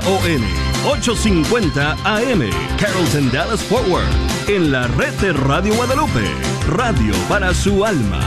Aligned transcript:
KJON 0.00 0.42
850 0.86 1.96
AM 2.04 2.42
Carrollton 2.78 3.30
Dallas 3.32 3.62
Forward 3.62 4.06
en 4.48 4.70
la 4.70 4.86
red 4.86 5.12
de 5.20 5.32
Radio 5.32 5.74
Guadalupe, 5.74 6.24
radio 6.68 7.12
para 7.28 7.52
su 7.52 7.84
alma. 7.84 8.20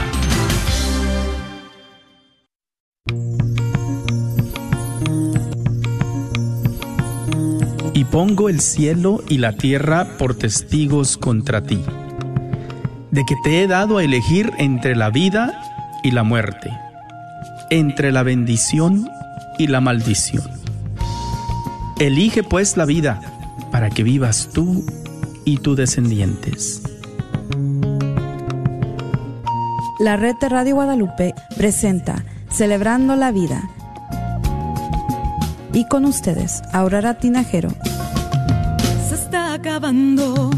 Y 7.94 8.04
pongo 8.04 8.48
el 8.48 8.60
cielo 8.60 9.22
y 9.28 9.38
la 9.38 9.52
tierra 9.52 10.16
por 10.18 10.34
testigos 10.34 11.16
contra 11.16 11.62
ti, 11.62 11.82
de 13.10 13.24
que 13.24 13.34
te 13.44 13.62
he 13.62 13.66
dado 13.66 13.98
a 13.98 14.04
elegir 14.04 14.52
entre 14.58 14.96
la 14.96 15.10
vida 15.10 15.52
y 16.02 16.10
la 16.10 16.22
muerte, 16.22 16.70
entre 17.70 18.12
la 18.12 18.22
bendición 18.22 19.08
y 19.58 19.66
la 19.68 19.80
maldición. 19.80 20.61
Elige 22.02 22.42
pues 22.42 22.76
la 22.76 22.84
vida 22.84 23.20
para 23.70 23.88
que 23.88 24.02
vivas 24.02 24.48
tú 24.52 24.84
y 25.44 25.58
tus 25.58 25.76
descendientes. 25.76 26.82
La 30.00 30.16
red 30.16 30.34
de 30.40 30.48
Radio 30.48 30.74
Guadalupe 30.74 31.32
presenta 31.56 32.24
Celebrando 32.50 33.14
la 33.14 33.30
Vida. 33.30 33.70
Y 35.72 35.86
con 35.86 36.04
ustedes, 36.04 36.60
Aurora 36.72 37.18
Tinajero. 37.18 37.70
Se 39.08 39.14
está 39.14 39.54
acabando 39.54 40.50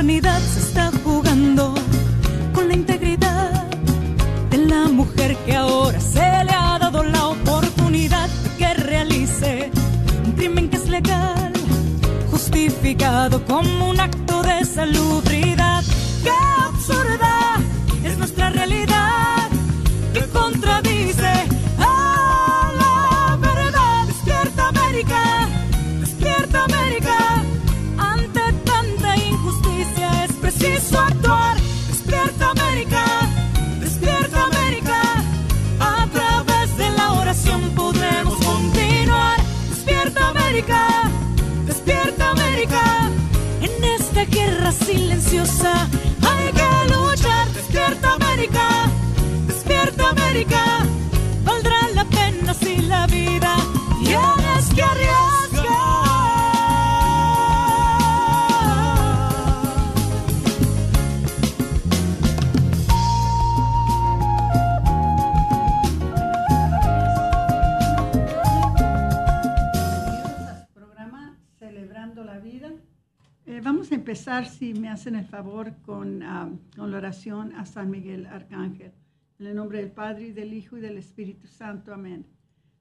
maternidad. 0.00 0.40
Se 0.40 0.60
está 0.60 0.90
jugando 1.04 1.74
con 2.54 2.68
la 2.68 2.74
integridad 2.74 3.66
de 4.50 4.56
la 4.56 4.88
mujer 4.88 5.36
que 5.44 5.54
ahora 5.54 6.00
se 6.00 6.20
le 6.20 6.52
ha 6.52 6.78
dado 6.78 7.02
la 7.02 7.26
oportunidad 7.26 8.28
de 8.28 8.48
que 8.56 8.74
realice 8.74 9.70
un 10.24 10.32
crimen 10.32 10.70
que 10.70 10.76
es 10.76 10.88
legal, 10.88 11.52
justificado 12.30 13.44
como 13.44 13.90
un 13.90 14.00
acto 14.00 14.42
de 14.42 14.64
salubridad. 14.64 15.84
¡Qué 16.24 16.32
absurda 16.64 17.58
es 18.02 18.16
nuestra 18.16 18.48
realidad! 18.48 19.09
Silenciosa 45.30 45.88
hay 46.22 46.52
que 46.52 46.92
luchar. 46.92 47.48
¡Despierta 47.52 48.14
América! 48.14 48.90
¡Despierta 49.46 50.10
América! 50.10 50.69
Si 74.44 74.74
me 74.74 74.88
hacen 74.88 75.14
el 75.14 75.24
favor, 75.24 75.74
con, 75.82 76.22
ah, 76.22 76.50
con 76.76 76.90
la 76.90 76.98
oración 76.98 77.54
a 77.54 77.64
San 77.66 77.90
Miguel 77.90 78.26
Arcángel. 78.26 78.92
En 79.38 79.46
el 79.46 79.56
nombre 79.56 79.78
del 79.78 79.90
Padre, 79.90 80.28
y 80.28 80.32
del 80.32 80.52
Hijo, 80.52 80.76
y 80.76 80.80
del 80.80 80.98
Espíritu 80.98 81.46
Santo. 81.46 81.92
Amén. 81.92 82.26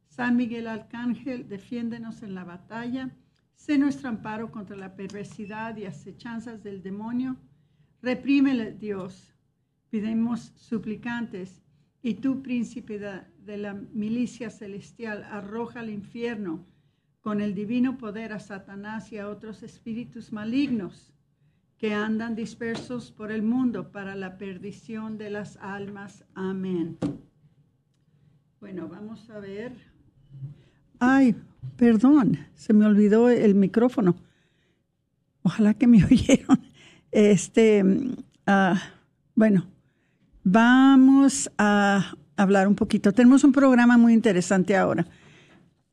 San 0.08 0.36
Miguel 0.36 0.68
Arcángel, 0.68 1.48
defiéndenos 1.48 2.24
en 2.24 2.36
la 2.36 2.44
batalla. 2.44 3.10
Sé 3.56 3.78
nuestro 3.78 4.10
amparo 4.10 4.52
contra 4.52 4.76
la 4.76 4.96
perversidad 4.96 5.78
y 5.78 5.86
acechanzas 5.86 6.64
del 6.64 6.82
demonio. 6.82 7.38
Reprímele, 8.02 8.74
Dios. 8.74 9.34
Pidemos 9.90 10.54
suplicantes. 10.56 11.62
Y 12.02 12.16
tú, 12.16 12.42
príncipe 12.42 13.00
de 13.00 13.58
la 13.58 13.74
milicia 13.74 14.50
celestial, 14.50 15.24
arroja 15.24 15.82
al 15.82 15.90
infierno 15.90 16.66
con 17.22 17.42
el 17.42 17.54
divino 17.54 17.98
poder 17.98 18.34
a 18.34 18.40
Satanás 18.40 19.12
y 19.12 19.18
a 19.18 19.28
otros 19.28 19.64
espíritus 19.64 20.32
malignos 20.32 21.14
que 21.80 21.94
andan 21.94 22.36
dispersos 22.36 23.10
por 23.10 23.32
el 23.32 23.42
mundo 23.42 23.92
para 23.92 24.14
la 24.14 24.38
perdición 24.38 25.18
de 25.18 25.30
las 25.30 25.58
almas. 25.62 26.26
Amén. 26.36 26.98
Bueno, 28.60 28.90
vamos 28.90 29.30
a 29.30 29.40
ver. 29.40 29.72
Ay, 31.00 31.38
perdón, 31.78 32.38
se 32.54 32.74
me 32.74 32.86
olvidó 32.86 33.30
el 33.30 33.56
micrófono. 33.56 34.18
Ojalá 35.42 35.74
que 35.74 35.88
me 35.88 36.04
oyeron. 36.12 36.60
Este, 37.12 37.86
ah, 38.46 38.82
bueno, 39.34 39.66
vamos 40.44 41.50
a 41.58 42.14
hablar 42.36 42.68
un 42.68 42.76
poquito. 42.76 43.14
Tenemos 43.14 43.46
un 43.46 43.54
programa 43.54 43.98
muy 43.98 44.12
interesante 44.12 44.76
ahora. 44.76 45.08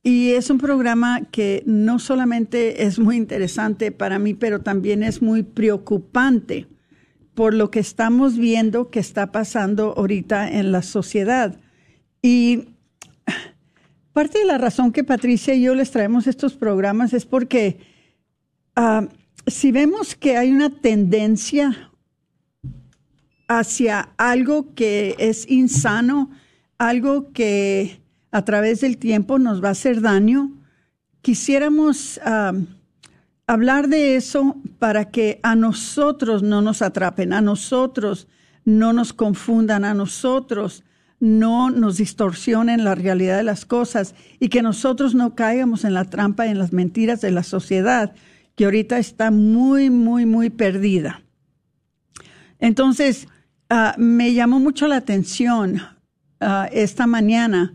Y 0.06 0.34
es 0.34 0.50
un 0.50 0.59
programa 0.59 1.22
que 1.33 1.65
no 1.67 1.99
solamente 1.99 2.84
es 2.84 3.00
muy 3.00 3.17
interesante 3.17 3.91
para 3.91 4.21
mí, 4.21 4.34
pero 4.34 4.61
también 4.61 5.03
es 5.03 5.21
muy 5.21 5.43
preocupante 5.43 6.69
por 7.34 7.55
lo 7.55 7.72
que 7.72 7.81
estamos 7.81 8.39
viendo 8.39 8.89
que 8.93 9.00
está 9.00 9.33
pasando 9.33 9.95
ahorita 9.97 10.49
en 10.49 10.71
la 10.71 10.83
sociedad. 10.83 11.59
Y 12.22 12.69
parte 14.12 14.39
de 14.39 14.45
la 14.45 14.59
razón 14.59 14.93
que 14.93 15.03
Patricia 15.03 15.56
y 15.56 15.62
yo 15.62 15.75
les 15.75 15.91
traemos 15.91 16.28
estos 16.28 16.55
programas 16.55 17.12
es 17.12 17.27
porque 17.27 17.81
ah, 18.77 19.09
si 19.49 19.72
vemos 19.72 20.15
que 20.15 20.37
hay 20.37 20.53
una 20.53 20.71
tendencia 20.71 21.91
hacia 23.49 24.11
algo 24.19 24.72
que 24.77 25.16
es 25.19 25.50
insano, 25.50 26.31
algo 26.78 27.33
que 27.33 28.06
a 28.36 28.44
través 28.44 28.82
del 28.82 28.98
tiempo 28.98 29.38
nos 29.38 29.64
va 29.64 29.69
a 29.69 29.72
hacer 29.72 30.02
daño, 30.02 30.50
quisiéramos 31.22 32.20
hablar 33.47 33.88
de 33.88 34.16
eso 34.16 34.56
para 34.78 35.06
que 35.06 35.41
a 35.42 35.56
nosotros 35.56 36.42
no 36.42 36.60
nos 36.60 36.82
atrapen, 36.82 37.32
a 37.32 37.41
nosotros 37.41 38.28
no 38.66 38.92
nos 38.92 39.14
confundan, 39.14 39.86
a 39.86 39.94
nosotros 39.94 40.84
no 41.19 41.70
nos 41.70 41.97
distorsionen 41.97 42.84
la 42.84 42.94
realidad 42.94 43.38
de 43.38 43.42
las 43.42 43.64
cosas 43.64 44.14
y 44.38 44.50
que 44.50 44.60
nosotros 44.60 45.14
no 45.14 45.34
caigamos 45.34 45.84
en 45.84 45.94
la 45.94 46.04
trampa 46.04 46.47
y 46.47 46.50
en 46.50 46.58
las 46.58 46.74
mentiras 46.74 47.22
de 47.22 47.30
la 47.30 47.42
sociedad, 47.42 48.14
que 48.54 48.66
ahorita 48.66 48.98
está 48.98 49.30
muy, 49.30 49.88
muy, 49.88 50.26
muy 50.26 50.50
perdida. 50.50 51.22
Entonces, 52.58 53.28
ah, 53.70 53.94
me 53.97 54.34
llamó 54.34 54.60
mucho 54.60 54.88
la 54.88 54.97
atención 54.97 55.80
ah, 56.38 56.68
esta 56.70 57.06
mañana 57.06 57.72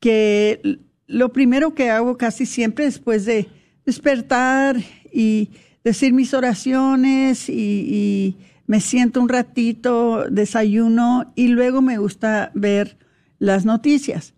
que 0.00 0.80
lo 1.06 1.32
primero 1.32 1.74
que 1.74 1.90
hago 1.90 2.16
casi 2.16 2.46
siempre 2.46 2.84
después 2.84 3.24
de 3.24 3.48
despertar 3.84 4.76
y 5.12 5.50
decir 5.84 6.12
mis 6.12 6.34
oraciones 6.34 7.48
y, 7.48 8.36
me 8.68 8.80
siento 8.80 9.20
un 9.20 9.28
ratito, 9.28 10.28
desayuno 10.28 11.32
y 11.36 11.46
luego 11.46 11.82
me 11.82 11.98
gusta 11.98 12.50
ver 12.52 12.98
las 13.38 13.64
noticias. 13.64 14.34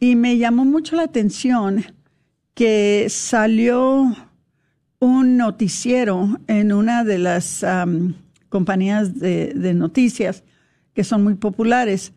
Y 0.00 0.16
me 0.16 0.38
llamó 0.38 0.64
mucho 0.64 0.96
la 0.96 1.04
atención 1.04 1.84
que 2.54 3.06
salió 3.08 4.12
un 4.98 5.36
noticiero 5.36 6.40
en 6.48 6.72
una 6.72 7.04
de 7.04 7.18
las 7.18 7.64
compañías 8.48 9.20
de 9.20 9.72
noticias 9.72 10.42
que 10.92 11.04
son 11.04 11.22
muy 11.22 11.34
populares, 11.34 12.12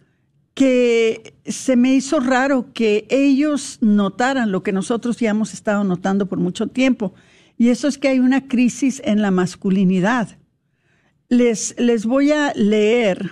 que 0.53 1.33
se 1.45 1.75
me 1.75 1.93
hizo 1.93 2.19
raro 2.19 2.73
que 2.73 3.05
ellos 3.09 3.79
notaran 3.81 4.51
lo 4.51 4.61
que 4.63 4.71
nosotros 4.71 5.17
ya 5.17 5.31
hemos 5.31 5.53
estado 5.53 5.83
notando 5.83 6.27
por 6.27 6.39
mucho 6.39 6.67
tiempo, 6.67 7.13
y 7.57 7.69
eso 7.69 7.87
es 7.87 7.97
que 7.97 8.07
hay 8.07 8.19
una 8.19 8.47
crisis 8.47 9.01
en 9.05 9.21
la 9.21 9.31
masculinidad. 9.31 10.37
Les, 11.29 11.75
les 11.79 12.05
voy 12.05 12.31
a 12.31 12.53
leer 12.55 13.31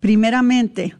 primeramente 0.00 0.96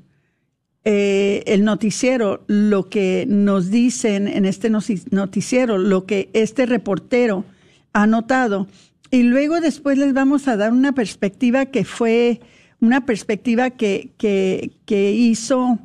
eh, 0.85 1.43
el 1.47 1.65
noticiero, 1.65 2.45
lo 2.47 2.89
que 2.89 3.27
nos 3.29 3.71
dicen 3.71 4.29
en 4.29 4.47
este 4.47 4.71
noticiero, 4.71 5.79
lo 5.79 6.07
que 6.07 6.31
este 6.33 6.67
reportero 6.67 7.45
anotado. 7.93 8.67
Y 9.11 9.25
luego 9.25 9.61
después 9.61 9.99
les 9.99 10.15
vamos 10.15 10.49
a 10.49 10.57
dar 10.57 10.73
una 10.73 10.93
perspectiva 10.93 11.67
que 11.67 11.85
fue 11.85 12.41
una 12.81 13.05
perspectiva 13.05 13.71
que, 13.71 14.11
que, 14.17 15.13
hizo 15.13 15.79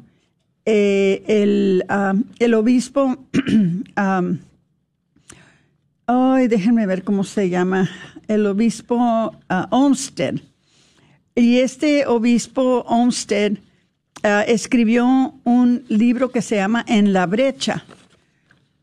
eh, 0.65 1.23
el, 1.27 1.85
um, 1.89 2.23
el, 2.39 2.53
obispo, 2.53 3.17
um, 3.97 4.37
déjenme 6.47 6.85
ver 6.85 7.03
cómo 7.03 7.23
se 7.23 7.49
llama, 7.49 7.89
el 8.27 8.45
obispo 8.45 8.95
uh, 8.95 9.31
Olmsted. 9.69 10.39
Y 11.35 11.57
este 11.59 12.07
obispo 12.07 12.85
Olmsted 12.87 13.57
uh, 14.23 14.43
escribió 14.47 15.33
un 15.43 15.83
libro 15.89 16.31
que 16.31 16.41
se 16.41 16.55
llama 16.55 16.85
En 16.87 17.11
la 17.11 17.25
brecha. 17.25 17.83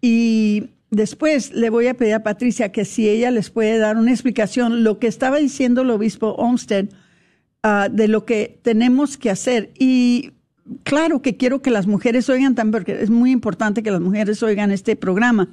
Y 0.02 0.64
después 0.90 1.52
le 1.52 1.70
voy 1.70 1.86
a 1.86 1.94
pedir 1.94 2.14
a 2.14 2.22
Patricia 2.22 2.72
que 2.72 2.84
si 2.84 3.08
ella 3.08 3.30
les 3.30 3.48
puede 3.48 3.78
dar 3.78 3.96
una 3.96 4.10
explicación, 4.10 4.84
lo 4.84 4.98
que 4.98 5.06
estaba 5.06 5.38
diciendo 5.38 5.80
el 5.80 5.90
obispo 5.90 6.34
Olmsted 6.34 6.90
uh, 7.64 7.90
de 7.90 8.08
lo 8.08 8.24
que 8.24 8.58
tenemos 8.62 9.16
que 9.16 9.30
hacer. 9.30 9.70
Y 9.78 10.32
claro 10.82 11.22
que 11.22 11.36
quiero 11.36 11.62
que 11.62 11.70
las 11.70 11.86
mujeres 11.86 12.28
oigan 12.28 12.54
también, 12.54 12.72
porque 12.72 13.02
es 13.02 13.10
muy 13.10 13.30
importante 13.30 13.82
que 13.82 13.90
las 13.90 14.00
mujeres 14.00 14.42
oigan 14.42 14.70
este 14.70 14.96
programa, 14.96 15.48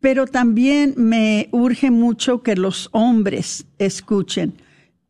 pero 0.00 0.26
también 0.26 0.94
me 0.96 1.48
urge 1.52 1.90
mucho 1.90 2.42
que 2.42 2.56
los 2.56 2.88
hombres 2.92 3.66
escuchen. 3.78 4.54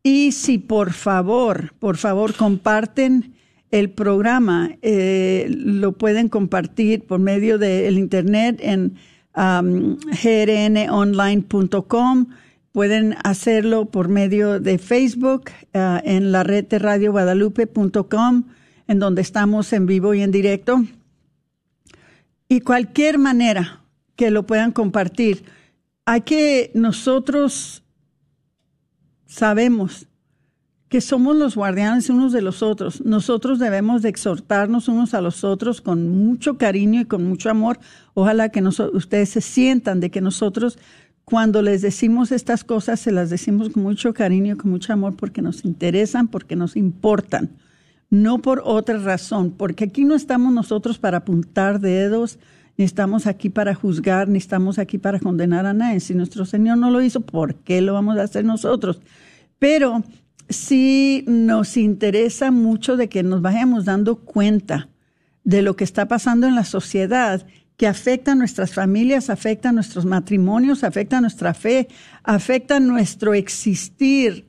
Y 0.03 0.31
si 0.31 0.57
por 0.57 0.93
favor, 0.93 1.73
por 1.79 1.97
favor, 1.97 2.33
comparten 2.33 3.33
el 3.71 3.89
programa, 3.89 4.71
eh, 4.81 5.47
lo 5.49 5.91
pueden 5.91 6.29
compartir 6.29 7.03
por 7.03 7.19
medio 7.19 7.57
del 7.57 7.97
internet 7.97 8.59
en 8.61 8.95
um, 9.35 9.97
grnonline.com 10.23 12.27
Pueden 12.71 13.15
hacerlo 13.23 13.85
por 13.85 14.07
medio 14.07 14.59
de 14.59 14.77
Facebook 14.77 15.49
uh, 15.73 15.99
en 16.03 16.31
la 16.31 16.43
red 16.43 16.65
de 16.65 16.79
radioguadalupe.com, 16.79 18.43
en 18.87 18.99
donde 18.99 19.21
estamos 19.21 19.73
en 19.73 19.85
vivo 19.85 20.13
y 20.13 20.21
en 20.21 20.31
directo. 20.31 20.83
Y 22.49 22.61
cualquier 22.61 23.17
manera 23.17 23.81
que 24.15 24.31
lo 24.31 24.45
puedan 24.45 24.71
compartir. 24.71 25.43
Hay 26.05 26.21
que 26.21 26.71
nosotros 26.73 27.83
sabemos 29.25 30.07
que 30.89 31.01
somos 31.01 31.35
los 31.35 31.55
guardianes 31.55 32.09
unos 32.09 32.31
de 32.31 32.41
los 32.41 32.63
otros. 32.63 33.03
Nosotros 33.03 33.59
debemos 33.59 34.01
de 34.01 34.09
exhortarnos 34.09 34.87
unos 34.87 35.13
a 35.13 35.21
los 35.21 35.43
otros 35.43 35.81
con 35.81 36.09
mucho 36.09 36.57
cariño 36.57 37.01
y 37.01 37.05
con 37.05 37.25
mucho 37.25 37.49
amor. 37.49 37.79
Ojalá 38.13 38.49
que 38.49 38.61
ustedes 38.61 39.29
se 39.29 39.41
sientan 39.41 39.99
de 39.99 40.09
que 40.09 40.21
nosotros 40.21 40.79
cuando 41.29 41.61
les 41.61 41.81
decimos 41.81 42.31
estas 42.31 42.63
cosas, 42.63 43.01
se 43.01 43.11
las 43.11 43.29
decimos 43.29 43.71
con 43.71 43.83
mucho 43.83 44.13
cariño, 44.13 44.55
con 44.55 44.71
mucho 44.71 44.93
amor, 44.93 45.17
porque 45.17 45.41
nos 45.41 45.65
interesan, 45.65 46.29
porque 46.29 46.55
nos 46.55 46.77
importan, 46.77 47.49
no 48.09 48.41
por 48.41 48.61
otra 48.63 48.97
razón, 48.97 49.51
porque 49.51 49.83
aquí 49.83 50.05
no 50.05 50.15
estamos 50.15 50.53
nosotros 50.53 50.99
para 50.99 51.17
apuntar 51.17 51.81
dedos, 51.81 52.39
ni 52.77 52.85
estamos 52.85 53.27
aquí 53.27 53.49
para 53.49 53.75
juzgar, 53.75 54.29
ni 54.29 54.37
estamos 54.37 54.79
aquí 54.79 54.99
para 54.99 55.19
condenar 55.19 55.65
a 55.65 55.73
nadie. 55.73 55.99
Si 55.99 56.13
nuestro 56.13 56.45
Señor 56.45 56.77
no 56.77 56.91
lo 56.91 57.01
hizo, 57.01 57.19
¿por 57.19 57.55
qué 57.55 57.81
lo 57.81 57.91
vamos 57.91 58.17
a 58.17 58.23
hacer 58.23 58.45
nosotros? 58.45 59.01
Pero 59.59 60.03
sí 60.47 61.25
nos 61.27 61.75
interesa 61.75 62.51
mucho 62.51 62.95
de 62.95 63.09
que 63.09 63.23
nos 63.23 63.41
vayamos 63.41 63.83
dando 63.83 64.15
cuenta 64.15 64.87
de 65.43 65.61
lo 65.61 65.75
que 65.75 65.83
está 65.83 66.07
pasando 66.07 66.47
en 66.47 66.55
la 66.55 66.63
sociedad 66.63 67.45
que 67.77 67.87
afecta 67.87 68.31
a 68.31 68.35
nuestras 68.35 68.73
familias, 68.73 69.29
afecta 69.29 69.69
a 69.69 69.71
nuestros 69.71 70.03
matrimonios, 70.03 70.83
afecta 70.83 71.19
a 71.19 71.21
nuestra 71.21 71.53
fe, 71.53 71.87
afecta 72.23 72.77
a 72.77 72.79
nuestro 72.79 73.35
existir 73.35 74.47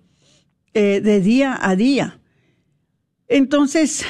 eh, 0.73 1.01
de 1.03 1.21
día 1.21 1.59
a 1.61 1.77
día. 1.77 2.21
Entonces, 3.29 4.05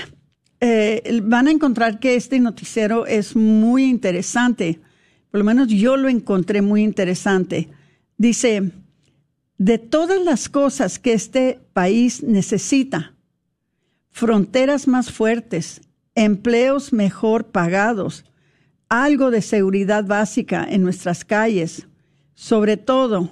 eh, 0.61 1.21
van 1.25 1.49
a 1.49 1.51
encontrar 1.51 1.99
que 1.99 2.15
este 2.15 2.39
noticiero 2.39 3.07
es 3.07 3.35
muy 3.35 3.85
interesante. 3.85 4.81
Por 5.31 5.39
lo 5.39 5.45
menos 5.45 5.67
yo 5.67 5.97
lo 5.97 6.09
encontré 6.09 6.63
muy 6.63 6.85
interesante. 6.85 7.69
Dice, 8.17 8.71
de 9.59 9.79
todas 9.79 10.23
las 10.23 10.49
cosas 10.49 11.01
que 11.01 11.13
este 11.13 11.59
país 11.73 12.23
necesita, 12.23 13.15
fronteras 14.13 14.87
más 14.87 15.11
fuertes, 15.11 15.81
empleos 16.15 16.93
mejor 16.93 17.47
pagados, 17.47 18.25
algo 18.89 19.31
de 19.31 19.43
seguridad 19.43 20.05
básica 20.05 20.67
en 20.69 20.83
nuestras 20.83 21.25
calles. 21.25 21.87
Sobre 22.35 22.77
todo, 22.77 23.31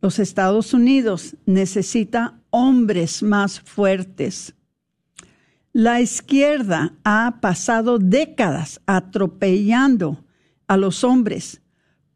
los 0.00 0.18
Estados 0.18 0.74
Unidos 0.74 1.36
necesita 1.46 2.40
hombres 2.50 3.22
más 3.22 3.60
fuertes. 3.60 4.54
La 5.72 6.00
izquierda 6.00 6.94
ha 7.04 7.38
pasado 7.40 7.98
décadas 7.98 8.80
atropellando 8.86 10.24
a 10.66 10.76
los 10.76 11.02
hombres, 11.02 11.62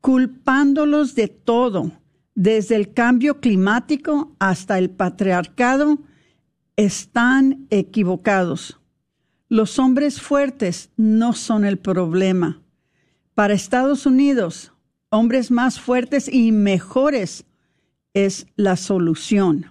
culpándolos 0.00 1.14
de 1.14 1.29
todo, 1.29 1.93
desde 2.35 2.76
el 2.76 2.93
cambio 2.93 3.41
climático 3.41 4.37
hasta 4.38 4.79
el 4.79 4.91
patriarcado, 4.91 5.99
están 6.76 7.67
equivocados. 7.70 8.79
Los 9.49 9.79
hombres 9.79 10.21
fuertes 10.21 10.91
no 10.97 11.33
son 11.33 11.65
el 11.65 11.79
problema. 11.79 12.61
Para 13.35 13.55
Estados 13.55 14.05
Unidos, 14.05 14.73
hombres 15.09 15.53
más 15.53 15.79
fuertes 15.79 16.29
y 16.29 16.51
mejores 16.51 17.45
es 18.13 18.49
la 18.57 18.77
solución. 18.77 19.67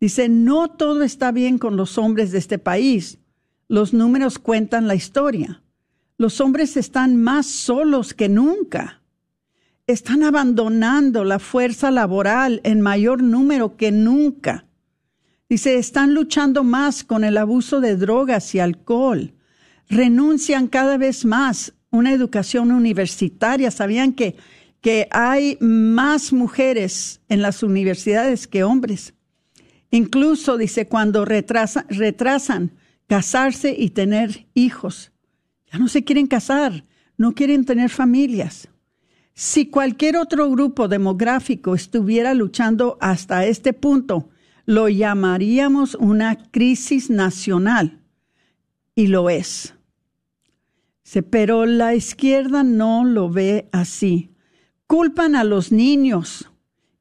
Dice, 0.00 0.28
no 0.28 0.68
todo 0.68 1.02
está 1.02 1.32
bien 1.32 1.58
con 1.58 1.76
los 1.76 1.98
hombres 1.98 2.30
de 2.30 2.38
este 2.38 2.58
país. 2.58 3.18
Los 3.66 3.92
números 3.92 4.38
cuentan 4.38 4.86
la 4.86 4.94
historia. 4.94 5.62
Los 6.16 6.40
hombres 6.40 6.76
están 6.76 7.16
más 7.16 7.46
solos 7.46 8.14
que 8.14 8.28
nunca. 8.28 9.02
Están 9.88 10.22
abandonando 10.22 11.24
la 11.24 11.40
fuerza 11.40 11.90
laboral 11.90 12.60
en 12.62 12.80
mayor 12.80 13.24
número 13.24 13.76
que 13.76 13.90
nunca. 13.90 14.66
Dice, 15.52 15.76
están 15.76 16.14
luchando 16.14 16.64
más 16.64 17.04
con 17.04 17.24
el 17.24 17.36
abuso 17.36 17.82
de 17.82 17.98
drogas 17.98 18.54
y 18.54 18.58
alcohol. 18.58 19.34
Renuncian 19.86 20.66
cada 20.66 20.96
vez 20.96 21.26
más 21.26 21.74
una 21.90 22.10
educación 22.14 22.70
universitaria. 22.72 23.70
¿Sabían 23.70 24.14
que, 24.14 24.36
que 24.80 25.08
hay 25.10 25.58
más 25.60 26.32
mujeres 26.32 27.20
en 27.28 27.42
las 27.42 27.62
universidades 27.62 28.46
que 28.46 28.64
hombres? 28.64 29.12
Incluso, 29.90 30.56
dice, 30.56 30.88
cuando 30.88 31.26
retrasan 31.26 32.72
casarse 33.06 33.76
y 33.78 33.90
tener 33.90 34.46
hijos. 34.54 35.12
Ya 35.70 35.78
no 35.78 35.88
se 35.88 36.02
quieren 36.02 36.28
casar, 36.28 36.86
no 37.18 37.34
quieren 37.34 37.66
tener 37.66 37.90
familias. 37.90 38.70
Si 39.34 39.66
cualquier 39.66 40.16
otro 40.16 40.48
grupo 40.48 40.88
demográfico 40.88 41.74
estuviera 41.74 42.32
luchando 42.32 42.96
hasta 43.02 43.44
este 43.44 43.74
punto, 43.74 44.30
lo 44.66 44.88
llamaríamos 44.88 45.94
una 45.94 46.36
crisis 46.50 47.10
nacional 47.10 48.00
y 48.94 49.08
lo 49.08 49.30
es. 49.30 49.74
Pero 51.30 51.66
la 51.66 51.94
izquierda 51.94 52.64
no 52.64 53.04
lo 53.04 53.28
ve 53.28 53.68
así. 53.72 54.30
Culpan 54.86 55.34
a 55.34 55.44
los 55.44 55.72
niños 55.72 56.50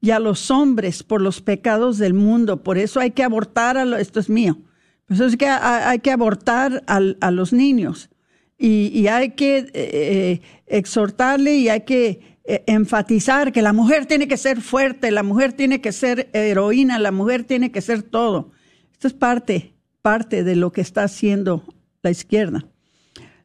y 0.02 0.12
a 0.12 0.20
los 0.20 0.52
hombres 0.52 1.04
por 1.04 1.22
los 1.22 1.42
pecados 1.42 1.98
del 1.98 2.14
mundo. 2.14 2.64
Por 2.64 2.78
eso 2.78 3.00
hay 3.00 3.12
que 3.12 3.24
abortar 3.24 3.78
a 3.78 4.00
esto 4.00 4.20
es 4.20 4.30
mío. 4.30 4.58
Por 5.06 5.16
eso 5.16 5.26
es 5.26 5.38
que 5.38 5.48
hay 5.48 6.00
que 6.00 6.12
abortar 6.12 6.84
a, 6.88 7.32
los 7.32 7.54
niños 7.54 8.10
y, 8.58 9.08
hay 9.08 9.32
que 9.32 9.58
eh, 9.58 9.72
eh, 9.74 10.42
exhortarle 10.68 11.56
y 11.56 11.70
hay 11.70 11.82
que 11.82 12.31
eh, 12.44 12.64
enfatizar 12.66 13.52
que 13.52 13.62
la 13.62 13.72
mujer 13.72 14.08
tiene 14.08 14.28
que 14.28 14.38
ser 14.38 14.62
fuerte, 14.62 15.12
la 15.12 15.24
mujer 15.24 15.54
tiene 15.54 15.80
que 15.80 15.92
ser 15.92 16.30
heroína, 16.34 16.98
la 16.98 17.12
mujer 17.12 17.44
tiene 17.44 17.72
que 17.72 17.82
ser 17.82 18.02
todo. 18.02 18.52
Esto 18.92 19.08
es 19.08 19.14
parte, 19.14 19.74
parte 20.02 20.44
de 20.44 20.56
lo 20.56 20.72
que 20.72 20.82
está 20.82 21.04
haciendo 21.04 21.64
la 22.02 22.10
izquierda. 22.10 22.66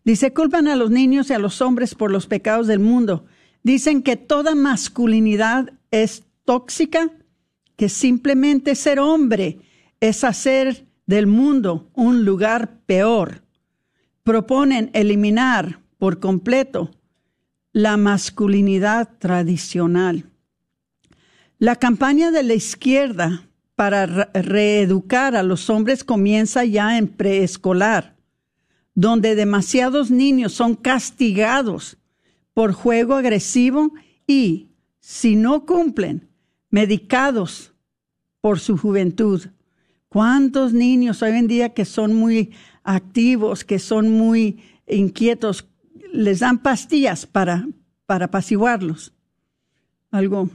Dice, 0.05 0.33
culpan 0.33 0.69
a 0.69 0.77
los 0.77 0.91
niños 0.91 1.29
y 1.29 1.35
a 1.35 1.39
los 1.39 1.61
hombres 1.61 1.95
por 1.95 2.11
los 2.11 2.27
pecados 2.27 2.69
del 2.69 2.79
mundo. 2.79 3.27
Dicen 3.63 4.03
que 4.03 4.17
toda 4.17 4.55
masculinidad 4.55 5.73
es 5.91 6.25
tóxica, 6.45 7.11
que 7.77 7.89
simplemente 7.89 8.75
ser 8.77 9.01
hombre 9.01 9.59
es 10.01 10.25
hacer 10.25 10.87
del 11.07 11.27
mundo 11.27 11.91
un 11.93 12.25
lugar 12.25 12.79
peor. 12.87 13.43
Proponen 14.23 14.91
eliminar 14.95 15.81
por 15.99 16.21
completo 16.21 16.93
la 17.77 17.99
masculinidad 17.99 19.19
tradicional. 19.19 20.31
La 21.59 21.77
campaña 21.77 22.31
de 22.31 22.43
la 22.43 22.55
izquierda 22.55 23.51
para 23.75 24.07
reeducar 24.07 25.37
a 25.37 25.43
los 25.43 25.69
hombres 25.69 26.03
comienza 26.03 26.65
ya 26.65 26.97
en 26.97 27.07
preescolar, 27.07 28.17
donde 28.95 29.35
demasiados 29.35 30.11
niños 30.11 30.55
son 30.55 30.75
castigados 30.75 31.99
por 32.55 32.73
juego 32.73 33.15
agresivo 33.15 33.93
y 34.27 34.71
si 34.99 35.37
no 35.37 35.67
cumplen, 35.67 36.31
medicados 36.71 37.75
por 38.41 38.59
su 38.59 38.79
juventud. 38.79 39.49
¿Cuántos 40.09 40.73
niños 40.73 41.21
hoy 41.21 41.33
en 41.33 41.47
día 41.47 41.75
que 41.75 41.85
son 41.85 42.15
muy 42.15 42.53
activos, 42.85 43.65
que 43.65 43.79
son 43.79 44.13
muy 44.13 44.61
inquietos, 44.87 45.69
les 46.13 46.41
dan 46.41 46.59
pastillas 46.59 47.27
para, 47.27 47.67
para 48.07 48.27
apaciguarlos? 48.27 49.13
Algo 50.11 50.51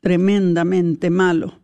tremendamente 0.00 1.10
malo. 1.10 1.60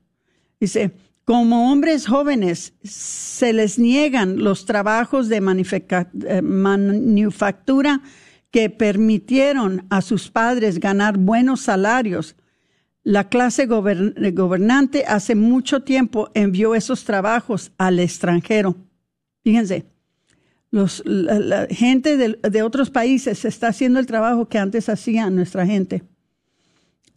Dice, 0.61 0.93
como 1.25 1.71
hombres 1.71 2.07
jóvenes 2.07 2.75
se 2.83 3.53
les 3.53 3.79
niegan 3.79 4.43
los 4.43 4.65
trabajos 4.67 5.29
de 5.29 5.37
eh, 5.37 6.43
manufactura 6.43 8.03
que 8.51 8.71
permitieron 8.71 9.87
a 9.91 10.03
sus 10.03 10.31
padres 10.31 10.79
ganar 10.79 11.17
buenos 11.19 11.61
salarios 11.63 12.37
la 13.05 13.29
clase 13.29 13.67
gobernante 13.67 15.05
hace 15.07 15.35
mucho 15.35 15.83
tiempo 15.83 16.31
envió 16.35 16.77
esos 16.77 17.05
trabajos 17.05 17.73
al 17.77 17.99
extranjero. 17.99 18.77
Fíjense, 19.43 19.87
los, 20.73 21.05
la, 21.07 21.69
gente 21.71 22.17
de, 22.17 22.37
de, 22.43 22.63
otros 22.63 22.91
países 22.91 23.45
está 23.45 23.69
haciendo 23.69 24.01
el 24.01 24.07
trabajo 24.07 24.49
que 24.49 24.59
antes 24.59 24.89
hacía 24.89 25.31
nuestra 25.31 25.65
gente. 25.65 26.03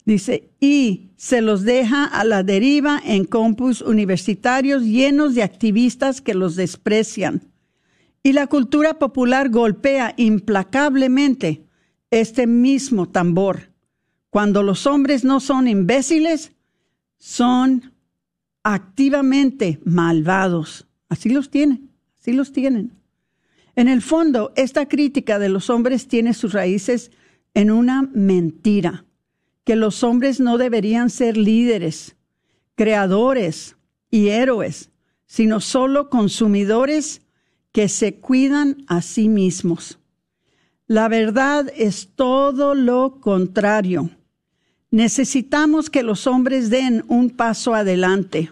Dice, 0.06 0.52
y 0.60 1.10
se 1.18 1.42
los 1.42 1.64
deja 1.64 2.06
a 2.06 2.24
la 2.24 2.44
deriva 2.44 3.02
en 3.04 3.26
campus 3.26 3.82
universitarios 3.82 4.84
llenos 4.84 5.34
de 5.34 5.42
activistas 5.42 6.22
que 6.22 6.36
los 6.36 6.56
desprecian. 6.56 7.42
Y 8.22 8.34
la 8.34 8.46
cultura 8.46 9.00
popular 9.00 9.50
golpea 9.50 10.14
implacablemente 10.18 11.66
este 12.12 12.46
mismo 12.46 13.10
tambor 13.10 13.74
cuando 14.36 14.64
los 14.64 14.86
hombres 14.86 15.24
no 15.24 15.40
son 15.40 15.66
imbéciles, 15.66 16.52
son 17.18 17.94
activamente 18.64 19.80
malvados. 19.86 20.88
Así 21.08 21.30
los 21.30 21.50
tienen, 21.50 21.90
así 22.20 22.34
los 22.34 22.52
tienen. 22.52 22.92
En 23.76 23.88
el 23.88 24.02
fondo, 24.02 24.54
esta 24.56 24.88
crítica 24.88 25.40
de 25.40 25.50
los 25.50 25.70
hombres 25.70 26.08
tiene 26.08 26.34
sus 26.34 26.54
raíces 26.54 27.12
en 27.54 27.72
una 27.72 28.04
mentira, 28.14 29.06
que 29.64 29.76
los 29.76 30.04
hombres 30.04 30.40
no 30.40 30.58
deberían 30.58 31.10
ser 31.10 31.38
líderes, 31.38 32.16
creadores 32.76 33.76
y 34.10 34.30
héroes, 34.30 34.92
sino 35.26 35.60
solo 35.60 36.10
consumidores 36.10 37.22
que 37.72 37.90
se 37.90 38.16
cuidan 38.16 38.86
a 38.88 39.02
sí 39.02 39.28
mismos. 39.28 40.00
La 40.88 41.08
verdad 41.08 41.72
es 41.76 42.10
todo 42.16 42.76
lo 42.76 43.20
contrario 43.20 44.12
necesitamos 44.96 45.90
que 45.90 46.04
los 46.04 46.26
hombres 46.26 46.70
den 46.70 47.04
un 47.10 47.30
paso 47.30 47.76
adelante. 47.76 48.50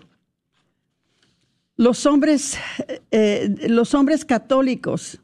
Los 1.75 2.05
hombres, 2.05 2.57
eh, 3.11 3.55
los 3.67 3.93
hombres 3.93 4.25
católicos 4.25 5.21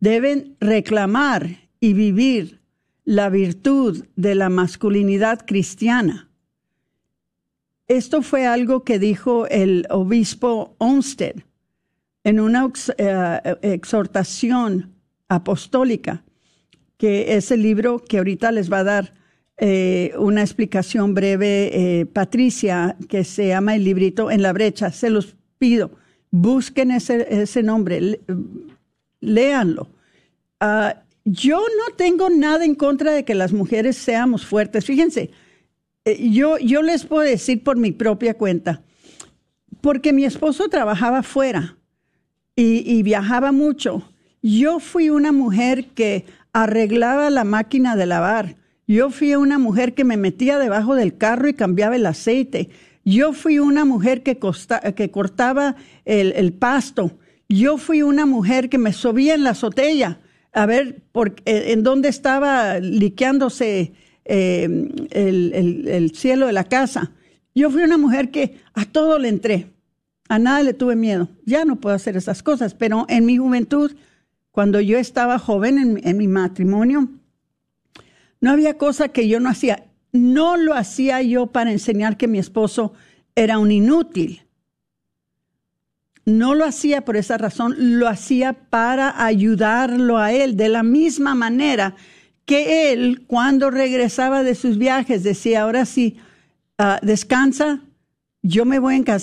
deben 0.00 0.56
reclamar 0.60 1.48
y 1.80 1.92
vivir 1.92 2.60
la 3.04 3.30
virtud 3.30 4.04
de 4.16 4.34
la 4.34 4.50
masculinidad 4.50 5.46
cristiana. 5.46 6.28
Esto 7.86 8.20
fue 8.20 8.46
algo 8.46 8.84
que 8.84 8.98
dijo 8.98 9.46
el 9.46 9.86
obispo 9.88 10.76
Olmsted 10.76 11.36
en 12.22 12.38
una 12.38 12.70
eh, 12.98 13.56
exhortación 13.62 14.94
apostólica, 15.28 16.22
que 16.98 17.36
es 17.36 17.50
el 17.50 17.62
libro 17.62 18.00
que 18.00 18.18
ahorita 18.18 18.52
les 18.52 18.70
va 18.70 18.80
a 18.80 18.84
dar 18.84 19.14
eh, 19.56 20.12
una 20.18 20.42
explicación 20.42 21.14
breve, 21.14 21.70
eh, 21.72 22.06
Patricia, 22.06 22.96
que 23.08 23.24
se 23.24 23.48
llama 23.48 23.74
el 23.74 23.84
librito 23.84 24.30
En 24.30 24.42
la 24.42 24.52
brecha. 24.52 24.92
Se 24.92 25.08
los 25.08 25.37
pido, 25.58 25.90
busquen 26.30 26.90
ese, 26.90 27.62
nombre, 27.62 28.20
léanlo. 29.20 29.88
Ah, 30.60 31.02
yo 31.24 31.58
no 31.58 31.94
tengo 31.96 32.30
nada 32.30 32.64
en 32.64 32.74
contra 32.74 33.12
de 33.12 33.24
que 33.24 33.34
las 33.34 33.52
mujeres 33.52 33.96
seamos 33.96 34.46
fuertes. 34.46 34.84
Fíjense, 34.84 35.30
eh, 36.04 36.30
yo, 36.30 36.58
les 36.82 37.04
puedo 37.04 37.22
decir 37.22 37.62
por 37.62 37.76
mi 37.76 37.92
propia 37.92 38.34
cuenta, 38.34 38.82
porque 39.80 40.12
mi 40.12 40.24
esposo 40.24 40.68
trabajaba 40.68 41.22
fuera 41.22 41.76
y 42.56 43.04
viajaba 43.04 43.52
mucho. 43.52 44.02
Yo 44.42 44.80
fui 44.80 45.10
una 45.10 45.30
mujer 45.30 45.86
que 45.90 46.24
arreglaba 46.52 47.30
la 47.30 47.44
máquina 47.44 47.94
de 47.94 48.06
lavar 48.06 48.56
yo 48.88 49.10
fui 49.10 49.34
una 49.34 49.58
mujer 49.58 49.92
que 49.92 50.04
me 50.04 50.16
metía 50.16 50.58
debajo 50.58 50.94
del 50.94 51.18
carro 51.18 51.46
y 51.46 51.52
cambiaba 51.52 51.94
el 51.96 52.06
aceite. 52.06 52.70
Yo 53.08 53.32
fui 53.32 53.58
una 53.58 53.86
mujer 53.86 54.22
que, 54.22 54.38
cortaba 54.38 55.76
el, 56.04 56.52
pasto. 56.52 57.18
Yo 57.48 57.78
fui 57.78 58.02
una 58.02 58.26
mujer 58.26 58.68
que 58.68 58.76
me 58.76 58.92
subía 58.92 59.34
en 59.34 59.44
la 59.44 59.50
azotea 59.50 60.20
a 60.52 60.66
ver 60.66 61.00
por, 61.10 61.30
eh, 61.46 61.72
en 61.72 61.82
dónde 61.82 62.10
estaba 62.10 62.78
liqueándose 62.80 63.94
em, 64.26 64.90
el, 65.10 65.88
el 65.88 66.14
cielo 66.14 66.48
de 66.48 66.52
la 66.52 66.64
casa. 66.64 67.12
Yo 67.54 67.70
fui 67.70 67.82
una 67.82 67.96
mujer 67.96 68.30
que 68.30 68.60
a 68.74 68.84
todo 68.84 69.18
le 69.18 69.28
entré. 69.28 69.70
A 70.28 70.38
nada 70.38 70.62
le 70.62 70.74
tuve 70.74 70.94
miedo. 70.94 71.30
Ya 71.46 71.64
no 71.64 71.76
puedo 71.76 71.96
hacer 71.96 72.14
esas 72.14 72.42
cosas, 72.42 72.74
pero 72.74 73.06
en 73.08 73.24
mi 73.24 73.38
juventud, 73.38 73.96
cuando 74.50 74.82
yo 74.82 74.98
estaba 74.98 75.38
joven 75.38 75.78
en, 75.78 76.06
en 76.06 76.18
mi 76.18 76.28
matrimonio, 76.28 77.08
no 78.42 78.50
había 78.50 78.76
cosa 78.76 79.08
que 79.08 79.28
yo 79.28 79.40
no 79.40 79.48
hacía. 79.48 79.87
No 80.12 80.56
lo 80.56 80.74
hacía 80.74 81.22
yo 81.22 81.46
para 81.48 81.72
enseñar 81.72 82.16
que 82.16 82.28
mi 82.28 82.38
esposo 82.38 82.92
era 83.34 83.58
un 83.58 83.70
inútil. 83.70 84.42
No 86.24 86.54
lo 86.54 86.64
hacía 86.64 87.04
por 87.04 87.16
esa 87.16 87.38
razón, 87.38 87.74
lo 87.78 88.08
hacía 88.08 88.52
para 88.52 89.24
ayudarlo 89.24 90.18
a 90.18 90.32
él 90.32 90.56
de 90.56 90.68
la 90.68 90.82
misma 90.82 91.34
manera 91.34 91.96
que 92.44 92.92
él 92.92 93.24
cuando 93.26 93.70
regresaba 93.70 94.42
de 94.42 94.54
sus 94.54 94.78
viajes 94.78 95.22
decía, 95.22 95.62
ahora 95.62 95.84
sí, 95.84 96.16
ah, 96.78 96.98
descansa, 97.02 97.82
yo 98.42 98.64
me 98.64 98.78
voy, 98.78 99.04
a, 99.06 99.16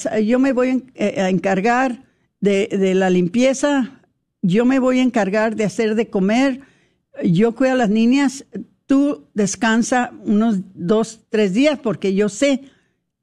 eh, 0.95 1.29
encargar 1.29 2.03
de 2.39 2.93
la 2.95 3.09
limpieza, 3.09 3.99
yo 4.43 4.63
me 4.65 4.77
voy 4.77 4.99
a 4.99 5.03
encargar 5.03 5.55
de 5.55 5.63
hacer 5.63 5.95
de 5.95 6.09
comer, 6.09 6.61
yo 7.23 7.55
cuido 7.55 7.73
a 7.73 7.77
las 7.77 7.89
niñas, 7.89 8.45
tú 8.85 9.25
descansa 9.33 10.11
unos 10.25 10.59
dos, 10.73 11.21
tres 11.29 11.53
días, 11.53 11.79
porque 11.79 12.13
yo 12.13 12.29
sé 12.29 12.61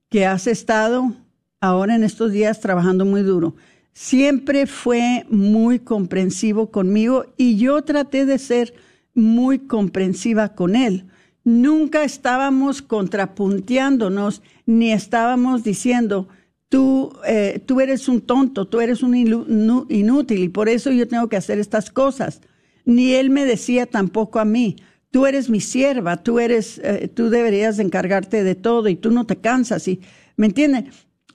que 0.09 0.27
has 0.27 0.47
estado 0.47 1.15
ahora 1.61 1.95
en 1.95 2.05
estos 2.05 2.33
días 2.33 2.61
trabajando 2.61 3.05
muy 3.05 3.23
duro. 3.23 3.55
Siempre 3.93 4.67
fue 4.67 5.27
muy 5.29 5.79
comprensivo 5.79 6.71
conmigo 6.71 7.27
y 7.37 7.57
yo 7.57 7.83
traté 7.83 8.27
de 8.27 8.39
ser 8.39 8.75
muy 9.15 9.61
comprensiva 9.61 10.55
con 10.55 10.77
él. 10.77 11.07
Nunca 11.45 12.05
estábamos 12.05 12.83
contrapunteándonos 12.83 14.43
ni 14.65 14.93
estábamos 14.93 15.65
diciendo, 15.65 16.29
tú, 16.69 17.13
eh, 17.27 17.63
tú 17.67 17.81
eres 17.81 18.09
un 18.09 18.21
tonto, 18.21 18.67
tú 18.67 18.81
eres 18.81 19.03
un 19.03 19.15
inútil 19.15 20.43
y 20.43 20.49
por 20.49 20.69
eso 20.69 20.91
yo 20.91 21.07
tengo 21.09 21.29
que 21.29 21.37
hacer 21.37 21.59
estas 21.59 21.91
cosas. 21.91 22.41
Ni 22.85 23.13
él 23.15 23.31
me 23.31 23.45
decía 23.45 23.87
tampoco 23.87 24.41
a 24.41 24.45
mí, 24.45 24.77
tú 25.13 25.27
eres 25.27 25.49
mi 25.51 25.61
sierva, 25.61 26.17
tú 26.17 26.41
eres, 26.41 26.81
eh, 26.83 27.09
tú 27.15 27.31
deberías 27.31 27.79
encargarte 27.79 28.43
de 28.43 28.57
todo 28.57 28.89
y 28.89 28.97
tú 28.97 29.13
no 29.13 29.25
te 29.27 29.37
cansas. 29.37 29.87
Y, 29.87 30.01
¿Me 30.37 30.47
entiende? 30.47 30.87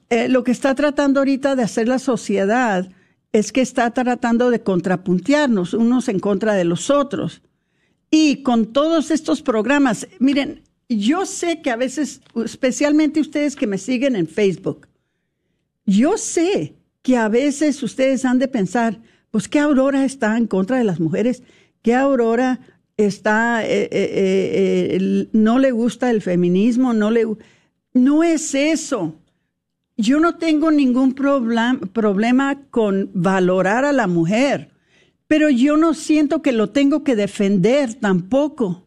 Eh, 0.10 0.28
lo 0.28 0.44
que 0.44 0.52
está 0.52 0.76
tratando 0.76 1.22
ahorita 1.22 1.56
de 1.56 1.64
hacer 1.64 1.88
la 1.88 2.00
sociedad 2.00 2.90
es 3.32 3.52
que 3.52 3.62
está 3.62 3.92
tratando 3.92 4.50
de 4.50 4.64
contrapuntearnos 4.64 5.74
unos 5.74 6.10
en 6.10 6.20
contra 6.20 6.56
de 6.56 6.66
los 6.66 6.90
otros. 6.90 7.42
Y 8.10 8.42
con 8.42 8.74
todos 8.74 9.12
estos 9.12 9.44
programas, 9.44 10.08
miren, 10.20 10.64
yo 10.90 11.26
sé 11.26 11.62
que 11.62 11.70
a 11.70 11.76
veces, 11.76 12.22
especialmente 12.44 13.20
ustedes 13.20 13.56
que 13.56 13.68
me 13.68 13.78
siguen 13.78 14.16
en 14.16 14.28
Facebook, 14.28 14.88
yo 15.86 16.18
sé 16.18 16.74
que 17.04 17.16
a 17.16 17.28
veces 17.28 17.84
ustedes 17.84 18.26
han 18.26 18.40
de 18.40 18.48
pensar, 18.48 19.02
pues 19.30 19.48
qué 19.48 19.60
Aurora 19.60 20.04
está 20.04 20.36
en 20.36 20.48
contra 20.48 20.78
de 20.78 20.84
las 20.84 21.00
mujeres, 21.00 21.44
qué 21.84 21.94
Aurora 21.94 22.60
está, 22.98 23.64
eh, 23.64 23.88
eh, 23.92 24.98
eh, 25.00 25.30
no 25.32 25.60
le 25.60 25.72
gusta 25.72 26.10
el 26.10 26.22
feminismo, 26.22 26.94
no 26.94 27.12
le... 27.12 27.26
No 27.94 28.24
es 28.24 28.54
eso. 28.54 29.16
Yo 29.96 30.20
no 30.20 30.36
tengo 30.36 30.70
ningún 30.70 31.14
problema 31.14 32.62
con 32.70 33.10
valorar 33.14 33.86
a 33.86 33.94
la 33.94 34.06
mujer, 34.06 34.70
pero 35.28 35.50
yo 35.50 35.78
no 35.78 35.96
siento 35.96 36.44
que 36.44 36.52
lo 36.52 36.70
tengo 36.70 37.04
que 37.04 37.16
defender 37.16 37.96
tampoco. 37.96 38.86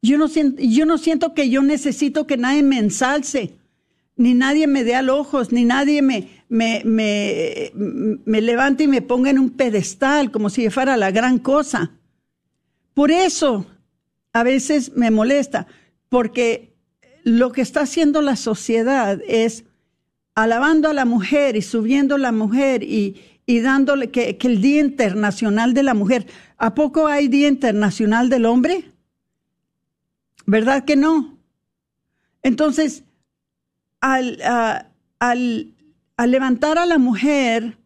Yo 0.00 0.18
no 0.18 0.28
siento, 0.28 0.62
yo 0.62 0.86
no 0.86 0.98
siento 0.98 1.34
que 1.34 1.50
yo 1.50 1.62
necesito 1.62 2.28
que 2.28 2.36
nadie 2.36 2.62
me 2.62 2.78
ensalce, 2.78 3.56
ni 4.16 4.34
nadie 4.34 4.68
me 4.68 4.84
dé 4.84 4.94
al 4.94 5.10
ojos, 5.10 5.50
ni 5.50 5.64
nadie 5.64 6.02
me, 6.02 6.28
me, 6.48 6.82
me, 6.84 7.72
me 7.74 8.40
levante 8.40 8.84
y 8.84 8.88
me 8.88 9.02
ponga 9.02 9.30
en 9.30 9.40
un 9.40 9.50
pedestal 9.50 10.30
como 10.30 10.50
si 10.50 10.70
fuera 10.70 10.96
la 10.96 11.10
gran 11.10 11.38
cosa. 11.40 11.90
Por 12.94 13.10
eso 13.10 13.66
a 14.32 14.42
veces 14.42 14.92
me 14.94 15.10
molesta, 15.10 15.66
porque 16.08 16.74
lo 17.24 17.52
que 17.52 17.62
está 17.62 17.82
haciendo 17.82 18.22
la 18.22 18.36
sociedad 18.36 19.20
es 19.26 19.64
alabando 20.34 20.88
a 20.88 20.94
la 20.94 21.04
mujer 21.04 21.56
y 21.56 21.62
subiendo 21.62 22.14
a 22.14 22.18
la 22.18 22.32
mujer 22.32 22.82
y, 22.82 23.20
y 23.46 23.60
dándole 23.60 24.10
que, 24.10 24.36
el 24.40 24.60
Día 24.60 24.80
Internacional 24.80 25.74
de 25.74 25.82
la 25.82 25.94
Mujer. 25.94 26.26
¿A 26.58 26.74
poco 26.74 27.06
hay 27.06 27.28
Día 27.28 27.48
Internacional 27.48 28.28
del 28.28 28.46
Hombre? 28.46 28.90
¿Verdad 30.46 30.84
que 30.84 30.96
no? 30.96 31.38
Entonces, 32.42 33.04
al, 34.00 34.40
al, 35.18 35.74
al 36.16 36.30
levantar 36.30 36.78
a 36.78 36.86
la 36.86 36.98
mujer 36.98 37.78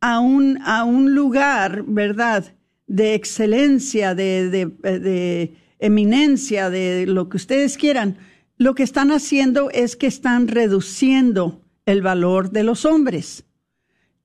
a 0.00 0.20
un, 0.20 0.60
a 0.62 0.84
un 0.84 1.14
lugar, 1.14 1.84
¿verdad? 1.86 2.52
De 2.90 3.14
excelencia, 3.14 4.16
de, 4.16 4.50
de, 4.50 4.66
de 4.66 5.54
eminencia, 5.78 6.70
de 6.70 7.06
lo 7.06 7.28
que 7.28 7.36
ustedes 7.36 7.76
quieran, 7.76 8.18
lo 8.58 8.74
que 8.74 8.82
están 8.82 9.12
haciendo 9.12 9.70
es 9.70 9.94
que 9.94 10.08
están 10.08 10.48
reduciendo 10.48 11.62
el 11.86 12.02
valor 12.02 12.50
de 12.50 12.64
los 12.64 12.84
hombres. 12.84 13.44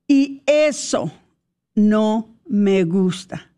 Y 0.07 0.41
eso 0.45 1.11
no 1.75 2.35
me 2.45 2.83
gusta. 2.85 3.51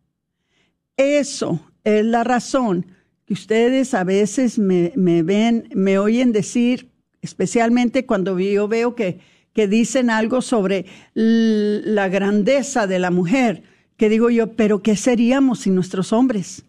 Eso 0.97 1.61
es 1.83 2.05
la 2.05 2.23
razón 2.23 2.85
que 3.25 3.33
ustedes 3.33 3.93
a 3.93 4.03
veces 4.03 4.57
me, 4.57 4.93
me 4.95 5.23
ven, 5.23 5.69
me 5.73 5.99
oyen 5.99 6.31
decir, 6.31 6.91
especialmente 7.21 8.05
cuando 8.05 8.39
yo 8.39 8.67
veo 8.67 8.95
que, 8.95 9.19
que 9.53 9.67
dicen 9.67 10.09
algo 10.09 10.41
sobre 10.41 10.85
la 11.13 12.07
grandeza 12.07 12.87
de 12.87 12.99
la 12.99 13.11
mujer, 13.11 13.63
que 13.97 14.09
digo 14.09 14.29
yo, 14.29 14.53
pero 14.53 14.81
¿qué 14.81 14.95
seríamos 14.95 15.59
sin 15.61 15.75
nuestros 15.75 16.13
hombres? 16.13 16.63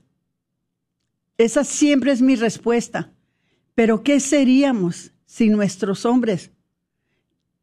Esa 1.37 1.63
siempre 1.63 2.13
es 2.13 2.21
mi 2.21 2.35
respuesta. 2.35 3.13
Pero 3.75 4.03
¿qué 4.03 4.19
seríamos 4.19 5.13
sin 5.25 5.53
nuestros 5.53 6.05
hombres? 6.05 6.51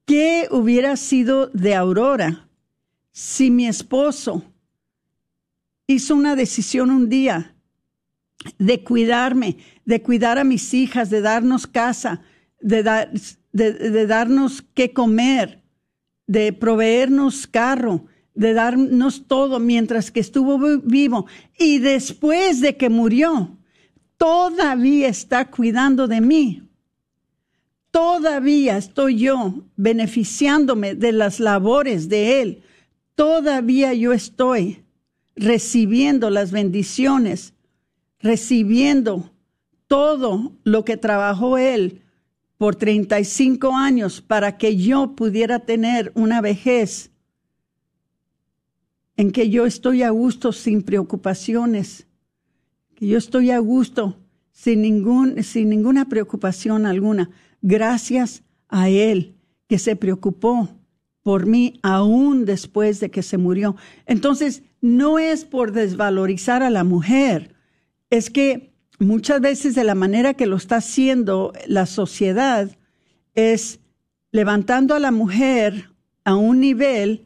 ¿Qué 0.06 0.48
hubiera 0.50 0.96
sido 0.96 1.48
de 1.48 1.76
Aurora 1.76 2.48
si 3.12 3.52
mi 3.52 3.68
esposo 3.68 4.44
hizo 5.88 6.16
una 6.16 6.36
decisión 6.36 6.90
un 6.90 7.10
día 7.10 7.56
de 8.60 8.84
cuidarme, 8.84 9.58
de 9.86 10.02
cuidar 10.02 10.38
a 10.38 10.44
mis 10.44 10.74
hijas, 10.74 11.10
de 11.10 11.22
darnos 11.22 11.68
casa, 11.68 12.22
de, 12.60 12.84
de, 13.52 14.08
darnos 14.08 14.64
qué 14.74 14.94
comer, 14.94 15.64
de 16.28 16.54
proveernos 16.54 17.48
carro, 17.48 18.06
de 18.36 18.54
darnos 18.54 19.28
todo 19.28 19.60
mientras 19.60 20.12
que 20.12 20.20
estuvo 20.20 20.60
vivo 20.84 21.26
y 21.58 21.80
después 21.80 22.62
de 22.62 22.78
que 22.78 22.90
murió? 22.90 23.58
todavía 24.18 25.08
está 25.08 25.50
cuidando 25.50 26.08
de 26.08 26.22
mí. 26.22 26.64
Todavía 27.92 28.78
estoy 28.78 29.18
yo 29.18 29.64
beneficiándome 29.76 30.96
de 30.96 31.12
las 31.12 31.40
labores 31.40 32.10
de 32.10 32.42
Él. 32.42 32.64
Todavía 33.16 33.94
yo 33.94 34.12
estoy 34.12 34.84
recibiendo 35.36 36.30
las 36.30 36.52
bendiciones, 36.52 37.54
recibiendo 38.20 39.32
todo 39.88 40.54
lo 40.64 40.84
que 40.84 40.98
trabajó 40.98 41.58
Él 41.58 42.02
por 42.58 42.76
35 42.76 43.76
años 43.76 44.22
para 44.22 44.58
que 44.58 44.76
yo 44.76 45.16
pudiera 45.16 45.60
tener 45.60 46.12
una 46.16 46.42
vejez 46.42 47.12
en 49.18 49.32
que 49.32 49.50
yo 49.50 49.66
estoy 49.66 50.04
a 50.04 50.10
gusto 50.10 50.52
sin 50.52 50.82
preocupaciones, 50.82 52.08
que 52.96 53.08
yo 53.08 53.18
estoy 53.18 53.52
a 53.52 53.60
gusto, 53.60 54.18
sin, 54.52 54.82
ningún, 54.82 55.44
sin 55.44 55.70
ninguna 55.70 56.06
preocupación 56.10 56.86
alguna, 56.86 57.30
gracias 57.62 58.44
a 58.68 58.90
Él 58.90 59.36
que 59.68 59.80
se 59.80 59.96
preocupó 59.96 60.70
por 61.24 61.46
mí 61.48 61.80
aún 61.82 62.46
después 62.46 63.00
de 63.00 63.10
que 63.10 63.24
se 63.24 63.38
murió. 63.38 63.76
Entonces, 64.06 64.64
no 64.82 65.18
es 65.18 65.44
por 65.44 65.72
desvalorizar 65.72 66.62
a 66.62 66.70
la 66.70 66.84
mujer, 66.84 67.56
es 68.10 68.30
que 68.30 68.74
muchas 69.00 69.42
veces 69.42 69.76
de 69.76 69.84
la 69.84 69.96
manera 69.96 70.36
que 70.36 70.46
lo 70.46 70.56
está 70.56 70.78
haciendo 70.78 71.52
la 71.68 71.86
sociedad 71.86 72.78
es 73.34 73.80
levantando 74.32 74.94
a 74.94 75.00
la 75.00 75.12
mujer 75.12 75.90
a 76.24 76.36
un 76.36 76.60
nivel 76.60 77.26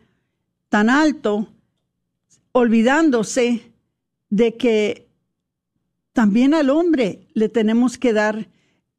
tan 0.70 0.90
alto, 0.90 1.50
olvidándose 2.60 3.74
de 4.30 4.58
que 4.58 5.08
también 6.14 6.54
al 6.54 6.70
hombre 6.70 7.28
le 7.34 7.48
tenemos 7.48 7.98
que 7.98 8.12
dar 8.14 8.50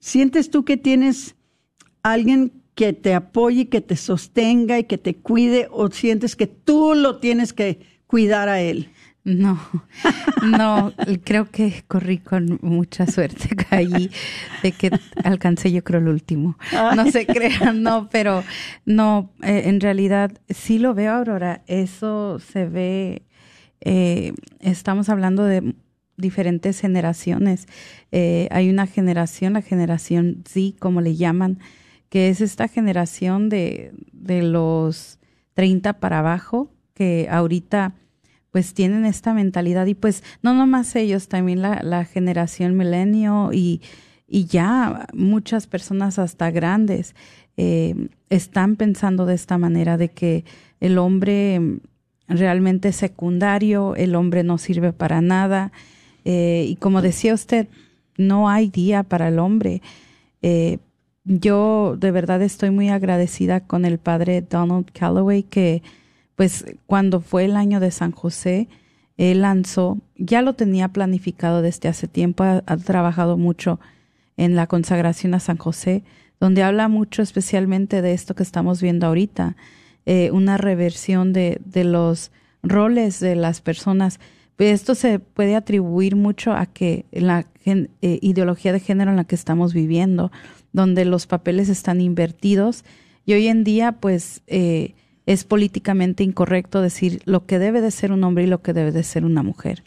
¿Sientes 0.00 0.50
tú 0.50 0.64
que 0.64 0.76
tienes 0.76 1.34
alguien 2.02 2.52
que 2.74 2.92
te 2.92 3.14
apoye, 3.14 3.68
que 3.68 3.80
te 3.80 3.96
sostenga 3.96 4.78
y 4.78 4.84
que 4.84 4.98
te 4.98 5.16
cuide 5.16 5.68
o 5.70 5.90
sientes 5.90 6.36
que 6.36 6.46
tú 6.46 6.94
lo 6.94 7.18
tienes 7.18 7.52
que 7.52 7.80
cuidar 8.06 8.48
a 8.48 8.60
él? 8.60 8.90
No, 9.24 9.60
no, 10.42 10.92
creo 11.22 11.50
que 11.50 11.84
corrí 11.86 12.18
con 12.18 12.58
mucha 12.62 13.06
suerte 13.06 13.50
ahí 13.70 14.10
de 14.62 14.72
que 14.72 14.90
alcancé 15.22 15.70
yo 15.70 15.84
creo 15.84 16.00
el 16.00 16.08
último. 16.08 16.56
No 16.96 17.10
se 17.10 17.26
crean, 17.26 17.82
no, 17.82 18.08
pero 18.10 18.42
no, 18.86 19.30
eh, 19.42 19.64
en 19.66 19.80
realidad 19.80 20.32
sí 20.48 20.78
lo 20.78 20.94
veo, 20.94 21.12
Aurora, 21.12 21.62
eso 21.66 22.38
se 22.38 22.64
ve, 22.64 23.22
eh, 23.80 24.32
estamos 24.60 25.10
hablando 25.10 25.44
de 25.44 25.74
diferentes 26.18 26.80
generaciones. 26.80 27.66
Eh, 28.12 28.48
hay 28.50 28.68
una 28.68 28.86
generación, 28.86 29.54
la 29.54 29.62
generación 29.62 30.44
Z, 30.46 30.76
como 30.78 31.00
le 31.00 31.16
llaman, 31.16 31.58
que 32.10 32.28
es 32.28 32.40
esta 32.40 32.68
generación 32.68 33.48
de, 33.48 33.92
de 34.12 34.42
los 34.42 35.18
30 35.54 35.94
para 35.94 36.18
abajo, 36.18 36.70
que 36.94 37.28
ahorita 37.30 37.94
pues 38.50 38.74
tienen 38.74 39.04
esta 39.04 39.34
mentalidad 39.34 39.86
y 39.86 39.94
pues 39.94 40.24
no 40.42 40.54
nomás 40.54 40.96
ellos, 40.96 41.28
también 41.28 41.62
la, 41.62 41.80
la 41.82 42.04
generación 42.04 42.76
milenio 42.76 43.50
y, 43.52 43.82
y 44.26 44.46
ya 44.46 45.06
muchas 45.12 45.66
personas 45.66 46.18
hasta 46.18 46.50
grandes 46.50 47.14
eh, 47.56 48.08
están 48.30 48.76
pensando 48.76 49.26
de 49.26 49.34
esta 49.34 49.58
manera 49.58 49.96
de 49.96 50.10
que 50.10 50.44
el 50.80 50.98
hombre 50.98 51.80
realmente 52.28 52.88
es 52.88 52.96
secundario, 52.96 53.96
el 53.96 54.14
hombre 54.14 54.44
no 54.44 54.58
sirve 54.58 54.92
para 54.92 55.20
nada 55.20 55.72
eh, 56.30 56.66
y 56.68 56.76
como 56.76 57.00
decía 57.00 57.32
usted, 57.32 57.68
no 58.18 58.50
hay 58.50 58.68
día 58.68 59.02
para 59.02 59.28
el 59.28 59.38
hombre. 59.38 59.80
Eh, 60.42 60.76
yo 61.24 61.96
de 61.98 62.10
verdad 62.10 62.42
estoy 62.42 62.68
muy 62.68 62.90
agradecida 62.90 63.60
con 63.60 63.86
el 63.86 63.96
padre 63.96 64.42
Donald 64.42 64.90
Calloway 64.92 65.42
que 65.42 65.82
pues 66.36 66.66
cuando 66.84 67.22
fue 67.22 67.46
el 67.46 67.56
año 67.56 67.80
de 67.80 67.90
San 67.90 68.12
José, 68.12 68.68
él 69.16 69.40
lanzó, 69.40 69.96
ya 70.18 70.42
lo 70.42 70.52
tenía 70.52 70.88
planificado 70.88 71.62
desde 71.62 71.88
hace 71.88 72.08
tiempo, 72.08 72.44
ha, 72.44 72.76
trabajado 72.76 73.38
mucho 73.38 73.80
en 74.36 74.54
la 74.54 74.66
consagración 74.66 75.32
a 75.32 75.40
San 75.40 75.56
José, 75.56 76.02
donde 76.40 76.62
habla 76.62 76.88
mucho 76.88 77.22
especialmente 77.22 78.02
de 78.02 78.12
esto 78.12 78.34
que 78.34 78.42
estamos 78.42 78.82
viendo 78.82 79.06
ahorita, 79.06 79.56
eh, 80.04 80.30
una 80.30 80.58
reversión 80.58 81.32
de, 81.32 81.58
de 81.64 81.84
los 81.84 82.32
roles 82.62 83.18
de 83.18 83.34
las 83.34 83.62
personas. 83.62 84.20
Esto 84.58 84.94
se 84.94 85.20
puede 85.20 85.54
atribuir 85.54 86.16
mucho 86.16 86.52
a 86.52 86.66
que 86.66 87.04
la 87.12 87.46
eh, 87.64 87.88
ideología 88.02 88.72
de 88.72 88.80
género 88.80 89.10
en 89.10 89.16
la 89.16 89.24
que 89.24 89.36
estamos 89.36 89.72
viviendo, 89.72 90.32
donde 90.72 91.04
los 91.04 91.26
papeles 91.26 91.68
están 91.68 92.00
invertidos 92.00 92.84
y 93.24 93.34
hoy 93.34 93.46
en 93.48 93.62
día 93.62 93.92
pues 93.92 94.42
eh, 94.46 94.94
es 95.26 95.44
políticamente 95.44 96.24
incorrecto 96.24 96.80
decir 96.80 97.20
lo 97.26 97.44
que 97.44 97.58
debe 97.58 97.82
de 97.82 97.90
ser 97.90 98.10
un 98.10 98.24
hombre 98.24 98.44
y 98.44 98.46
lo 98.46 98.62
que 98.62 98.72
debe 98.72 98.90
de 98.90 99.02
ser 99.02 99.26
una 99.26 99.42
mujer. 99.42 99.84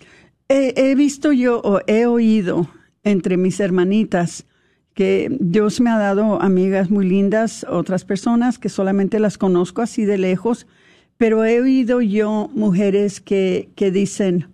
He, 0.47 0.93
visto 0.95 1.31
yo 1.31 1.61
o 1.63 1.79
he 1.87 2.05
oído 2.05 2.67
entre 3.03 3.37
mis 3.37 3.59
hermanitas 3.59 4.45
que 4.93 5.35
Dios 5.39 5.79
me 5.79 5.89
ha 5.89 5.97
dado 5.97 6.41
amigas 6.41 6.91
muy 6.91 7.07
lindas, 7.07 7.65
otras 7.67 8.05
personas 8.05 8.59
que 8.59 8.69
solamente 8.69 9.19
las 9.19 9.37
conozco 9.37 9.81
así 9.81 10.05
de 10.05 10.17
lejos, 10.17 10.67
pero 11.17 11.45
he 11.45 11.61
oído 11.61 12.01
yo 12.01 12.51
mujeres 12.53 13.21
que, 13.21 13.69
que 13.75 13.89
dicen, 13.89 14.50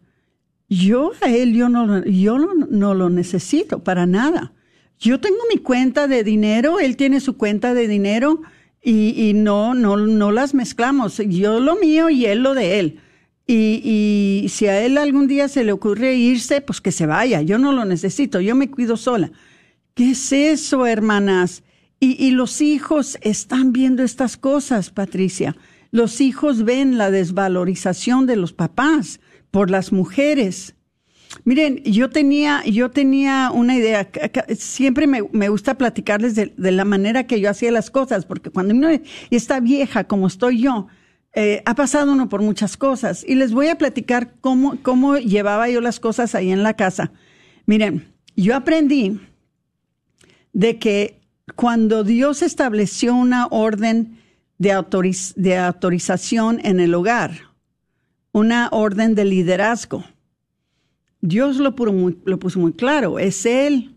yo 0.70 1.12
a 1.22 1.30
él 1.30 1.54
yo 1.54 1.70
no, 1.70 2.04
yo 2.06 2.38
no, 2.38 2.54
no 2.54 2.94
lo 2.94 3.10
necesito 3.10 3.84
para 3.84 4.06
nada. 4.06 4.54
Yo 5.00 5.20
tengo 5.20 5.38
mi 5.54 5.60
cuenta 5.60 6.08
de 6.08 6.24
dinero, 6.24 6.80
él 6.80 6.98
tiene 6.98 7.20
su 7.20 7.38
cuenta 7.38 7.74
de 7.74 7.88
dinero, 7.88 8.42
y, 8.82 9.30
y 9.30 9.34
no, 9.34 9.74
no, 9.74 9.98
no 9.98 10.32
las 10.32 10.54
mezclamos. 10.54 11.18
Yo 11.18 11.60
lo 11.60 11.76
mío 11.76 12.10
y 12.10 12.26
él 12.26 12.40
lo 12.40 12.54
de 12.54 12.80
él. 12.80 13.00
Y, 13.46 13.82
y, 13.84 14.50
si 14.50 14.68
a 14.68 14.84
él 14.84 14.98
algún 14.98 15.28
día 15.28 15.48
se 15.48 15.64
le 15.64 15.72
ocurre 15.72 16.16
irse, 16.16 16.62
pues 16.62 16.82
que 16.82 16.92
se 16.92 17.06
vaya. 17.06 17.42
Yo 17.42 17.58
no 17.58 17.72
lo 17.72 17.86
necesito, 17.86 18.42
yo 18.42 18.56
me 18.56 18.70
cuido 18.70 18.98
sola. 18.98 19.32
¿Qué 19.94 20.12
es 20.12 20.32
eso, 20.32 20.86
hermanas? 20.86 21.64
Y, 22.00 22.24
y 22.24 22.32
los 22.32 22.62
hijos 22.62 23.18
están 23.22 23.74
viendo 23.74 24.04
estas 24.04 24.38
cosas, 24.38 24.90
Patricia. 24.90 25.56
Los 25.92 26.22
hijos 26.22 26.64
ven 26.64 26.98
la 26.98 27.10
desvalorización 27.12 28.26
de 28.26 28.36
los 28.36 28.54
papás 28.54 29.20
por 29.52 29.70
las 29.70 29.92
mujeres. 29.92 30.76
Miren, 31.44 31.84
yo 31.84 32.10
tenía, 32.10 32.64
yo 32.66 32.90
tenía 32.90 33.52
una 33.54 33.76
idea, 33.76 34.10
siempre 34.58 35.08
me, 35.08 35.50
gusta 35.50 35.78
platicarles 35.78 36.36
de, 36.36 36.54
la 36.58 36.86
manera 36.86 37.28
que 37.28 37.40
yo 37.40 37.50
hacía 37.50 37.72
las 37.72 37.92
cosas, 37.92 38.26
porque 38.26 38.50
cuando 38.50 38.74
uno 38.74 38.90
está 39.30 39.60
vieja 39.60 40.06
como 40.06 40.28
estoy 40.28 40.62
yo, 40.62 40.88
eh, 41.34 41.62
ha 41.66 41.76
pasado 41.76 42.14
uno 42.14 42.30
por 42.30 42.42
muchas 42.42 42.78
cosas. 42.78 43.24
Y 43.28 43.36
les 43.36 43.54
voy 43.54 43.68
a 43.68 43.78
platicar 43.78 44.34
cómo, 44.42 44.78
cómo 44.82 45.18
llevaba 45.18 45.70
yo 45.70 45.82
las 45.82 46.00
cosas 46.00 46.34
ahí 46.34 46.52
en 46.52 46.64
la 46.64 46.76
casa. 46.76 47.12
Miren, 47.66 48.12
yo 48.36 48.56
aprendí 48.56 49.20
de 50.54 50.80
que 50.80 51.20
cuando 51.56 52.04
Dios 52.04 52.42
estableció 52.42 53.14
una 53.14 53.48
orden 53.48 54.18
de, 54.58 54.82
de 55.36 55.58
autorización 55.58 56.60
en 56.64 56.80
el 56.80 56.94
hogar, 56.96 57.47
una 58.32 58.70
orden 58.72 59.16
de 59.16 59.26
liderazgo, 59.26 60.04
Dios 61.22 61.58
lo, 61.58 61.76
puso 61.76 62.60
muy, 62.60 62.74
claro, 62.74 63.20
es 63.20 63.46
Él, 63.46 63.96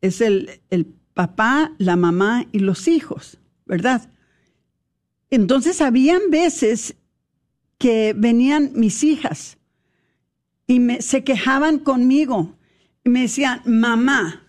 es 0.00 0.20
el, 0.20 0.60
el 0.70 0.86
papá, 1.14 1.72
la 1.78 1.96
mamá 1.96 2.46
y 2.52 2.60
los 2.60 2.88
hijos, 2.88 3.38
¿verdad? 3.66 4.10
Entonces 5.30 5.80
habían 5.80 6.30
veces 6.30 6.96
que 7.78 8.14
venían 8.16 8.72
mis 8.74 9.02
hijas 9.02 9.58
y 10.66 10.80
me, 10.80 11.02
se 11.02 11.24
quejaban 11.24 11.78
conmigo 11.78 12.56
y 13.04 13.10
me 13.10 13.22
decían, 13.22 13.60
mamá, 13.64 14.41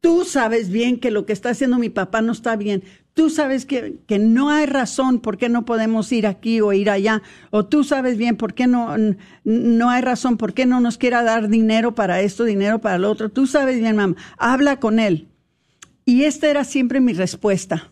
tú 0.00 0.24
sabes 0.24 0.70
bien 0.70 1.00
que 1.00 1.10
lo 1.10 1.26
que 1.26 1.32
está 1.32 1.50
haciendo 1.50 1.78
mi 1.78 1.90
papá 1.90 2.22
no 2.22 2.32
está 2.32 2.56
bien 2.56 2.82
tú 3.18 3.30
sabes 3.30 3.66
que, 3.66 3.98
que, 4.06 4.20
no 4.20 4.48
hay 4.48 4.66
razón 4.66 5.18
por 5.18 5.38
qué 5.38 5.48
no 5.48 5.64
podemos 5.64 6.12
ir 6.12 6.24
aquí 6.24 6.60
o 6.60 6.72
ir 6.72 6.88
allá, 6.88 7.20
o 7.50 7.66
tú 7.66 7.82
sabes 7.82 8.16
bien 8.16 8.36
por 8.36 8.54
qué 8.54 8.68
no, 8.68 8.94
no 9.42 9.90
hay 9.90 10.02
razón 10.02 10.36
por 10.36 10.54
qué 10.54 10.66
no 10.66 10.78
nos 10.78 10.98
quiera 10.98 11.24
dar 11.24 11.48
dinero 11.48 11.96
para 11.96 12.20
esto, 12.20 12.44
dinero 12.44 12.80
para 12.80 12.96
lo 12.96 13.10
otro. 13.10 13.28
Tú 13.28 13.48
sabes 13.48 13.80
bien, 13.80 13.96
mamá, 13.96 14.14
habla 14.38 14.78
con 14.78 15.00
él. 15.00 15.26
Y 16.04 16.22
esta 16.22 16.46
era 16.46 16.62
siempre 16.62 17.00
mi 17.00 17.12
respuesta. 17.12 17.90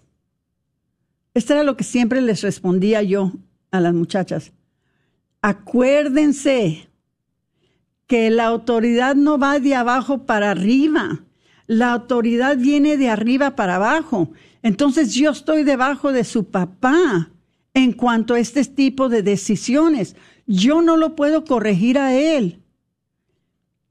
Esta 1.34 1.54
era 1.54 1.64
lo 1.64 1.76
que 1.76 1.82
siempre 1.82 2.20
les 2.20 2.42
respondía 2.42 3.02
yo 3.02 3.32
a 3.72 3.80
las 3.80 3.94
muchachas. 3.94 4.52
Acuérdense 5.42 6.88
que 8.06 8.30
la 8.30 8.46
autoridad 8.46 9.16
no 9.16 9.38
va 9.38 9.58
de 9.58 9.74
abajo 9.74 10.24
para 10.24 10.52
arriba. 10.52 11.25
La 11.66 11.92
autoridad 11.92 12.56
viene 12.56 12.96
de 12.96 13.08
arriba 13.08 13.56
para 13.56 13.76
abajo. 13.76 14.30
Entonces 14.62 15.14
yo 15.14 15.30
estoy 15.30 15.64
debajo 15.64 16.12
de 16.12 16.24
su 16.24 16.50
papá 16.50 17.30
en 17.74 17.92
cuanto 17.92 18.34
a 18.34 18.38
este 18.38 18.64
tipo 18.64 19.08
de 19.08 19.22
decisiones. 19.22 20.16
Yo 20.46 20.80
no 20.80 20.96
lo 20.96 21.16
puedo 21.16 21.44
corregir 21.44 21.98
a 21.98 22.14
él. 22.14 22.62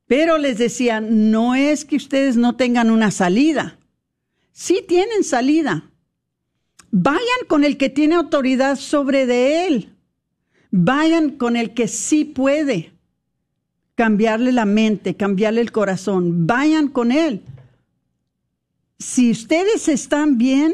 Pero 0.08 0.38
les 0.38 0.58
decía, 0.58 1.02
no 1.02 1.56
es 1.56 1.84
que 1.84 1.98
ustedes 1.98 2.38
no 2.38 2.56
tengan 2.56 2.92
una 2.92 3.12
salida. 3.12 3.78
Sí 4.52 4.84
tienen 4.88 5.24
salida. 5.24 5.92
Vayan 6.92 7.22
con 7.48 7.64
el 7.66 7.78
que 7.78 7.90
tiene 7.90 8.16
autoridad 8.16 8.78
sobre 8.78 9.26
de 9.26 9.68
él. 9.68 9.96
Vayan 10.72 11.32
con 11.32 11.58
el 11.58 11.74
que 11.74 11.88
sí 11.88 12.24
puede 12.24 12.94
cambiarle 13.96 14.52
la 14.52 14.66
mente, 14.66 15.16
cambiarle 15.16 15.62
el 15.62 15.72
corazón. 15.72 16.48
Vayan 16.48 16.88
con 16.88 17.12
él 17.12 17.42
si 18.98 19.32
ustedes 19.32 19.88
están 19.88 20.38
bien, 20.38 20.74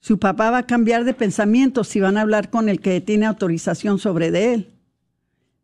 su 0.00 0.18
papá 0.18 0.50
va 0.50 0.58
a 0.58 0.66
cambiar 0.66 1.04
de 1.04 1.14
pensamiento 1.14 1.84
si 1.84 2.00
van 2.00 2.16
a 2.16 2.20
hablar 2.22 2.50
con 2.50 2.68
el 2.68 2.80
que 2.80 3.00
tiene 3.00 3.26
autorización 3.26 3.98
sobre 3.98 4.30
de 4.30 4.54
él. 4.54 4.72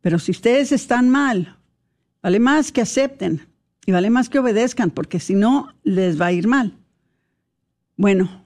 Pero 0.01 0.19
si 0.19 0.33
ustedes 0.33 0.73
están 0.73 1.09
mal, 1.09 1.57
vale 2.23 2.41
más 2.41 2.73
que 2.73 2.81
acepten 2.81 3.47
y 3.87 3.93
vale 3.93 4.11
más 4.11 4.29
que 4.29 4.39
obedezcan, 4.39 4.91
porque 4.91 5.21
si 5.21 5.35
no, 5.35 5.73
les 5.83 6.21
va 6.21 6.27
a 6.27 6.33
ir 6.33 6.49
mal. 6.49 6.77
Bueno, 7.97 8.45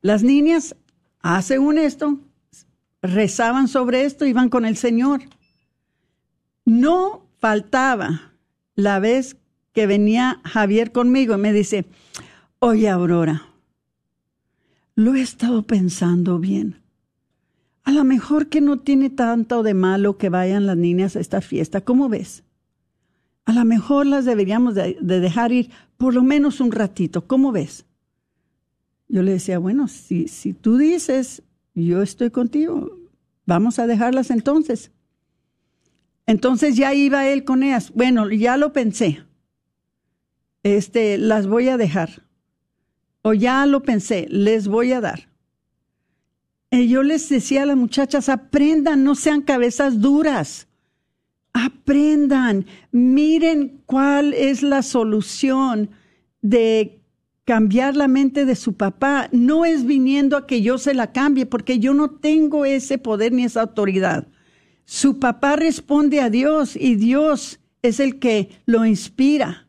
las 0.00 0.22
niñas, 0.22 0.76
ah, 1.20 1.42
según 1.42 1.78
esto, 1.78 2.18
rezaban 3.02 3.68
sobre 3.68 4.04
esto, 4.04 4.26
iban 4.26 4.48
con 4.48 4.64
el 4.64 4.76
Señor. 4.76 5.20
No 6.64 7.26
faltaba 7.38 8.32
la 8.74 9.00
vez 9.00 9.36
que 9.78 9.86
venía 9.86 10.40
Javier 10.42 10.90
conmigo 10.90 11.36
y 11.36 11.38
me 11.38 11.52
dice, 11.52 11.84
oye 12.58 12.88
Aurora, 12.88 13.46
lo 14.96 15.14
he 15.14 15.20
estado 15.20 15.68
pensando 15.68 16.40
bien. 16.40 16.82
A 17.84 17.92
lo 17.92 18.02
mejor 18.02 18.48
que 18.48 18.60
no 18.60 18.80
tiene 18.80 19.08
tanto 19.08 19.62
de 19.62 19.74
malo 19.74 20.18
que 20.18 20.30
vayan 20.30 20.66
las 20.66 20.76
niñas 20.76 21.14
a 21.14 21.20
esta 21.20 21.40
fiesta, 21.40 21.80
¿cómo 21.80 22.08
ves? 22.08 22.42
A 23.44 23.52
lo 23.52 23.64
mejor 23.64 24.06
las 24.06 24.24
deberíamos 24.24 24.74
de, 24.74 24.96
dejar 25.00 25.52
ir 25.52 25.70
por 25.96 26.12
lo 26.12 26.24
menos 26.24 26.60
un 26.60 26.72
ratito, 26.72 27.28
¿cómo 27.28 27.52
ves? 27.52 27.84
Yo 29.06 29.22
le 29.22 29.30
decía, 29.30 29.60
bueno, 29.60 29.86
si, 29.86 30.26
si 30.26 30.54
tú 30.54 30.76
dices, 30.76 31.44
yo 31.76 32.02
estoy 32.02 32.30
contigo, 32.30 32.98
vamos 33.46 33.78
a 33.78 33.86
dejarlas 33.86 34.32
entonces. 34.32 34.90
Entonces 36.26 36.74
ya 36.74 36.94
iba 36.94 37.28
él 37.28 37.44
con 37.44 37.62
ellas. 37.62 37.92
Bueno, 37.94 38.28
ya 38.28 38.56
lo 38.56 38.72
pensé 38.72 39.27
este, 40.62 41.18
las 41.18 41.46
voy 41.46 41.68
a 41.68 41.76
dejar. 41.76 42.22
O 43.22 43.34
ya 43.34 43.66
lo 43.66 43.82
pensé, 43.82 44.26
les 44.30 44.68
voy 44.68 44.92
a 44.92 45.00
dar. 45.00 45.28
Y 46.70 46.88
yo 46.88 47.02
les 47.02 47.28
decía 47.28 47.62
a 47.62 47.66
las 47.66 47.76
muchachas, 47.76 48.28
aprendan, 48.28 49.04
no 49.04 49.14
sean 49.14 49.42
cabezas 49.42 50.00
duras. 50.00 50.68
Aprendan, 51.52 52.66
miren 52.92 53.82
cuál 53.86 54.34
es 54.34 54.62
la 54.62 54.82
solución 54.82 55.90
de 56.42 57.00
cambiar 57.44 57.96
la 57.96 58.06
mente 58.06 58.44
de 58.44 58.54
su 58.54 58.74
papá. 58.74 59.28
No 59.32 59.64
es 59.64 59.84
viniendo 59.86 60.36
a 60.36 60.46
que 60.46 60.60
yo 60.60 60.76
se 60.76 60.94
la 60.94 61.12
cambie, 61.12 61.46
porque 61.46 61.78
yo 61.78 61.94
no 61.94 62.10
tengo 62.10 62.64
ese 62.64 62.98
poder 62.98 63.32
ni 63.32 63.44
esa 63.44 63.62
autoridad. 63.62 64.28
Su 64.84 65.18
papá 65.18 65.56
responde 65.56 66.20
a 66.20 66.30
Dios 66.30 66.76
y 66.76 66.94
Dios 66.94 67.60
es 67.82 68.00
el 68.00 68.18
que 68.18 68.50
lo 68.66 68.84
inspira 68.84 69.67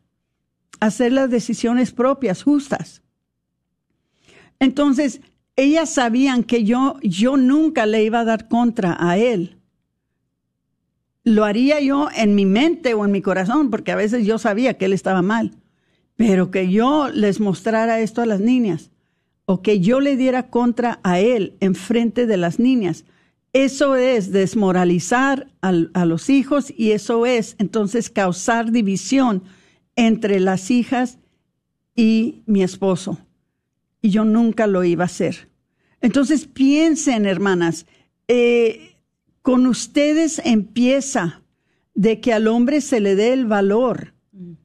hacer 0.80 1.12
las 1.12 1.30
decisiones 1.30 1.92
propias, 1.92 2.42
justas. 2.42 3.02
Entonces, 4.58 5.20
ellas 5.56 5.90
sabían 5.90 6.42
que 6.42 6.64
yo, 6.64 6.96
yo 7.02 7.36
nunca 7.36 7.86
le 7.86 8.02
iba 8.04 8.20
a 8.20 8.24
dar 8.24 8.48
contra 8.48 8.96
a 8.98 9.18
él. 9.18 9.58
Lo 11.22 11.44
haría 11.44 11.80
yo 11.80 12.08
en 12.14 12.34
mi 12.34 12.46
mente 12.46 12.94
o 12.94 13.04
en 13.04 13.12
mi 13.12 13.20
corazón, 13.20 13.70
porque 13.70 13.92
a 13.92 13.96
veces 13.96 14.26
yo 14.26 14.38
sabía 14.38 14.78
que 14.78 14.86
él 14.86 14.92
estaba 14.92 15.22
mal. 15.22 15.52
Pero 16.16 16.50
que 16.50 16.70
yo 16.70 17.08
les 17.08 17.40
mostrara 17.40 18.00
esto 18.00 18.22
a 18.22 18.26
las 18.26 18.40
niñas 18.40 18.90
o 19.46 19.62
que 19.62 19.80
yo 19.80 20.00
le 20.00 20.16
diera 20.16 20.48
contra 20.48 21.00
a 21.02 21.18
él 21.18 21.56
en 21.60 21.74
frente 21.74 22.26
de 22.26 22.36
las 22.36 22.58
niñas, 22.58 23.04
eso 23.52 23.96
es 23.96 24.30
desmoralizar 24.30 25.48
a 25.60 26.04
los 26.04 26.30
hijos 26.30 26.72
y 26.76 26.92
eso 26.92 27.26
es 27.26 27.56
entonces 27.58 28.08
causar 28.08 28.70
división 28.70 29.42
entre 30.00 30.40
las 30.40 30.70
hijas 30.70 31.18
y 31.94 32.42
mi 32.46 32.62
esposo. 32.62 33.18
Y 34.00 34.08
yo 34.08 34.24
nunca 34.24 34.66
lo 34.66 34.82
iba 34.82 35.04
a 35.04 35.06
hacer. 35.06 35.50
Entonces 36.00 36.46
piensen, 36.46 37.26
hermanas, 37.26 37.84
eh, 38.26 38.96
con 39.42 39.66
ustedes 39.66 40.40
empieza 40.42 41.42
de 41.94 42.20
que 42.20 42.32
al 42.32 42.48
hombre 42.48 42.80
se 42.80 43.00
le 43.00 43.14
dé 43.14 43.34
el 43.34 43.44
valor 43.44 44.14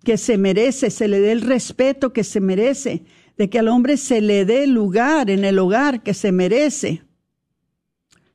que 0.06 0.18
se 0.18 0.38
merece, 0.38 0.90
se 0.90 1.10
le 1.10 1.20
dé 1.20 1.34
el 1.34 1.42
respeto 1.42 2.14
que 2.14 2.24
se 2.24 2.40
merece, 2.40 3.04
de 3.38 3.50
que 3.50 3.60
al 3.60 3.68
hombre 3.68 3.98
se 3.98 4.22
le 4.22 4.46
dé 4.46 4.68
lugar 4.68 5.30
en 5.30 5.44
el 5.44 5.60
hogar 5.60 6.02
que 6.02 6.14
se 6.14 6.32
merece. 6.32 7.04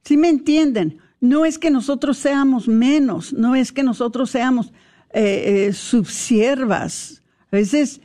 ¿Sí 0.04 0.18
me 0.18 0.28
entienden? 0.28 0.98
No 1.18 1.46
es 1.46 1.58
que 1.58 1.70
nosotros 1.70 2.18
seamos 2.18 2.68
menos, 2.68 3.32
no 3.32 3.54
es 3.54 3.72
que 3.72 3.82
nosotros 3.82 4.30
seamos 4.30 4.74
eh, 5.12 5.66
eh, 5.68 5.72
subsiervas. 5.72 7.22
A 7.50 7.56
veces 7.56 8.00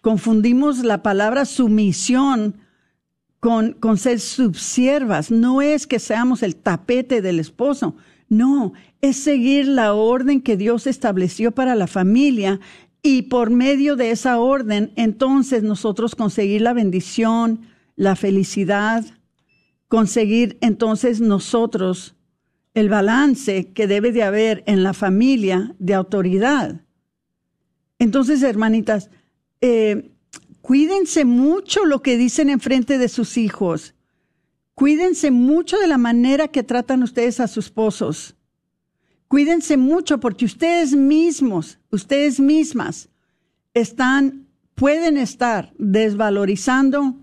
confundimos 0.00 0.84
la 0.84 1.02
palabra 1.02 1.44
sumisión 1.44 2.56
con, 3.40 3.72
con 3.72 3.96
ser 3.98 4.20
subsiervas. 4.20 5.30
No 5.30 5.62
es 5.62 5.86
que 5.86 5.98
seamos 5.98 6.42
el 6.42 6.56
tapete 6.56 7.22
del 7.22 7.40
esposo, 7.40 7.96
no, 8.28 8.72
es 9.00 9.16
seguir 9.16 9.66
la 9.66 9.92
orden 9.94 10.40
que 10.40 10.56
Dios 10.56 10.86
estableció 10.86 11.50
para 11.50 11.74
la 11.74 11.86
familia 11.86 12.60
y 13.02 13.22
por 13.22 13.50
medio 13.50 13.96
de 13.96 14.10
esa 14.10 14.38
orden, 14.38 14.92
entonces 14.96 15.62
nosotros 15.62 16.14
conseguir 16.14 16.60
la 16.60 16.72
bendición, 16.72 17.62
la 17.96 18.14
felicidad, 18.14 19.04
conseguir 19.88 20.58
entonces 20.60 21.20
nosotros 21.20 22.14
el 22.74 22.88
balance 22.88 23.72
que 23.72 23.86
debe 23.86 24.12
de 24.12 24.22
haber 24.22 24.62
en 24.66 24.82
la 24.82 24.94
familia 24.94 25.74
de 25.78 25.94
autoridad. 25.94 26.82
Entonces, 27.98 28.42
hermanitas, 28.42 29.10
eh, 29.60 30.10
cuídense 30.62 31.24
mucho 31.24 31.84
lo 31.84 32.02
que 32.02 32.16
dicen 32.16 32.48
en 32.48 32.60
frente 32.60 32.98
de 32.98 33.08
sus 33.08 33.36
hijos. 33.36 33.94
Cuídense 34.74 35.30
mucho 35.30 35.78
de 35.78 35.88
la 35.88 35.98
manera 35.98 36.48
que 36.48 36.62
tratan 36.62 37.02
ustedes 37.02 37.40
a 37.40 37.48
sus 37.48 37.66
esposos. 37.66 38.36
Cuídense 39.28 39.76
mucho 39.76 40.18
porque 40.18 40.44
ustedes 40.44 40.94
mismos, 40.94 41.78
ustedes 41.90 42.40
mismas, 42.40 43.10
están, 43.74 44.48
pueden 44.74 45.18
estar 45.18 45.72
desvalorizando 45.78 47.16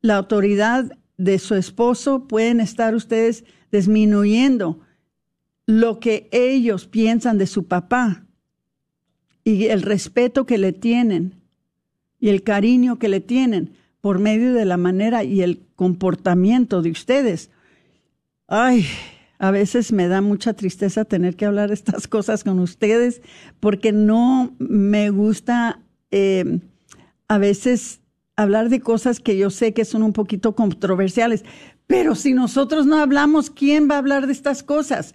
la 0.00 0.16
autoridad 0.16 0.90
de 1.18 1.38
su 1.38 1.54
esposo, 1.54 2.26
pueden 2.28 2.60
estar 2.60 2.94
ustedes 2.94 3.44
disminuyendo 3.70 4.80
lo 5.70 6.00
que 6.00 6.28
ellos 6.32 6.86
piensan 6.86 7.38
de 7.38 7.46
su 7.46 7.68
papá 7.68 8.24
y 9.44 9.66
el 9.66 9.82
respeto 9.82 10.44
que 10.44 10.58
le 10.58 10.72
tienen 10.72 11.34
y 12.18 12.28
el 12.28 12.42
cariño 12.42 12.98
que 12.98 13.08
le 13.08 13.20
tienen 13.20 13.76
por 14.00 14.18
medio 14.18 14.52
de 14.52 14.64
la 14.64 14.76
manera 14.76 15.22
y 15.22 15.42
el 15.42 15.62
comportamiento 15.76 16.82
de 16.82 16.90
ustedes. 16.90 17.50
Ay, 18.48 18.84
a 19.38 19.52
veces 19.52 19.92
me 19.92 20.08
da 20.08 20.20
mucha 20.20 20.54
tristeza 20.54 21.04
tener 21.04 21.36
que 21.36 21.46
hablar 21.46 21.70
estas 21.70 22.08
cosas 22.08 22.42
con 22.42 22.58
ustedes 22.58 23.22
porque 23.60 23.92
no 23.92 24.56
me 24.58 25.10
gusta 25.10 25.78
eh, 26.10 26.58
a 27.28 27.38
veces 27.38 28.00
hablar 28.34 28.70
de 28.70 28.80
cosas 28.80 29.20
que 29.20 29.38
yo 29.38 29.50
sé 29.50 29.72
que 29.72 29.84
son 29.84 30.02
un 30.02 30.14
poquito 30.14 30.56
controversiales. 30.56 31.44
Pero 31.86 32.16
si 32.16 32.34
nosotros 32.34 32.86
no 32.86 32.98
hablamos, 32.98 33.50
¿quién 33.50 33.88
va 33.88 33.94
a 33.94 33.98
hablar 33.98 34.26
de 34.26 34.32
estas 34.32 34.64
cosas? 34.64 35.14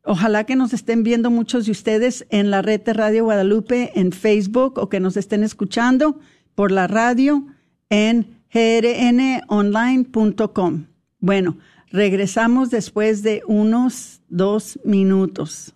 Ojalá 0.04 0.44
que 0.44 0.56
nos 0.56 0.72
estén 0.72 1.04
viendo 1.04 1.30
muchos 1.30 1.66
de 1.66 1.72
ustedes 1.72 2.26
en 2.30 2.50
la 2.50 2.60
red 2.60 2.80
de 2.80 2.92
Radio 2.92 3.22
Guadalupe 3.24 3.92
en 3.94 4.10
Facebook 4.10 4.78
o 4.78 4.88
que 4.88 4.98
nos 4.98 5.16
estén 5.16 5.44
escuchando 5.44 6.18
por 6.56 6.72
la 6.72 6.88
radio 6.88 7.46
en 7.88 8.42
grnonline.com. 8.52 9.46
Bueno, 11.20 11.56
regresamos 11.90 12.70
después 12.70 13.22
de 13.22 13.44
unos 13.46 14.22
dos 14.28 14.80
minutos. 14.84 15.72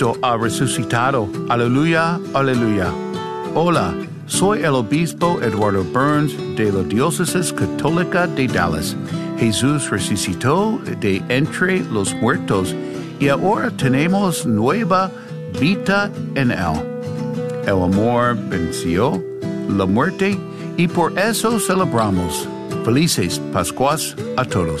Cristo 0.00 0.18
ha 0.22 0.34
resucitado. 0.38 1.28
Aleluya, 1.50 2.18
aleluya. 2.32 2.90
Hola, 3.54 3.94
soy 4.26 4.60
el 4.60 4.74
obispo 4.74 5.38
Eduardo 5.42 5.84
Burns 5.84 6.32
de 6.56 6.72
la 6.72 6.82
Diócesis 6.84 7.52
Católica 7.52 8.26
de 8.26 8.46
Dallas. 8.46 8.96
Jesús 9.38 9.90
resucitó 9.90 10.80
de 11.02 11.22
entre 11.28 11.80
los 11.92 12.14
muertos 12.14 12.74
y 13.18 13.28
ahora 13.28 13.70
tenemos 13.72 14.46
nueva 14.46 15.10
vida 15.60 16.10
en 16.34 16.52
él. 16.52 16.80
El 17.64 17.82
amor 17.82 18.38
venció 18.48 19.22
la 19.68 19.84
muerte 19.84 20.38
y 20.78 20.88
por 20.88 21.18
eso 21.18 21.60
celebramos. 21.60 22.48
Felices 22.86 23.38
Pascuas 23.52 24.16
a 24.38 24.46
todos. 24.46 24.80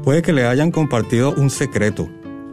Puede 0.05 0.23
que 0.23 0.33
le 0.33 0.47
hayan 0.47 0.71
compartido 0.71 1.35
un 1.35 1.51
secreto. 1.51 2.09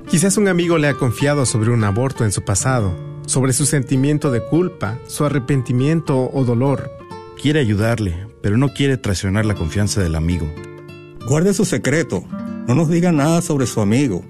Quizás 0.10 0.38
un 0.38 0.48
amigo 0.48 0.78
le 0.78 0.88
ha 0.88 0.94
confiado 0.94 1.46
sobre 1.46 1.72
un 1.72 1.84
aborto 1.84 2.24
en 2.26 2.32
su 2.32 2.44
pasado 2.44 3.15
sobre 3.26 3.54
su 3.54 3.66
sentimiento 3.66 4.30
de 4.32 4.42
culpa, 4.42 5.00
su 5.08 5.26
arrepentimiento 5.26 6.30
o 6.34 6.46
dolor. 6.46 6.92
Quiere 7.42 7.60
ayudarle, 7.60 8.28
pero 8.42 8.58
no 8.58 8.74
quiere 8.74 8.98
traicionar 8.98 9.46
la 9.46 9.56
confianza 9.56 10.02
del 10.02 10.16
amigo. 10.16 10.48
Guarde 11.28 11.54
su 11.54 11.66
secreto. 11.66 12.24
No 12.68 12.76
nos 12.76 12.90
diga 12.90 13.12
nada 13.12 13.42
sobre 13.42 13.66
su 13.66 13.82
amigo. 13.82 14.24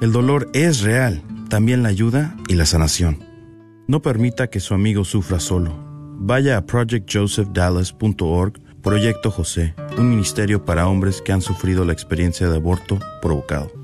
El 0.00 0.10
dolor 0.10 0.50
es 0.54 0.80
real, 0.80 1.22
también 1.48 1.84
la 1.84 1.90
ayuda 1.90 2.36
y 2.48 2.54
la 2.54 2.66
sanación. 2.66 3.22
No 3.86 4.02
permita 4.02 4.48
que 4.48 4.58
su 4.58 4.74
amigo 4.74 5.04
sufra 5.04 5.38
solo. 5.38 5.72
Vaya 6.18 6.56
a 6.56 6.66
projectjosephdallas.org 6.66 8.63
Proyecto 8.84 9.30
José, 9.30 9.74
un 9.96 10.10
ministerio 10.10 10.66
para 10.66 10.86
hombres 10.86 11.22
que 11.22 11.32
han 11.32 11.40
sufrido 11.40 11.86
la 11.86 11.94
experiencia 11.94 12.50
de 12.50 12.56
aborto 12.56 12.98
provocado. 13.22 13.83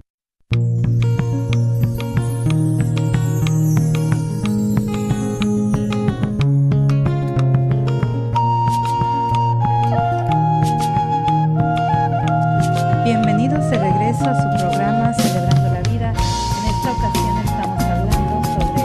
A 14.23 14.35
su 14.35 14.47
programa 14.63 15.13
Celebrando 15.13 15.73
la 15.73 15.81
Vida. 15.89 16.11
En 16.11 16.65
esta 16.69 16.91
ocasión 16.91 17.37
estamos 17.43 17.83
hablando 17.83 18.43
sobre 18.53 18.83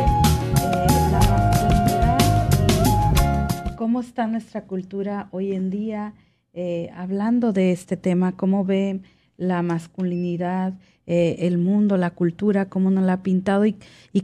eh, 0.63 0.87
la 1.13 1.21
masculinidad 1.31 2.21
y 3.67 3.77
cómo 3.77 4.01
está 4.01 4.27
nuestra 4.29 4.63
cultura 4.63 5.29
hoy 5.33 5.53
en 5.53 5.69
día, 5.69 6.15
eh, 6.55 6.89
hablando 6.97 7.53
de 7.53 7.73
este 7.73 7.99
tema, 7.99 8.33
cómo 8.33 8.65
ve 8.65 9.03
la 9.37 9.61
masculinidad, 9.61 10.73
eh, 11.07 11.37
el 11.41 11.59
mundo, 11.59 11.99
la 11.99 12.13
cultura, 12.13 12.71
cómo 12.71 12.91
nos 12.91 13.05
la 13.05 13.13
ha 13.15 13.23
pintado 13.23 13.67
y, 13.67 13.77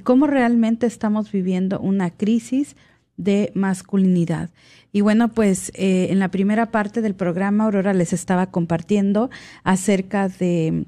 cómo 0.04 0.26
realmente 0.26 0.86
estamos 0.86 1.30
viviendo 1.30 1.78
una 1.78 2.08
crisis 2.08 2.74
de 3.18 3.52
masculinidad. 3.54 4.48
Y 4.92 5.02
bueno, 5.02 5.28
pues 5.28 5.72
en 5.74 6.18
la 6.18 6.30
primera 6.30 6.70
parte 6.70 7.02
del 7.02 7.14
programa 7.14 7.64
Aurora 7.64 7.92
les 7.92 8.14
estaba 8.14 8.46
compartiendo 8.50 9.28
acerca 9.64 10.28
de, 10.28 10.86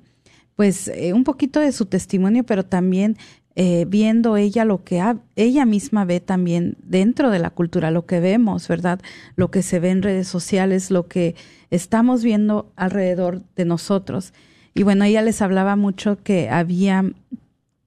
pues, 0.57 0.89
eh, 0.89 1.13
un 1.13 1.25
poquito 1.25 1.61
de 1.61 1.73
su 1.73 1.87
testimonio, 1.87 2.45
pero 2.45 2.65
también 2.65 3.17
eh, 3.57 3.85
viendo 3.89 4.37
ella 4.37 4.65
lo 4.65 4.83
que 4.83 5.01
ha- 5.01 5.19
ella 5.37 5.65
misma 5.65 6.05
ve 6.05 6.19
también 6.19 6.77
dentro 6.83 7.31
de 7.31 7.39
la 7.39 7.51
cultura, 7.51 7.93
lo 7.93 8.05
que 8.05 8.19
vemos, 8.19 8.67
¿verdad? 8.67 9.01
Lo 9.37 9.51
que 9.53 9.63
se 9.63 9.79
ve 9.79 9.91
en 9.91 10.03
redes 10.03 10.27
sociales, 10.27 10.91
lo 10.91 11.07
que 11.07 11.37
estamos 11.71 12.25
viendo 12.25 12.73
alrededor 12.75 13.43
de 13.55 13.65
nosotros. 13.65 14.33
Y 14.75 14.83
bueno, 14.83 15.05
ella 15.05 15.23
les 15.23 15.41
hablaba 15.41 15.77
mucho 15.77 16.19
que 16.25 16.49
había 16.51 17.05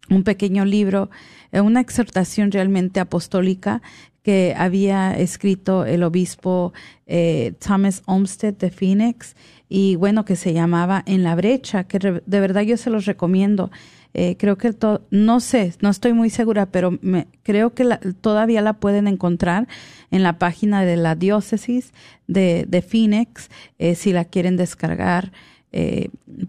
un 0.10 0.24
pequeño 0.24 0.64
libro, 0.64 1.10
eh, 1.52 1.60
una 1.60 1.82
exhortación 1.82 2.52
realmente 2.52 3.02
apostólica 3.02 3.82
que 4.28 4.54
había 4.58 5.18
escrito 5.18 5.86
el 5.86 6.04
obispo 6.04 6.74
eh, 7.06 7.54
Thomas 7.66 8.04
Olmsted 8.08 8.56
de 8.56 8.72
Phoenix 8.72 9.38
y 9.70 9.96
bueno, 9.96 10.26
que 10.26 10.36
se 10.36 10.52
llamaba 10.52 11.02
En 11.06 11.24
la 11.24 11.34
brecha, 11.34 11.86
que 11.86 11.98
de 11.98 12.40
verdad 12.42 12.64
yo 12.64 12.76
se 12.76 12.90
los 12.90 13.06
recomiendo. 13.06 13.72
Eh, 14.14 14.36
creo 14.38 14.58
que 14.58 14.74
to- 14.74 15.08
no 15.12 15.40
sé, 15.40 15.74
no 15.80 15.90
estoy 15.90 16.12
muy 16.12 16.30
segura, 16.30 16.66
pero 16.66 17.00
me, 17.02 17.28
creo 17.44 17.74
que 17.74 17.86
la- 17.86 18.02
todavía 18.20 18.60
la 18.62 18.74
pueden 18.74 19.08
encontrar 19.08 19.70
en 20.12 20.24
la 20.24 20.38
página 20.40 20.84
de 20.84 20.98
la 20.98 21.16
diócesis 21.16 21.94
de, 22.28 22.66
de 22.68 22.82
Phoenix, 22.82 23.50
eh, 23.80 23.96
si 23.96 24.12
la 24.12 24.26
quieren 24.26 24.58
descargar 24.58 25.32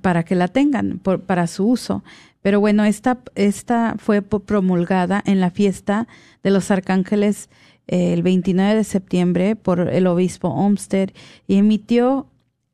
para 0.00 0.22
que 0.24 0.34
la 0.34 0.48
tengan 0.48 0.98
por- 1.00 1.20
para 1.20 1.46
su 1.46 1.66
uso. 1.68 2.02
Pero 2.40 2.60
bueno, 2.60 2.84
esta, 2.84 3.18
esta 3.34 3.96
fue 3.98 4.22
promulgada 4.22 5.22
en 5.26 5.40
la 5.40 5.50
fiesta 5.50 6.06
de 6.42 6.50
los 6.50 6.70
arcángeles 6.70 7.50
el 7.88 8.22
29 8.22 8.76
de 8.76 8.84
septiembre 8.84 9.56
por 9.56 9.80
el 9.80 10.06
obispo 10.06 10.48
Olmsted 10.48 11.10
y 11.46 11.56
emitió 11.56 12.28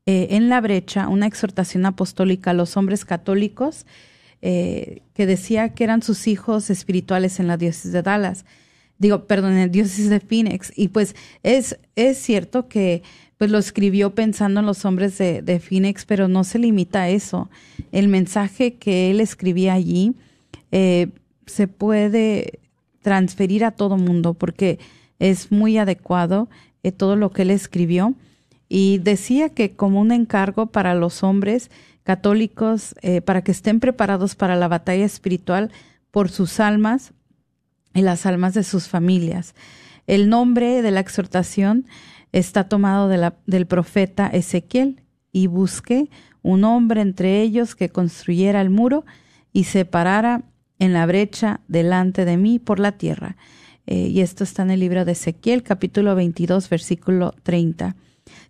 eh, 0.06 0.28
en 0.30 0.48
la 0.50 0.60
brecha 0.60 1.08
una 1.08 1.26
exhortación 1.26 1.86
apostólica 1.86 2.50
a 2.50 2.54
los 2.54 2.76
hombres 2.76 3.06
católicos 3.06 3.86
eh, 4.42 5.00
que 5.14 5.24
decía 5.24 5.70
que 5.70 5.84
eran 5.84 6.02
sus 6.02 6.26
hijos 6.26 6.68
espirituales 6.68 7.40
en 7.40 7.46
la 7.46 7.56
diócesis 7.56 7.92
de 7.92 8.02
Dallas. 8.02 8.44
Digo, 8.98 9.24
perdón, 9.24 9.52
en 9.52 9.60
la 9.60 9.68
diócesis 9.68 10.10
de 10.10 10.20
Phoenix. 10.20 10.72
Y 10.76 10.88
pues 10.88 11.16
es, 11.42 11.78
es 11.96 12.18
cierto 12.18 12.68
que 12.68 13.02
pues 13.38 13.50
lo 13.50 13.58
escribió 13.58 14.14
pensando 14.14 14.60
en 14.60 14.66
los 14.66 14.84
hombres 14.84 15.16
de, 15.18 15.60
Phoenix, 15.60 16.04
pero 16.04 16.28
no 16.28 16.44
se 16.44 16.58
limita 16.58 17.02
a 17.02 17.08
eso. 17.08 17.50
El 17.90 18.08
mensaje 18.08 18.74
que 18.74 19.10
él 19.10 19.20
escribía 19.20 19.72
allí 19.72 20.14
eh, 20.72 21.08
se 21.46 21.66
puede 21.66 22.60
transferir 23.02 23.64
a 23.64 23.72
todo 23.72 23.96
mundo 23.96 24.34
porque 24.34 24.78
es 25.24 25.50
muy 25.50 25.78
adecuado 25.78 26.50
eh, 26.82 26.92
todo 26.92 27.16
lo 27.16 27.30
que 27.30 27.42
él 27.42 27.50
escribió. 27.50 28.14
Y 28.68 28.98
decía 28.98 29.48
que 29.48 29.74
como 29.74 30.00
un 30.00 30.12
encargo 30.12 30.66
para 30.66 30.94
los 30.94 31.22
hombres 31.22 31.70
católicos, 32.02 32.94
eh, 33.00 33.22
para 33.22 33.42
que 33.42 33.52
estén 33.52 33.80
preparados 33.80 34.34
para 34.34 34.54
la 34.54 34.68
batalla 34.68 35.06
espiritual 35.06 35.70
por 36.10 36.30
sus 36.30 36.60
almas 36.60 37.14
y 37.94 38.02
las 38.02 38.26
almas 38.26 38.52
de 38.52 38.64
sus 38.64 38.88
familias. 38.88 39.54
El 40.06 40.28
nombre 40.28 40.82
de 40.82 40.90
la 40.90 41.00
exhortación 41.00 41.86
está 42.32 42.68
tomado 42.68 43.08
del 43.08 43.66
profeta 43.66 44.26
Ezequiel 44.26 45.00
y 45.32 45.46
busqué 45.46 46.10
un 46.42 46.64
hombre 46.64 47.00
entre 47.00 47.40
ellos 47.40 47.74
que 47.74 47.88
construyera 47.88 48.60
el 48.60 48.68
muro 48.68 49.06
y 49.54 49.64
separara 49.64 50.42
en 50.78 50.92
la 50.92 51.06
brecha 51.06 51.60
delante 51.68 52.26
de 52.26 52.36
mí 52.36 52.58
por 52.58 52.78
la 52.78 52.92
tierra. 52.92 53.36
Eh, 53.86 54.08
y 54.08 54.20
esto 54.20 54.44
está 54.44 54.62
en 54.62 54.70
el 54.70 54.80
libro 54.80 55.04
de 55.04 55.12
Ezequiel, 55.12 55.62
capítulo 55.62 56.14
22, 56.14 56.68
versículo 56.68 57.34
30, 57.42 57.96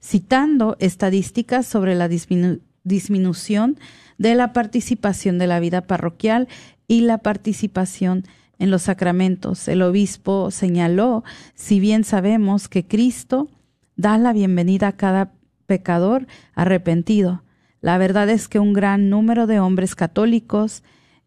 citando 0.00 0.76
estadísticas 0.78 1.66
sobre 1.66 1.94
la 1.94 2.08
disminución 2.08 3.78
de 4.18 4.34
la 4.34 4.52
participación 4.52 5.38
de 5.38 5.46
la 5.46 5.60
vida 5.60 5.82
parroquial 5.82 6.48
y 6.86 7.00
la 7.00 7.18
participación 7.18 8.24
en 8.58 8.70
los 8.70 8.82
sacramentos. 8.82 9.66
El 9.66 9.82
obispo 9.82 10.50
señaló, 10.50 11.24
si 11.54 11.80
bien 11.80 12.04
sabemos 12.04 12.68
que 12.68 12.86
Cristo 12.86 13.48
da 13.96 14.18
la 14.18 14.32
bienvenida 14.32 14.88
a 14.88 14.96
cada 14.96 15.32
pecador 15.66 16.26
arrepentido, 16.54 17.42
la 17.80 17.98
verdad 17.98 18.30
es 18.30 18.48
que 18.48 18.60
un 18.60 18.72
gran 18.72 19.10
número 19.10 19.46
de 19.46 19.60
hombres 19.60 19.94
católicos 19.94 20.82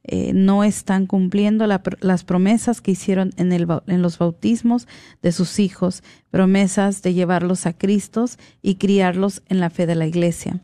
eh, 0.07 0.31
no 0.33 0.63
están 0.63 1.05
cumpliendo 1.05 1.67
las 1.67 2.23
promesas 2.23 2.81
que 2.81 2.91
hicieron 2.91 3.31
en, 3.37 3.51
el, 3.51 3.67
en 3.87 4.01
los 4.01 4.17
bautismos 4.17 4.87
de 5.21 5.31
sus 5.31 5.59
hijos, 5.59 6.01
promesas 6.31 7.01
de 7.01 7.13
llevarlos 7.13 7.65
a 7.65 7.73
Cristo 7.73 8.25
y 8.61 8.75
criarlos 8.75 9.43
en 9.47 9.59
la 9.59 9.69
fe 9.69 9.85
de 9.85 9.95
la 9.95 10.07
Iglesia. 10.07 10.61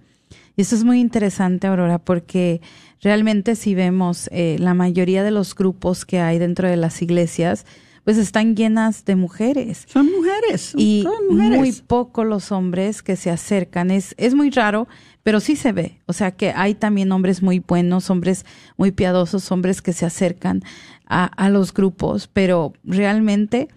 Y 0.56 0.62
eso 0.62 0.76
es 0.76 0.84
muy 0.84 1.00
interesante, 1.00 1.68
Aurora, 1.68 2.00
porque 2.00 2.62
realmente 3.02 3.56
si 3.56 3.76
vemos 3.76 4.30
eh, 4.32 4.58
la 4.60 4.74
mayoría 4.74 5.24
de 5.24 5.32
los 5.32 5.56
grupos 5.56 6.06
que 6.06 6.20
hay 6.20 6.40
dentro 6.40 6.70
de 6.70 6.78
las 6.78 7.02
iglesias, 7.02 7.66
pues 8.04 8.18
están 8.18 8.56
llenas 8.56 9.06
de 9.06 9.16
mujeres. 9.16 9.86
Son 9.88 10.12
mujeres. 10.12 10.74
y 10.78 11.06
mujeres. 11.30 11.58
muy 11.58 11.72
poco 11.72 12.24
los 12.24 12.52
hombres 12.52 13.02
que 13.02 13.16
se 13.16 13.30
acercan. 13.30 13.92
Es, 13.92 14.14
es 14.18 14.36
muy 14.36 14.50
raro, 14.50 14.88
pero 15.24 15.40
sí 15.40 15.56
se 15.56 15.72
ve. 15.72 16.00
O 16.06 16.14
sea 16.14 16.32
que 16.32 16.52
hay 16.52 16.76
también 16.76 17.12
hombres 17.12 17.42
muy 17.42 17.60
buenos, 17.60 18.10
hombres 18.10 18.46
muy 18.78 18.92
piadosos, 18.92 19.52
hombres 19.52 19.82
que 19.82 19.94
se 19.94 20.06
acercan 20.06 20.62
a, 21.06 21.26
a 21.26 21.50
los 21.50 21.74
grupos, 21.74 22.28
pero 22.28 22.74
realmente 22.84 23.70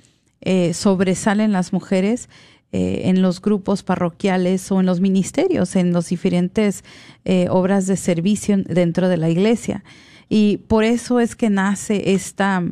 eh, 0.49 0.75
sobresalen 0.75 1.51
las 1.51 1.73
mujeres 1.73 2.29
eh, 2.71 3.03
en 3.05 3.23
los 3.23 3.41
grupos 3.41 3.83
parroquiales 3.83 4.71
o 4.71 4.81
en 4.81 4.87
los 4.87 5.01
ministerios, 5.01 5.77
en 5.77 5.93
las 5.93 6.09
diferentes 6.09 6.85
eh, 7.25 7.49
obras 7.51 7.87
de 7.87 7.97
servicio 7.97 8.57
dentro 8.59 9.09
de 9.09 9.17
la 9.17 9.29
iglesia. 9.29 9.83
Y 10.29 10.59
por 10.69 10.85
eso 10.85 11.21
es 11.21 11.35
que 11.35 11.51
nace 11.51 12.13
esta, 12.13 12.63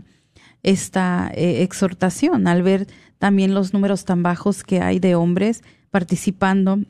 esta 0.63 1.33
exhortación, 1.35 2.49
al 2.49 2.63
ver 2.63 2.87
también 3.19 3.55
los 3.55 3.73
números 3.73 4.05
tan 4.05 4.23
bajos 4.23 4.63
que 4.63 4.81
hay 4.81 4.99
de 4.99 5.15
hombres 5.15 5.63
participando 5.91 6.81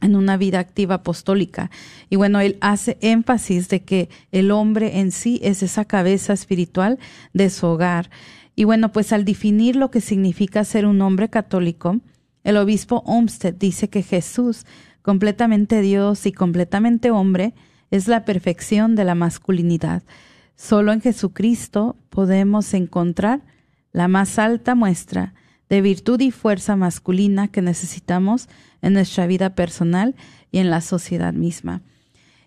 en 0.00 0.16
una 0.16 0.36
vida 0.36 0.58
activa 0.58 0.96
apostólica. 0.96 1.70
Y 2.10 2.16
bueno, 2.16 2.40
él 2.40 2.58
hace 2.60 2.98
énfasis 3.00 3.68
de 3.68 3.82
que 3.82 4.08
el 4.32 4.50
hombre 4.50 5.00
en 5.00 5.10
sí 5.10 5.40
es 5.42 5.62
esa 5.62 5.84
cabeza 5.84 6.32
espiritual 6.32 6.98
de 7.32 7.50
su 7.50 7.66
hogar. 7.66 8.10
Y 8.54 8.64
bueno, 8.64 8.92
pues 8.92 9.12
al 9.12 9.24
definir 9.24 9.76
lo 9.76 9.90
que 9.90 10.00
significa 10.00 10.64
ser 10.64 10.86
un 10.86 11.00
hombre 11.02 11.28
católico, 11.28 12.00
el 12.44 12.56
obispo 12.56 13.02
Olmsted 13.06 13.54
dice 13.54 13.88
que 13.88 14.02
Jesús, 14.02 14.64
completamente 15.02 15.80
Dios 15.80 16.26
y 16.26 16.32
completamente 16.32 17.10
hombre, 17.10 17.54
es 17.90 18.08
la 18.08 18.24
perfección 18.24 18.94
de 18.94 19.04
la 19.04 19.14
masculinidad. 19.14 20.02
Solo 20.56 20.92
en 20.92 21.00
Jesucristo 21.00 21.96
podemos 22.08 22.72
encontrar 22.74 23.42
la 23.92 24.08
más 24.08 24.38
alta 24.38 24.74
muestra 24.74 25.34
de 25.68 25.80
virtud 25.80 26.20
y 26.20 26.30
fuerza 26.30 26.76
masculina 26.76 27.48
que 27.48 27.62
necesitamos 27.62 28.48
en 28.82 28.92
nuestra 28.92 29.26
vida 29.26 29.54
personal 29.54 30.14
y 30.52 30.58
en 30.58 30.70
la 30.70 30.80
sociedad 30.80 31.32
misma. 31.32 31.82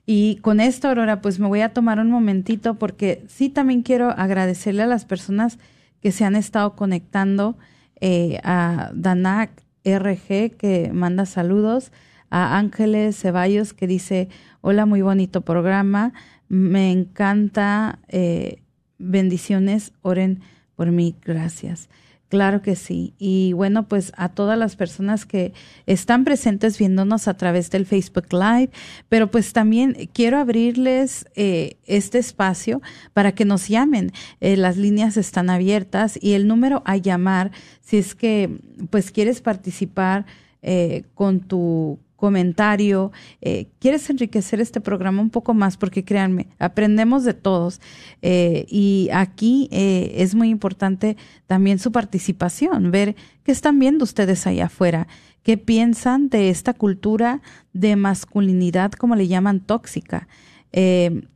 Y 0.06 0.38
con 0.38 0.60
esto, 0.60 0.88
Aurora, 0.88 1.22
pues 1.22 1.40
me 1.40 1.48
voy 1.48 1.62
a 1.62 1.74
tomar 1.74 2.00
un 2.00 2.10
momentito 2.10 2.76
porque 2.76 3.24
sí 3.28 3.50
también 3.50 3.84
quiero 3.84 4.10
agradecerle 4.10 4.84
a 4.84 4.88
las 4.88 5.06
personas 5.06 5.60
que 6.02 6.12
se 6.12 6.26
han 6.26 6.36
estado 6.36 6.76
conectando 6.76 7.58
eh, 8.02 8.40
a 8.44 8.92
Danak, 8.94 9.52
RG 9.84 10.58
que 10.58 10.92
manda 10.94 11.26
saludos, 11.26 11.92
a 12.30 12.58
Ángeles 12.58 13.20
Ceballos 13.20 13.74
que 13.74 13.88
dice, 13.88 14.30
hola, 14.62 14.86
muy 14.86 15.02
bonito 15.02 15.42
programa, 15.42 16.14
me 16.48 16.92
encanta, 16.92 18.00
eh, 18.08 18.62
bendiciones, 18.98 19.94
oren 20.02 20.42
por 20.76 20.92
mí, 20.92 21.16
gracias. 21.24 21.90
Claro 22.30 22.62
que 22.62 22.76
sí. 22.76 23.16
Y 23.18 23.54
bueno, 23.54 23.88
pues 23.88 24.14
a 24.16 24.30
todas 24.30 24.58
las 24.58 24.76
personas 24.76 25.26
que 25.26 25.52
están 25.88 26.24
presentes 26.24 26.78
viéndonos 26.78 27.28
a 27.28 27.34
través 27.34 27.72
del 27.72 27.88
Facebook 27.88 28.28
Live, 28.32 28.70
pero 29.10 29.32
pues 29.32 29.52
también 29.52 30.10
quiero 30.14 30.38
abrirles 30.38 31.26
eh, 31.36 31.78
este 31.88 32.20
espacio 32.20 32.84
para 33.14 33.32
que 33.32 33.46
nos 33.46 33.68
llamen. 33.68 34.12
Eh, 34.42 34.58
las 34.58 34.78
líneas 34.78 35.18
están 35.18 35.50
abiertas 35.50 36.20
y 36.22 36.34
el 36.34 36.48
número 36.48 36.84
a 36.86 36.98
llamar, 36.98 37.50
si 37.82 37.98
es 37.98 38.14
que 38.14 38.60
pues 38.92 39.10
quieres 39.10 39.42
participar 39.42 40.28
eh, 40.62 41.06
con 41.16 41.40
tu 41.40 41.98
comentario, 42.20 43.12
eh, 43.40 43.70
quieres 43.80 44.10
enriquecer 44.10 44.60
este 44.60 44.82
programa 44.82 45.22
un 45.22 45.30
poco 45.30 45.54
más, 45.54 45.78
porque 45.78 46.04
créanme, 46.04 46.48
aprendemos 46.60 47.24
de 47.24 47.34
todos. 47.34 47.80
Eh, 48.22 48.66
y 48.68 49.08
aquí 49.14 49.70
eh, 49.72 50.16
es 50.18 50.36
muy 50.36 50.50
importante 50.50 51.16
también 51.48 51.80
su 51.80 51.94
participación, 51.94 52.92
ver 52.92 53.16
qué 53.44 53.54
están 53.54 53.80
viendo 53.80 54.04
ustedes 54.04 54.46
allá 54.46 54.66
afuera, 54.66 55.08
qué 55.44 55.58
piensan 55.58 56.28
de 56.28 56.50
esta 56.50 56.74
cultura 56.74 57.42
de 57.72 57.96
masculinidad, 57.96 58.92
como 58.92 59.16
le 59.16 59.30
llaman, 59.30 59.62
tóxica. 59.62 60.28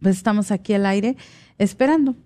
pues 0.00 0.16
estamos 0.16 0.50
aquí 0.50 0.72
al 0.74 0.86
aire 0.86 1.16
esperando. 1.58 2.16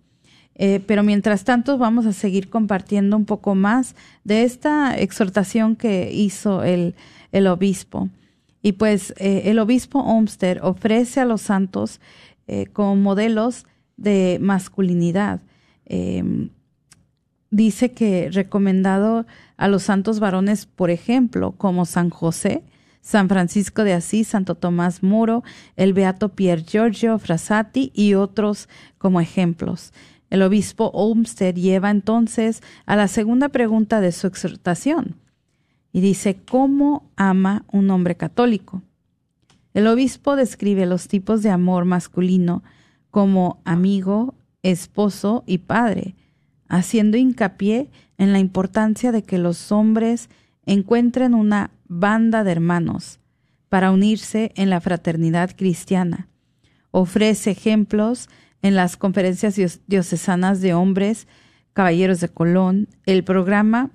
Eh, 0.58 0.80
pero 0.86 1.02
mientras 1.02 1.44
tanto 1.44 1.76
vamos 1.76 2.06
a 2.06 2.14
seguir 2.14 2.48
compartiendo 2.48 3.16
un 3.16 3.26
poco 3.26 3.54
más 3.54 3.94
de 4.24 4.44
esta 4.44 4.96
exhortación 4.96 5.76
que 5.76 6.10
hizo 6.12 6.62
el, 6.62 6.94
el 7.32 7.46
obispo. 7.46 8.08
Y 8.62 8.72
pues 8.72 9.12
eh, 9.18 9.42
el 9.46 9.58
obispo 9.58 10.00
Olmsted 10.00 10.58
ofrece 10.62 11.20
a 11.20 11.26
los 11.26 11.42
santos 11.42 12.00
eh, 12.46 12.66
como 12.72 12.96
modelos 12.96 13.66
de 13.96 14.38
masculinidad. 14.40 15.40
Dice 17.56 17.92
que 17.92 18.28
recomendado 18.30 19.24
a 19.56 19.66
los 19.66 19.84
santos 19.84 20.20
varones, 20.20 20.66
por 20.66 20.90
ejemplo, 20.90 21.52
como 21.52 21.86
San 21.86 22.10
José, 22.10 22.62
San 23.00 23.30
Francisco 23.30 23.82
de 23.82 23.94
Asís, 23.94 24.28
Santo 24.28 24.56
Tomás 24.56 25.02
Muro, 25.02 25.42
el 25.74 25.94
Beato 25.94 26.28
Pier 26.28 26.62
Giorgio 26.62 27.18
Frassati 27.18 27.92
y 27.94 28.12
otros 28.12 28.68
como 28.98 29.22
ejemplos. 29.22 29.94
El 30.28 30.42
obispo 30.42 30.90
Olmsted 30.92 31.54
lleva 31.54 31.90
entonces 31.90 32.62
a 32.84 32.94
la 32.94 33.08
segunda 33.08 33.48
pregunta 33.48 34.02
de 34.02 34.12
su 34.12 34.26
exhortación 34.26 35.16
y 35.94 36.02
dice, 36.02 36.36
¿cómo 36.36 37.08
ama 37.16 37.64
un 37.72 37.90
hombre 37.90 38.16
católico? 38.16 38.82
El 39.72 39.86
obispo 39.86 40.36
describe 40.36 40.84
los 40.84 41.08
tipos 41.08 41.42
de 41.42 41.48
amor 41.48 41.86
masculino 41.86 42.62
como 43.10 43.62
amigo, 43.64 44.34
esposo 44.62 45.42
y 45.46 45.56
padre, 45.56 46.16
haciendo 46.68 47.16
hincapié 47.16 47.90
en 48.18 48.32
la 48.32 48.38
importancia 48.38 49.12
de 49.12 49.22
que 49.22 49.38
los 49.38 49.72
hombres 49.72 50.28
encuentren 50.64 51.34
una 51.34 51.70
banda 51.88 52.44
de 52.44 52.52
hermanos 52.52 53.20
para 53.68 53.90
unirse 53.90 54.52
en 54.56 54.70
la 54.70 54.80
fraternidad 54.80 55.50
cristiana. 55.56 56.28
Ofrece 56.90 57.50
ejemplos 57.50 58.28
en 58.62 58.74
las 58.74 58.96
conferencias 58.96 59.80
diocesanas 59.86 60.60
de 60.60 60.74
hombres, 60.74 61.28
caballeros 61.72 62.20
de 62.20 62.28
Colón, 62.28 62.88
el 63.04 63.22
programa 63.22 63.90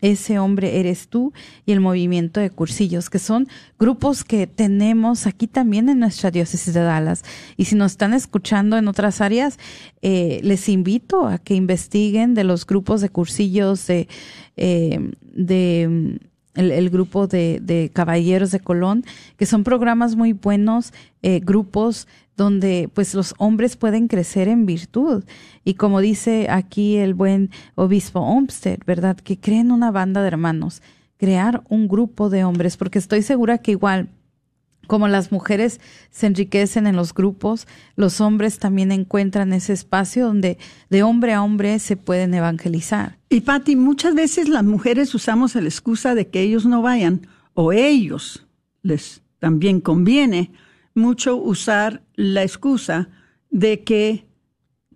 ese 0.00 0.38
hombre 0.38 0.80
eres 0.80 1.08
tú 1.08 1.32
y 1.66 1.72
el 1.72 1.80
movimiento 1.80 2.40
de 2.40 2.50
cursillos, 2.50 3.10
que 3.10 3.18
son 3.18 3.48
grupos 3.78 4.24
que 4.24 4.46
tenemos 4.46 5.26
aquí 5.26 5.46
también 5.46 5.88
en 5.88 5.98
nuestra 5.98 6.30
diócesis 6.30 6.72
de 6.74 6.80
Dallas. 6.80 7.24
Y 7.56 7.66
si 7.66 7.74
nos 7.74 7.92
están 7.92 8.14
escuchando 8.14 8.76
en 8.76 8.88
otras 8.88 9.20
áreas, 9.20 9.58
eh, 10.02 10.40
les 10.42 10.68
invito 10.68 11.26
a 11.26 11.38
que 11.38 11.54
investiguen 11.54 12.34
de 12.34 12.44
los 12.44 12.66
grupos 12.66 13.00
de 13.00 13.10
cursillos, 13.10 13.86
de, 13.86 14.08
eh, 14.56 15.10
de 15.22 16.18
el, 16.54 16.90
grupo 16.90 17.26
de, 17.26 17.60
de, 17.62 17.90
Caballeros 17.92 18.50
de 18.50 18.60
Colón, 18.60 19.04
que 19.36 19.46
son 19.46 19.64
programas 19.64 20.16
muy 20.16 20.32
buenos, 20.32 20.92
eh, 21.22 21.40
grupos 21.40 22.08
donde 22.40 22.88
pues 22.94 23.12
los 23.12 23.34
hombres 23.36 23.76
pueden 23.76 24.08
crecer 24.08 24.48
en 24.48 24.64
virtud. 24.64 25.24
Y 25.62 25.74
como 25.74 26.00
dice 26.00 26.46
aquí 26.48 26.96
el 26.96 27.12
buen 27.12 27.50
obispo 27.74 28.20
Olmsted, 28.20 28.78
¿verdad? 28.86 29.18
Que 29.18 29.38
creen 29.38 29.70
una 29.70 29.90
banda 29.90 30.22
de 30.22 30.28
hermanos, 30.28 30.80
crear 31.18 31.62
un 31.68 31.86
grupo 31.86 32.30
de 32.30 32.44
hombres, 32.44 32.78
porque 32.78 32.98
estoy 32.98 33.20
segura 33.20 33.58
que 33.58 33.72
igual 33.72 34.08
como 34.86 35.06
las 35.06 35.30
mujeres 35.32 35.82
se 36.10 36.28
enriquecen 36.28 36.86
en 36.86 36.96
los 36.96 37.12
grupos, 37.12 37.68
los 37.94 38.22
hombres 38.22 38.58
también 38.58 38.90
encuentran 38.90 39.52
ese 39.52 39.74
espacio 39.74 40.24
donde 40.24 40.56
de 40.88 41.02
hombre 41.02 41.34
a 41.34 41.42
hombre 41.42 41.78
se 41.78 41.98
pueden 41.98 42.32
evangelizar. 42.32 43.18
Y 43.28 43.42
Patti, 43.42 43.76
muchas 43.76 44.14
veces 44.14 44.48
las 44.48 44.64
mujeres 44.64 45.14
usamos 45.14 45.54
la 45.56 45.60
excusa 45.60 46.14
de 46.14 46.28
que 46.28 46.40
ellos 46.40 46.64
no 46.64 46.80
vayan 46.80 47.26
o 47.52 47.74
ellos 47.74 48.46
les 48.80 49.20
también 49.40 49.82
conviene 49.82 50.50
mucho 50.94 51.36
usar 51.36 52.02
la 52.14 52.42
excusa 52.42 53.08
de 53.50 53.82
que 53.82 54.26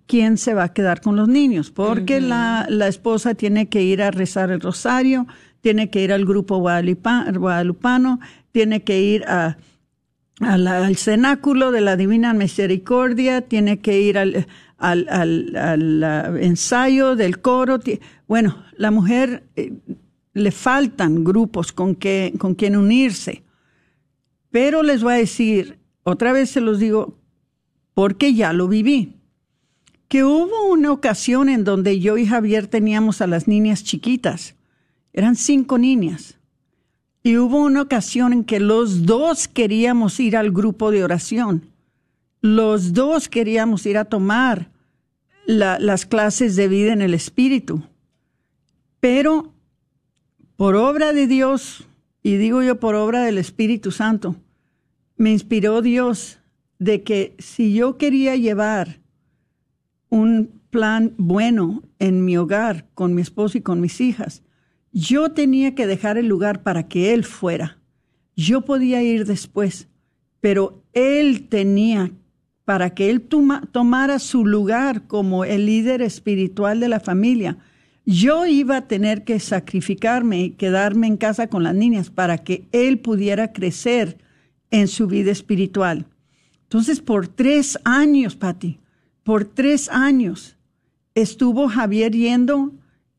quién 0.07 0.37
se 0.37 0.55
va 0.55 0.65
a 0.65 0.73
quedar 0.73 1.01
con 1.01 1.17
los 1.17 1.29
niños, 1.29 1.71
porque 1.71 2.21
la, 2.21 2.67
la, 2.69 2.89
esposa 2.89 3.35
tiene 3.35 3.69
que 3.69 3.83
ir 3.83 4.03
a 4.03 4.11
rezar 4.11 4.51
el 4.51 4.61
rosario, 4.61 5.27
tiene 5.61 5.89
que 5.89 6.03
ir 6.03 6.13
al 6.13 6.27
grupo 6.27 6.59
guadalupano, 6.59 8.21
tiene 8.53 8.83
que 8.83 9.01
ir 9.01 9.25
a 9.25 9.57
al, 10.41 10.97
cenáculo 10.97 11.71
de 11.71 11.81
la 11.81 11.97
Divina 11.97 12.35
Misericordia, 12.35 13.43
tiene 13.43 13.79
que 13.81 14.01
ir 14.01 14.19
al, 14.19 14.47
al, 14.79 16.37
ensayo 16.41 17.17
del 17.17 17.41
coro. 17.41 17.79
Bueno, 18.27 18.65
la 18.77 18.91
mujer 18.91 19.45
eh, 19.57 19.73
le 20.33 20.51
faltan 20.51 21.25
grupos 21.25 21.73
con, 21.73 21.95
que, 21.95 22.35
con 22.39 22.55
quien 22.55 22.77
unirse. 22.77 23.43
Pero 24.51 24.83
les 24.83 25.03
voy 25.03 25.15
a 25.15 25.17
decir, 25.17 25.79
otra 26.05 26.33
vez 26.33 26.51
se 26.51 26.61
los 26.61 26.79
digo, 26.79 27.19
porque 27.95 28.35
ya 28.35 28.53
lo 28.53 28.69
viví, 28.69 29.15
que 30.09 30.23
hubo 30.23 30.71
una 30.71 30.93
ocasión 30.93 31.49
en 31.49 31.65
donde 31.65 31.99
yo 31.99 32.19
y 32.19 32.27
Javier 32.27 32.67
teníamos 32.67 33.21
a 33.21 33.27
las 33.27 33.49
niñas 33.49 33.83
chiquitas. 33.83 34.55
Eran 35.13 35.35
cinco 35.35 35.79
niñas. 35.79 36.39
Y 37.23 37.39
hubo 37.39 37.65
una 37.65 37.83
ocasión 37.83 38.33
en 38.33 38.45
que 38.45 38.61
los 38.61 39.07
dos 39.07 39.49
queríamos 39.49 40.21
ir 40.21 40.37
al 40.37 40.53
grupo 40.53 40.91
de 40.91 41.03
oración. 41.03 41.71
Los 42.43 42.93
dos 42.93 43.29
queríamos 43.29 43.87
ir 43.87 43.97
a 43.97 44.05
tomar 44.05 44.71
las 45.47 46.05
clases 46.05 46.55
de 46.55 46.69
vida 46.69 46.93
en 46.93 47.01
el 47.01 47.15
Espíritu. 47.15 47.83
Pero 49.01 49.53
por 50.57 50.77
obra 50.77 51.13
de 51.13 51.27
Dios, 51.27 51.87
y 52.23 52.37
digo 52.37 52.63
yo 52.63 52.79
por 52.79 52.95
obra 52.95 53.23
del 53.23 53.39
Espíritu 53.39 53.91
Santo, 53.91 54.37
me 55.17 55.31
inspiró 55.31 55.83
Dios 55.83 56.39
de 56.79 57.03
que 57.03 57.35
si 57.39 57.75
yo 57.75 57.97
quería 57.99 58.37
llevar 58.37 59.01
un 60.09 60.61
plan 60.71 61.15
bueno 61.17 61.83
en 61.99 62.25
mi 62.25 62.37
hogar 62.37 62.89
con 62.95 63.15
mi 63.15 63.23
esposo 63.23 63.59
y 63.59 63.61
con 63.61 63.81
mis 63.81 64.01
hijas, 64.01 64.43
yo 64.93 65.33
tenía 65.33 65.75
que 65.75 65.87
dejar 65.87 66.19
el 66.19 66.27
lugar 66.27 66.63
para 66.63 66.89
que 66.89 67.15
él 67.15 67.25
fuera. 67.25 67.79
Yo 68.37 68.63
podía 68.63 69.03
ir 69.03 69.27
después, 69.27 69.89
pero 70.41 70.83
él 70.93 71.49
tenía, 71.49 72.13
para 72.65 72.91
que 72.91 73.11
él 73.11 73.23
tomara 73.73 74.19
su 74.19 74.47
lugar 74.47 75.07
como 75.07 75.45
el 75.45 75.67
líder 75.67 76.03
espiritual 76.03 76.81
de 76.81 76.89
la 76.89 77.01
familia, 77.01 77.59
yo 78.07 78.47
iba 78.47 78.77
a 78.77 78.89
tener 78.89 79.25
que 79.25 79.41
sacrificarme 79.41 80.43
y 80.43 80.51
quedarme 80.51 81.07
en 81.07 81.17
casa 81.17 81.49
con 81.49 81.63
las 81.63 81.75
niñas 81.75 82.11
para 82.11 82.39
que 82.39 82.69
él 82.73 82.99
pudiera 82.99 83.53
crecer 83.53 84.19
en 84.75 84.89
su 84.89 85.07
vida 85.07 85.31
espiritual. 85.31 86.07
Entonces, 86.65 86.99
por 87.01 87.29
tres 87.29 87.79
años, 87.85 88.35
Patti, 88.35 88.81
por 89.23 89.45
tres 89.45 89.89
años 89.89 90.57
estuvo 91.15 91.69
Javier 91.69 92.11
yendo 92.11 92.73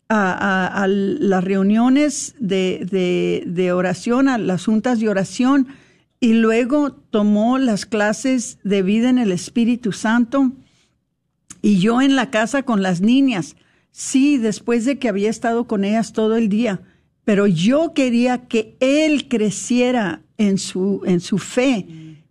a, 0.09 0.85
las 0.89 1.43
reuniones 1.45 2.35
de, 2.39 3.45
de, 3.47 3.71
oración, 3.71 4.27
a 4.27 4.37
las 4.37 4.65
juntas 4.65 4.99
de 4.99 5.07
oración, 5.07 5.67
y 6.19 6.33
luego 6.33 6.91
tomó 6.91 7.57
las 7.57 7.85
clases 7.85 8.59
de 8.65 8.81
vida 8.81 9.09
en 9.09 9.17
el 9.17 9.31
Espíritu 9.31 9.93
Santo. 9.93 10.51
Y 11.61 11.79
yo 11.79 12.01
en 12.01 12.17
la 12.17 12.31
casa 12.31 12.63
con 12.63 12.83
las 12.83 12.99
niñas, 12.99 13.55
sí, 13.91 14.37
después 14.37 14.83
de 14.83 14.99
que 14.99 15.07
había 15.07 15.29
estado 15.29 15.67
con 15.67 15.85
ellas 15.85 16.11
todo 16.11 16.35
el 16.35 16.49
día, 16.49 16.81
pero 17.23 17.47
yo 17.47 17.93
quería 17.93 18.45
que 18.47 18.75
él 18.81 19.29
creciera 19.29 20.24
en 20.37 20.57
su, 20.57 21.01
en 21.05 21.19
su 21.19 21.37
fe. 21.37 21.85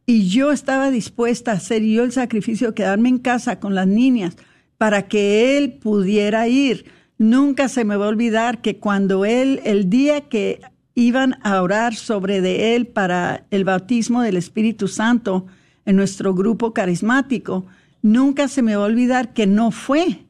Y 0.07 0.29
yo 0.29 0.53
estaba 0.53 0.91
dispuesta 0.91 1.53
a 1.53 1.55
hacer 1.55 1.83
yo 1.83 2.05
el 2.05 2.13
sacrificio 2.13 2.69
de 2.69 2.75
quedarme 2.75 3.09
en 3.09 3.19
casa 3.19 3.61
con 3.61 3.75
las 3.75 3.87
niñas 3.87 4.37
para 4.77 5.09
que 5.09 5.57
él 5.57 5.73
pudiera 5.73 6.47
ir 6.49 6.85
Nunca 7.19 7.69
se 7.69 7.85
me 7.85 7.97
va 7.97 8.07
a 8.07 8.09
olvidar 8.09 8.61
que 8.61 8.79
cuando 8.79 9.25
él, 9.25 9.61
el 9.65 9.89
día 9.89 10.23
que 10.23 10.61
iban 10.95 11.39
a 11.43 11.63
orar 11.63 11.95
sobre 11.95 12.41
de 12.41 12.75
él 12.75 12.87
para 12.87 13.47
el 13.51 13.65
bautismo 13.65 14.23
del 14.23 14.37
Espíritu 14.37 14.89
Santo 14.89 15.47
en 15.87 15.97
nuestro 15.97 16.35
grupo 16.35 16.73
carismático, 16.73 17.67
nunca 18.03 18.49
se 18.49 18.63
me 18.63 18.75
va 18.75 18.83
a 18.83 18.87
olvidar 18.87 19.33
que 19.33 19.47
no 19.47 19.71
fue. 19.71 20.27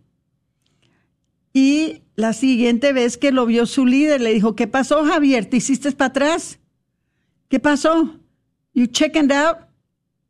Y 1.55 2.03
la 2.17 2.33
siguiente 2.33 2.93
vez 2.93 3.17
que 3.17 3.33
lo 3.33 3.47
vio 3.47 3.65
su 3.65 3.87
líder, 3.87 4.21
le 4.21 4.35
dijo, 4.35 4.55
¿qué 4.55 4.67
pasó, 4.67 5.05
Javier? 5.05 5.47
¿Te 5.47 5.57
hiciste 5.57 5.91
para 5.93 6.09
atrás? 6.09 6.59
¿Qué 7.55 7.61
pasó? 7.61 8.19
You 8.73 8.89
checkened 8.89 9.31
out? 9.31 9.59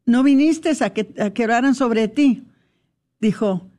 ¿No 0.04 0.22
viniste 0.22 0.72
a 0.84 0.90
que, 0.90 1.14
a 1.18 1.30
que 1.30 1.44
oraran 1.44 1.74
sobre 1.74 2.06
ti? 2.06 2.44
Dijo, 3.18 3.70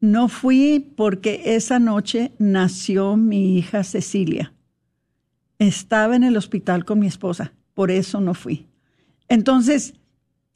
no 0.00 0.28
fui 0.28 0.94
porque 0.96 1.42
esa 1.44 1.78
noche 1.78 2.32
nació 2.38 3.18
mi 3.18 3.58
hija 3.58 3.84
Cecilia. 3.84 4.54
Estaba 5.58 6.16
en 6.16 6.24
el 6.24 6.38
hospital 6.38 6.86
con 6.86 6.98
mi 6.98 7.06
esposa, 7.06 7.52
por 7.74 7.90
eso 7.90 8.22
no 8.22 8.32
fui. 8.32 8.68
Entonces, 9.28 9.92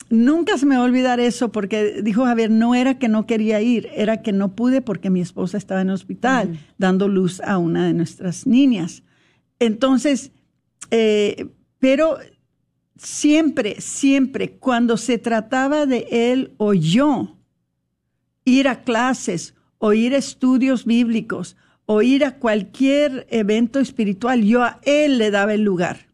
nunca 0.09 0.57
se 0.57 0.65
me 0.65 0.79
va 0.79 0.85
a 0.85 0.87
olvidar 0.87 1.21
eso 1.21 1.53
porque 1.53 2.01
dijo 2.01 2.25
Javier, 2.25 2.51
no 2.51 2.75
era 2.75 2.99
que 2.99 3.09
no 3.09 3.27
quería 3.27 3.61
ir, 3.61 3.91
era 3.95 4.23
que 4.23 4.33
no 4.33 4.55
pude 4.55 4.81
porque 4.81 5.11
mi 5.11 5.21
esposa 5.21 5.59
estaba 5.59 5.83
en 5.83 5.89
el 5.89 5.95
hospital 5.97 6.59
dando 6.79 7.09
luz 7.09 7.43
a 7.43 7.59
una 7.59 7.87
de 7.87 7.93
nuestras 7.93 8.47
niñas. 8.47 9.03
Entonces, 9.59 10.31
eh, 10.91 11.51
pero 11.79 12.19
siempre, 12.99 13.81
siempre, 13.81 14.59
cuando 14.59 14.97
se 14.97 15.19
trataba 15.19 15.87
de 15.87 16.07
él 16.11 16.53
o 16.59 16.75
yo, 16.75 17.39
ir 18.45 18.69
a 18.69 18.83
clases 18.83 19.55
o 19.79 19.93
ir 19.93 20.15
a 20.15 20.19
estudios 20.19 20.85
bíblicos 20.85 21.57
o 21.87 22.03
ir 22.03 22.25
a 22.25 22.39
cualquier 22.39 23.27
evento 23.31 23.79
espiritual, 23.79 24.45
yo 24.45 24.63
a 24.63 24.81
él 24.83 25.19
le 25.19 25.31
daba 25.31 25.55
el 25.55 25.63
lugar. 25.63 26.09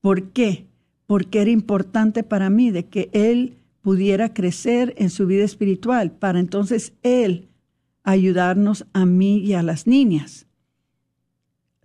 ¿Por 0.00 0.32
qué? 0.32 0.66
Porque 1.06 1.42
era 1.42 1.50
importante 1.50 2.24
para 2.24 2.50
mí 2.50 2.70
de 2.70 2.86
que 2.86 3.10
él 3.12 3.58
pudiera 3.80 4.32
crecer 4.32 4.94
en 4.96 5.10
su 5.10 5.26
vida 5.26 5.44
espiritual, 5.44 6.10
para 6.10 6.40
entonces 6.40 6.94
él 7.02 7.48
ayudarnos 8.02 8.86
a 8.92 9.06
mí 9.06 9.38
y 9.38 9.52
a 9.52 9.62
las 9.62 9.86
niñas. 9.86 10.46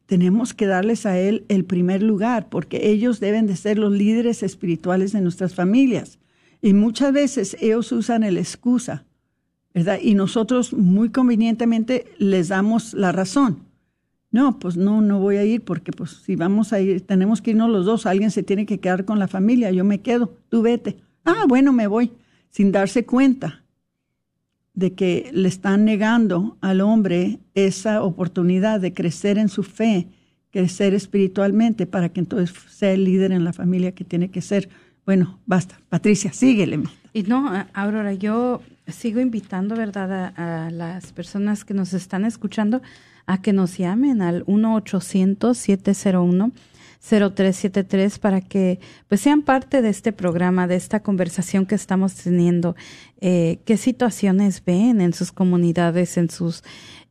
Tenemos 0.09 0.55
que 0.55 0.65
darles 0.65 1.05
a 1.05 1.19
él 1.19 1.45
el 1.49 1.65
primer 1.65 2.01
lugar, 2.01 2.49
porque 2.49 2.89
ellos 2.89 3.19
deben 3.19 3.45
de 3.45 3.55
ser 3.55 3.77
los 3.77 3.93
líderes 3.93 4.41
espirituales 4.41 5.11
de 5.11 5.21
nuestras 5.21 5.53
familias. 5.53 6.17
Y 6.63 6.73
muchas 6.73 7.13
veces 7.13 7.55
ellos 7.61 7.91
usan 7.91 8.23
el 8.23 8.39
excusa 8.39 9.05
y 10.01 10.15
nosotros 10.15 10.73
muy 10.73 11.09
convenientemente 11.09 12.05
les 12.17 12.47
damos 12.47 12.95
la 12.95 13.11
razón. 13.11 13.59
No, 14.31 14.57
pues 14.57 14.77
no, 14.77 14.99
no 15.01 15.19
voy 15.19 15.37
a 15.37 15.45
ir 15.45 15.63
porque 15.63 15.91
pues 15.91 16.21
si 16.23 16.35
vamos 16.35 16.73
a 16.73 16.79
ir, 16.79 17.05
tenemos 17.05 17.43
que 17.43 17.51
irnos 17.51 17.69
los 17.69 17.85
dos, 17.85 18.07
alguien 18.07 18.31
se 18.31 18.41
tiene 18.41 18.65
que 18.65 18.79
quedar 18.79 19.05
con 19.05 19.19
la 19.19 19.27
familia, 19.27 19.69
yo 19.69 19.83
me 19.83 20.01
quedo, 20.01 20.33
tú 20.49 20.63
vete. 20.63 20.97
Ah, 21.23 21.45
bueno, 21.47 21.71
me 21.71 21.85
voy, 21.85 22.11
sin 22.49 22.71
darse 22.71 23.05
cuenta 23.05 23.63
de 24.79 24.93
que 24.93 25.29
le 25.33 25.49
están 25.49 25.83
negando 25.83 26.57
al 26.61 26.79
hombre 26.79 27.39
esa 27.53 28.01
oportunidad 28.01 28.79
de 28.79 28.93
crecer 28.93 29.37
en 29.37 29.49
su 29.49 29.63
fe, 29.63 30.07
crecer 30.51 30.93
espiritualmente, 30.93 31.85
para 31.85 32.09
que 32.09 32.21
entonces 32.21 32.55
sea 32.69 32.93
el 32.93 33.03
líder 33.03 33.33
en 33.33 33.43
la 33.43 33.51
familia 33.51 33.91
que 33.91 34.05
tiene 34.05 34.29
que 34.29 34.41
ser. 34.41 34.69
Bueno, 35.05 35.37
basta. 35.45 35.79
Patricia, 35.89 36.31
síguele. 36.31 36.81
Y 37.13 37.23
no, 37.23 37.51
Aurora, 37.73 38.13
yo 38.13 38.61
sigo 38.87 39.19
invitando, 39.19 39.75
¿verdad?, 39.75 40.33
a, 40.35 40.71
las 40.71 41.11
personas 41.11 41.65
que 41.65 41.73
nos 41.73 41.93
están 41.93 42.23
escuchando 42.23 42.81
a 43.25 43.41
que 43.41 43.51
nos 43.51 43.77
llamen 43.77 44.21
al 44.21 44.43
1-800-701-0373 47.01 48.19
para 48.19 48.41
que 48.41 48.79
pues 49.07 49.21
sean 49.21 49.41
parte 49.41 49.81
de 49.81 49.89
este 49.89 50.11
programa, 50.11 50.67
de 50.67 50.75
esta 50.75 51.01
conversación 51.01 51.65
que 51.65 51.75
estamos 51.75 52.15
teniendo. 52.15 52.75
Eh, 53.21 53.59
¿Qué 53.65 53.77
situaciones 53.77 54.63
ven 54.65 55.01
en 55.01 55.13
sus 55.13 55.31
comunidades, 55.31 56.17
en 56.17 56.29
sus, 56.29 56.63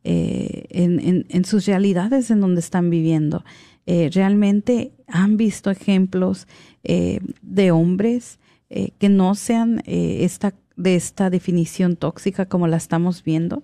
eh, 0.03 0.65
en, 0.69 1.25
en, 1.29 1.45
sus 1.45 1.65
realidades 1.65 2.31
en 2.31 2.41
donde 2.41 2.59
están 2.59 2.89
viviendo? 2.89 3.43
Eh, 3.85 4.09
¿Realmente 4.13 4.91
han 5.07 5.37
visto 5.37 5.71
ejemplos 5.71 6.47
de 6.83 7.71
hombres 7.71 8.39
que 8.69 9.09
no 9.09 9.35
sean 9.35 9.81
esta 9.85 10.53
de 10.79 10.95
esta 10.95 11.29
definición 11.29 11.95
tóxica 11.97 12.47
como 12.47 12.67
la 12.67 12.77
estamos 12.77 13.23
viendo, 13.23 13.63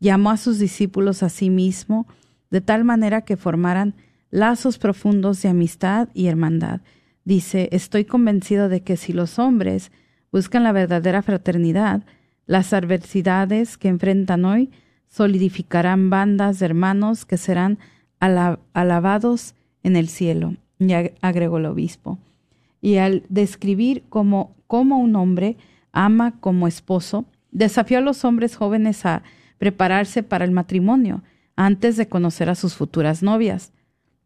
llamó 0.00 0.30
a 0.30 0.36
sus 0.36 0.58
discípulos 0.58 1.22
a 1.22 1.28
sí 1.28 1.48
mismo 1.48 2.08
de 2.50 2.60
tal 2.60 2.82
manera 2.82 3.20
que 3.20 3.36
formaran 3.36 3.94
lazos 4.30 4.78
profundos 4.78 5.40
de 5.42 5.48
amistad 5.50 6.08
y 6.12 6.26
hermandad. 6.26 6.80
Dice, 7.24 7.68
estoy 7.70 8.04
convencido 8.04 8.68
de 8.68 8.80
que 8.80 8.96
si 8.96 9.12
los 9.12 9.38
hombres 9.38 9.92
buscan 10.32 10.64
la 10.64 10.72
verdadera 10.72 11.22
fraternidad, 11.22 12.02
las 12.46 12.72
adversidades 12.72 13.78
que 13.78 13.86
enfrentan 13.86 14.44
hoy 14.44 14.72
solidificarán 15.06 16.10
bandas 16.10 16.58
de 16.58 16.66
hermanos 16.66 17.24
que 17.24 17.36
serán 17.36 17.78
alabados 18.18 19.54
en 19.84 19.94
el 19.94 20.08
cielo, 20.08 20.56
y 20.78 20.92
agregó 21.20 21.58
el 21.58 21.66
obispo. 21.66 22.18
Y 22.80 22.96
al 22.96 23.24
describir 23.28 24.04
cómo, 24.08 24.54
un 24.68 25.16
hombre 25.16 25.56
ama 25.92 26.38
como 26.40 26.68
esposo, 26.68 27.24
desafió 27.50 27.98
a 27.98 28.02
los 28.02 28.24
hombres 28.24 28.56
jóvenes 28.56 29.06
a 29.06 29.22
prepararse 29.58 30.22
para 30.22 30.44
el 30.44 30.50
matrimonio 30.50 31.22
antes 31.56 31.96
de 31.96 32.08
conocer 32.08 32.50
a 32.50 32.54
sus 32.54 32.74
futuras 32.74 33.22
novias. 33.22 33.72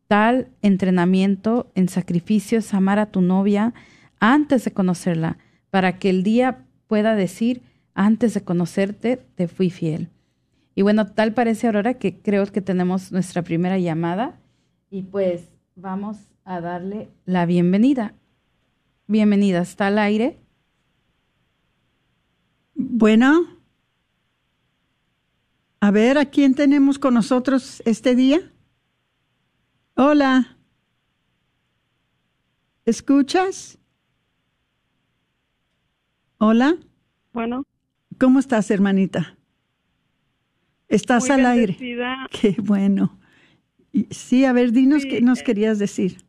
Tal 0.09 0.49
entrenamiento 0.63 1.71
en 1.75 1.89
sacrificio 1.89 2.59
es 2.59 2.75
amar 2.75 2.99
a 2.99 3.07
tu 3.07 3.21
novia 3.21 3.73
antes 4.19 4.65
de 4.65 4.73
conocerla, 4.73 5.39
para 5.71 5.99
que 5.99 6.11
el 6.11 6.25
día 6.25 6.65
pueda 6.89 7.15
decir, 7.15 7.63
antes 7.95 8.35
de 8.35 8.43
conocerte, 8.43 9.23
te 9.37 9.47
fui 9.47 9.71
fiel. 9.71 10.11
Y 10.75 10.83
bueno, 10.83 11.07
tal 11.07 11.33
parece 11.33 11.67
Aurora 11.67 11.95
que 11.95 12.21
creo 12.21 12.45
que 12.47 12.61
tenemos 12.61 13.13
nuestra 13.13 13.43
primera 13.43 13.79
llamada 13.79 14.41
y 14.91 15.03
pues 15.03 15.49
vamos 15.77 16.30
a 16.51 16.61
darle 16.61 17.09
la 17.27 17.47
bienvenida. 17.47 18.17
Bienvenida, 19.07 19.61
¿está 19.61 19.87
al 19.87 20.01
aire? 20.01 20.41
Bueno, 22.75 23.47
a 25.79 25.93
ver, 25.93 26.19
¿a 26.19 26.25
quién 26.25 26.57
tenemos 26.57 26.99
con 26.99 27.15
nosotros 27.15 27.81
este 27.85 28.17
día? 28.17 28.53
Hola. 29.95 30.57
¿Escuchas? 32.85 33.79
Hola. 36.39 36.79
Bueno. 37.33 37.65
¿Cómo 38.19 38.41
estás, 38.41 38.73
hermanita? 38.73 39.39
Estás 40.89 41.31
al 41.31 41.47
aire. 41.47 41.77
Qué 42.33 42.57
bueno. 42.59 43.21
Sí, 44.11 44.45
a 44.45 44.53
ver, 44.53 44.73
dinos 44.73 45.05
qué 45.05 45.21
nos 45.21 45.45
querías 45.45 45.79
decir. 45.79 46.29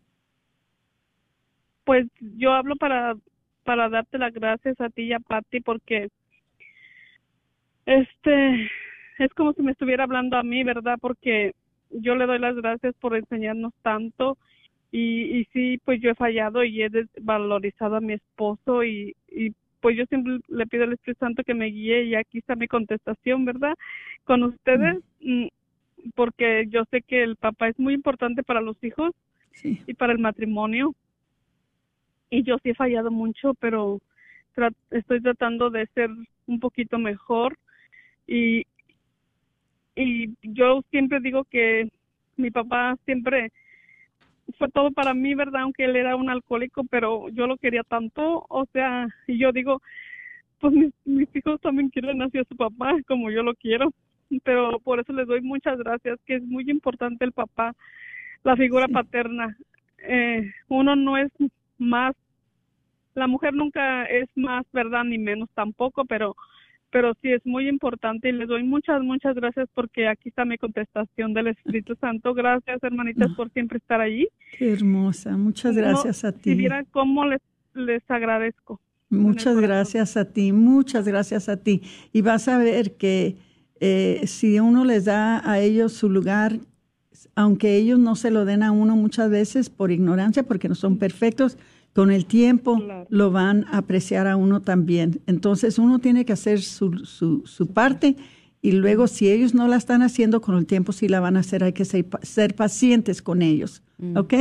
Pues 1.83 2.07
yo 2.19 2.53
hablo 2.53 2.75
para, 2.75 3.15
para 3.63 3.89
darte 3.89 4.17
las 4.17 4.33
gracias 4.33 4.79
a 4.79 4.89
ti 4.89 5.03
y 5.03 5.13
a 5.13 5.19
Patti 5.19 5.61
porque 5.61 6.09
este 7.85 8.69
es 9.19 9.33
como 9.35 9.53
si 9.53 9.61
me 9.61 9.71
estuviera 9.71 10.03
hablando 10.03 10.37
a 10.37 10.43
mí, 10.43 10.63
¿verdad? 10.63 10.97
Porque 10.99 11.53
yo 11.89 12.15
le 12.15 12.25
doy 12.25 12.39
las 12.39 12.55
gracias 12.55 12.95
por 12.95 13.15
enseñarnos 13.15 13.73
tanto 13.81 14.37
y, 14.91 15.39
y 15.39 15.45
sí, 15.53 15.79
pues 15.85 16.01
yo 16.01 16.11
he 16.11 16.15
fallado 16.15 16.63
y 16.63 16.81
he 16.81 16.89
desvalorizado 16.89 17.95
a 17.95 18.01
mi 18.01 18.13
esposo 18.13 18.83
y, 18.83 19.15
y 19.29 19.53
pues 19.79 19.97
yo 19.97 20.05
siempre 20.05 20.39
le 20.47 20.67
pido 20.67 20.83
al 20.83 20.93
Espíritu 20.93 21.19
Santo 21.19 21.43
que 21.43 21.53
me 21.53 21.65
guíe 21.67 22.03
y 22.03 22.15
aquí 22.15 22.37
está 22.37 22.55
mi 22.55 22.67
contestación, 22.67 23.45
¿verdad? 23.45 23.75
Con 24.23 24.43
ustedes, 24.43 25.03
mm, 25.21 25.47
porque 26.15 26.65
yo 26.69 26.83
sé 26.91 27.01
que 27.01 27.23
el 27.23 27.35
papá 27.35 27.67
es 27.67 27.79
muy 27.79 27.93
importante 27.93 28.43
para 28.43 28.61
los 28.61 28.81
hijos 28.83 29.11
y 29.63 29.93
para 29.93 30.13
el 30.13 30.19
matrimonio. 30.19 30.95
Y 32.31 32.43
yo 32.43 32.57
sí 32.63 32.69
he 32.69 32.73
fallado 32.73 33.11
mucho, 33.11 33.53
pero 33.55 33.99
estoy 34.89 35.21
tratando 35.21 35.69
de 35.69 35.85
ser 35.93 36.09
un 36.47 36.59
poquito 36.59 36.97
mejor 36.97 37.57
y, 38.25 38.65
y 39.95 40.33
yo 40.41 40.81
siempre 40.89 41.19
digo 41.19 41.43
que 41.43 41.89
mi 42.37 42.49
papá 42.51 42.97
siempre 43.05 43.51
fue 44.57 44.69
todo 44.69 44.91
para 44.91 45.13
mí, 45.13 45.35
¿verdad? 45.35 45.61
Aunque 45.61 45.85
él 45.85 45.95
era 45.95 46.15
un 46.15 46.29
alcohólico, 46.29 46.83
pero 46.85 47.29
yo 47.29 47.47
lo 47.47 47.57
quería 47.57 47.83
tanto, 47.83 48.45
o 48.49 48.65
sea, 48.73 49.07
y 49.27 49.37
yo 49.37 49.51
digo, 49.51 49.81
pues 50.59 50.73
mis, 50.73 50.93
mis 51.05 51.27
hijos 51.35 51.59
también 51.61 51.89
quieren 51.89 52.21
hacia 52.21 52.43
su 52.45 52.55
papá 52.55 52.95
como 53.07 53.29
yo 53.29 53.43
lo 53.43 53.53
quiero, 53.55 53.91
pero 54.43 54.79
por 54.79 54.99
eso 54.99 55.13
les 55.13 55.27
doy 55.27 55.41
muchas 55.41 55.77
gracias, 55.77 56.19
que 56.25 56.35
es 56.35 56.43
muy 56.43 56.69
importante 56.69 57.25
el 57.25 57.33
papá, 57.33 57.73
la 58.43 58.55
figura 58.55 58.87
paterna. 58.87 59.57
Eh, 59.97 60.51
uno 60.67 60.95
no 60.95 61.17
es 61.17 61.31
más, 61.81 62.15
la 63.15 63.27
mujer 63.27 63.53
nunca 63.53 64.05
es 64.05 64.29
más, 64.35 64.65
¿verdad? 64.71 65.03
Ni 65.03 65.17
menos 65.17 65.49
tampoco, 65.53 66.05
pero 66.05 66.35
pero 66.91 67.13
sí 67.21 67.31
es 67.31 67.43
muy 67.45 67.67
importante 67.69 68.29
y 68.29 68.33
les 68.33 68.47
doy 68.47 68.63
muchas, 68.63 69.01
muchas 69.01 69.33
gracias 69.33 69.69
porque 69.73 70.07
aquí 70.07 70.29
está 70.29 70.43
mi 70.43 70.57
contestación 70.57 71.33
del 71.33 71.47
Espíritu 71.47 71.95
Santo. 71.95 72.33
Gracias, 72.33 72.83
hermanitas, 72.83 73.31
por 73.35 73.49
siempre 73.51 73.77
estar 73.77 74.01
allí. 74.01 74.27
Qué 74.57 74.73
hermosa, 74.73 75.37
muchas 75.37 75.75
gracias 75.75 76.25
a 76.25 76.33
ti. 76.33 76.51
Si 76.51 76.55
viera 76.55 76.83
cómo 76.91 77.25
les, 77.25 77.41
les 77.73 78.03
agradezco. 78.09 78.79
Muchas 79.09 79.59
gracias 79.59 80.15
a 80.17 80.31
ti, 80.31 80.51
muchas 80.51 81.07
gracias 81.07 81.49
a 81.49 81.57
ti. 81.57 81.81
Y 82.13 82.21
vas 82.21 82.47
a 82.47 82.57
ver 82.57 82.97
que 82.97 83.37
eh, 83.79 84.21
si 84.25 84.59
uno 84.59 84.85
les 84.85 85.05
da 85.05 85.41
a 85.49 85.59
ellos 85.59 85.93
su 85.93 86.09
lugar, 86.09 86.59
aunque 87.35 87.75
ellos 87.75 87.99
no 87.99 88.15
se 88.15 88.31
lo 88.31 88.45
den 88.45 88.63
a 88.63 88.71
uno 88.71 88.95
muchas 88.95 89.29
veces 89.29 89.69
por 89.69 89.91
ignorancia, 89.91 90.43
porque 90.43 90.69
no 90.69 90.75
son 90.75 90.97
perfectos, 90.97 91.57
con 91.93 92.11
el 92.11 92.25
tiempo 92.25 92.81
lo 93.09 93.31
van 93.31 93.65
a 93.65 93.77
apreciar 93.77 94.27
a 94.27 94.37
uno 94.37 94.61
también. 94.61 95.19
Entonces 95.27 95.77
uno 95.77 95.99
tiene 95.99 96.25
que 96.25 96.33
hacer 96.33 96.61
su, 96.61 97.05
su, 97.05 97.43
su, 97.45 97.67
parte 97.67 98.15
y 98.61 98.71
luego 98.73 99.07
si 99.07 99.29
ellos 99.29 99.53
no 99.53 99.67
la 99.67 99.75
están 99.75 100.01
haciendo 100.01 100.41
con 100.41 100.55
el 100.57 100.65
tiempo, 100.65 100.93
sí 100.93 101.07
la 101.07 101.19
van 101.19 101.35
a 101.35 101.41
hacer. 101.41 101.63
Hay 101.63 101.73
que 101.73 101.85
ser, 101.85 102.05
ser 102.21 102.55
pacientes 102.55 103.21
con 103.21 103.41
ellos. 103.41 103.83
Mm. 103.97 104.17
¿Ok? 104.17 104.33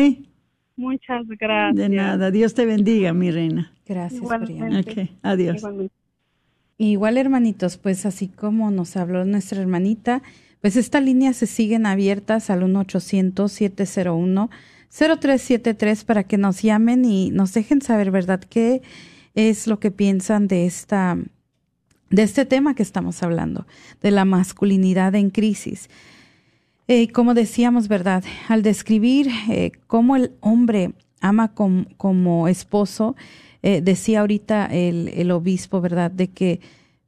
Muchas 0.77 1.27
gracias. 1.27 1.77
De 1.77 1.89
nada. 1.95 2.31
Dios 2.31 2.55
te 2.55 2.67
bendiga, 2.67 3.13
mi 3.13 3.31
reina. 3.31 3.73
Gracias, 3.87 4.23
Ok, 4.23 5.11
adiós. 5.23 5.63
Igual, 6.79 7.19
hermanitos, 7.19 7.77
pues 7.77 8.07
así 8.07 8.29
como 8.29 8.71
nos 8.71 8.97
habló 8.97 9.25
nuestra 9.25 9.61
hermanita, 9.61 10.23
pues 10.61 10.77
estas 10.77 11.03
líneas 11.03 11.37
se 11.37 11.47
siguen 11.47 11.87
abiertas 11.87 12.51
al 12.51 12.63
1 12.63 12.81
800 12.81 13.51
701 13.51 14.51
0373 14.91 16.05
para 16.05 16.25
que 16.25 16.37
nos 16.37 16.63
llamen 16.63 17.05
y 17.05 17.31
nos 17.31 17.55
dejen 17.55 17.81
saber, 17.81 18.11
¿verdad?, 18.11 18.41
qué 18.41 18.83
es 19.35 19.67
lo 19.67 19.79
que 19.79 19.91
piensan 19.91 20.49
de 20.49 20.67
esta 20.67 21.17
de 22.11 22.25
este 22.25 22.45
tema 22.45 22.75
que 22.75 22.83
estamos 22.83 23.23
hablando, 23.23 23.69
de 24.03 24.11
la 24.11 24.25
masculinidad 24.25 25.15
en 25.15 25.31
crisis. 25.31 25.89
Eh, 26.89 27.13
como 27.13 27.35
decíamos, 27.35 27.87
¿verdad? 27.87 28.25
Al 28.49 28.63
describir 28.63 29.29
eh, 29.49 29.71
cómo 29.87 30.17
el 30.17 30.33
hombre 30.41 30.93
ama 31.21 31.55
como 31.55 32.49
esposo, 32.49 33.15
eh, 33.63 33.81
decía 33.83 34.21
ahorita 34.21 34.67
el, 34.67 35.09
el, 35.15 35.31
obispo, 35.31 35.81
¿verdad? 35.81 36.11
De 36.11 36.29
que, 36.29 36.61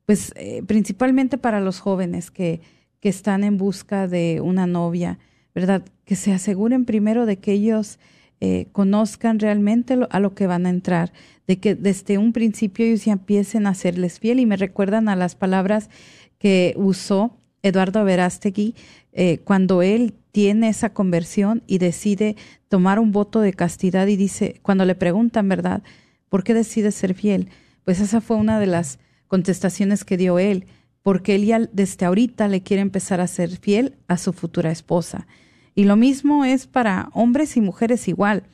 pues, 0.07 0.32
eh, 0.36 0.62
principalmente 0.66 1.38
para 1.38 1.61
los 1.61 1.80
jóvenes 1.80 2.30
que, 2.30 2.61
que 3.03 3.09
están 3.09 3.42
en 3.42 3.59
busca 3.59 4.07
de 4.07 4.40
una 4.40 4.68
novia, 4.68 5.18
¿verdad? 5.57 5.84
Que 6.05 6.14
se 6.14 6.32
aseguren 6.32 6.84
primero 6.84 7.26
de 7.26 7.36
que 7.36 7.50
ellos 7.53 7.98
eh, 8.40 8.68
conozcan 8.70 9.40
realmente 9.40 9.98
a 10.09 10.20
lo 10.20 10.36
que 10.36 10.46
van 10.46 10.66
a 10.66 10.70
entrar, 10.70 11.12
de 11.48 11.59
que 11.59 11.74
desde 11.74 12.16
un 12.16 12.32
principio 12.32 12.86
ellos 12.86 13.05
ya 13.05 13.14
empiecen 13.14 13.66
a 13.66 13.74
serles 13.74 14.20
fiel 14.20 14.38
y 14.38 14.46
me 14.46 14.57
recuerdan 14.57 15.09
a 15.09 15.16
las 15.16 15.34
palabras 15.34 15.90
que 16.38 16.74
usó 16.76 17.36
Eduardo 17.64 18.05
Verástegui 18.05 18.76
eh, 19.12 19.38
cuando 19.38 19.82
él 19.82 20.14
tiene 20.30 20.68
esa 20.68 20.94
conversión 20.94 21.64
y 21.66 21.78
decide 21.78 22.36
tomar 22.68 23.00
un 23.00 23.11
voto 23.11 23.40
de 23.40 23.53
castidad 23.53 24.07
y 24.07 24.16
dice, 24.16 24.61
cuando 24.62 24.84
le 24.84 24.94
preguntan, 24.94 25.48
¿verdad? 25.48 25.82
¿Por 26.28 26.44
qué 26.44 26.55
decide 26.55 26.92
ser 26.92 27.14
fiel? 27.14 27.48
Pues 27.84 27.98
esa 27.98 28.20
fue 28.20 28.36
una 28.36 28.61
de 28.61 28.66
las 28.66 29.00
contestaciones 29.26 30.05
que 30.05 30.16
dio 30.16 30.38
él, 30.38 30.66
porque 31.03 31.34
él 31.34 31.44
ya 31.44 31.59
desde 31.72 32.07
ahorita 32.07 32.48
le 32.48 32.62
quiere 32.62 32.80
empezar 32.80 33.20
a 33.20 33.26
ser 33.26 33.50
fiel 33.57 33.96
a 34.09 34.16
su 34.16 34.32
futura 34.32 34.70
esposa. 34.70 35.26
Y 35.74 35.84
lo 35.84 35.96
mismo 35.96 36.44
es 36.44 36.66
para 36.66 37.11
hombres 37.12 37.57
y 37.57 37.61
mujeres 37.61 38.07
igual. 38.09 38.44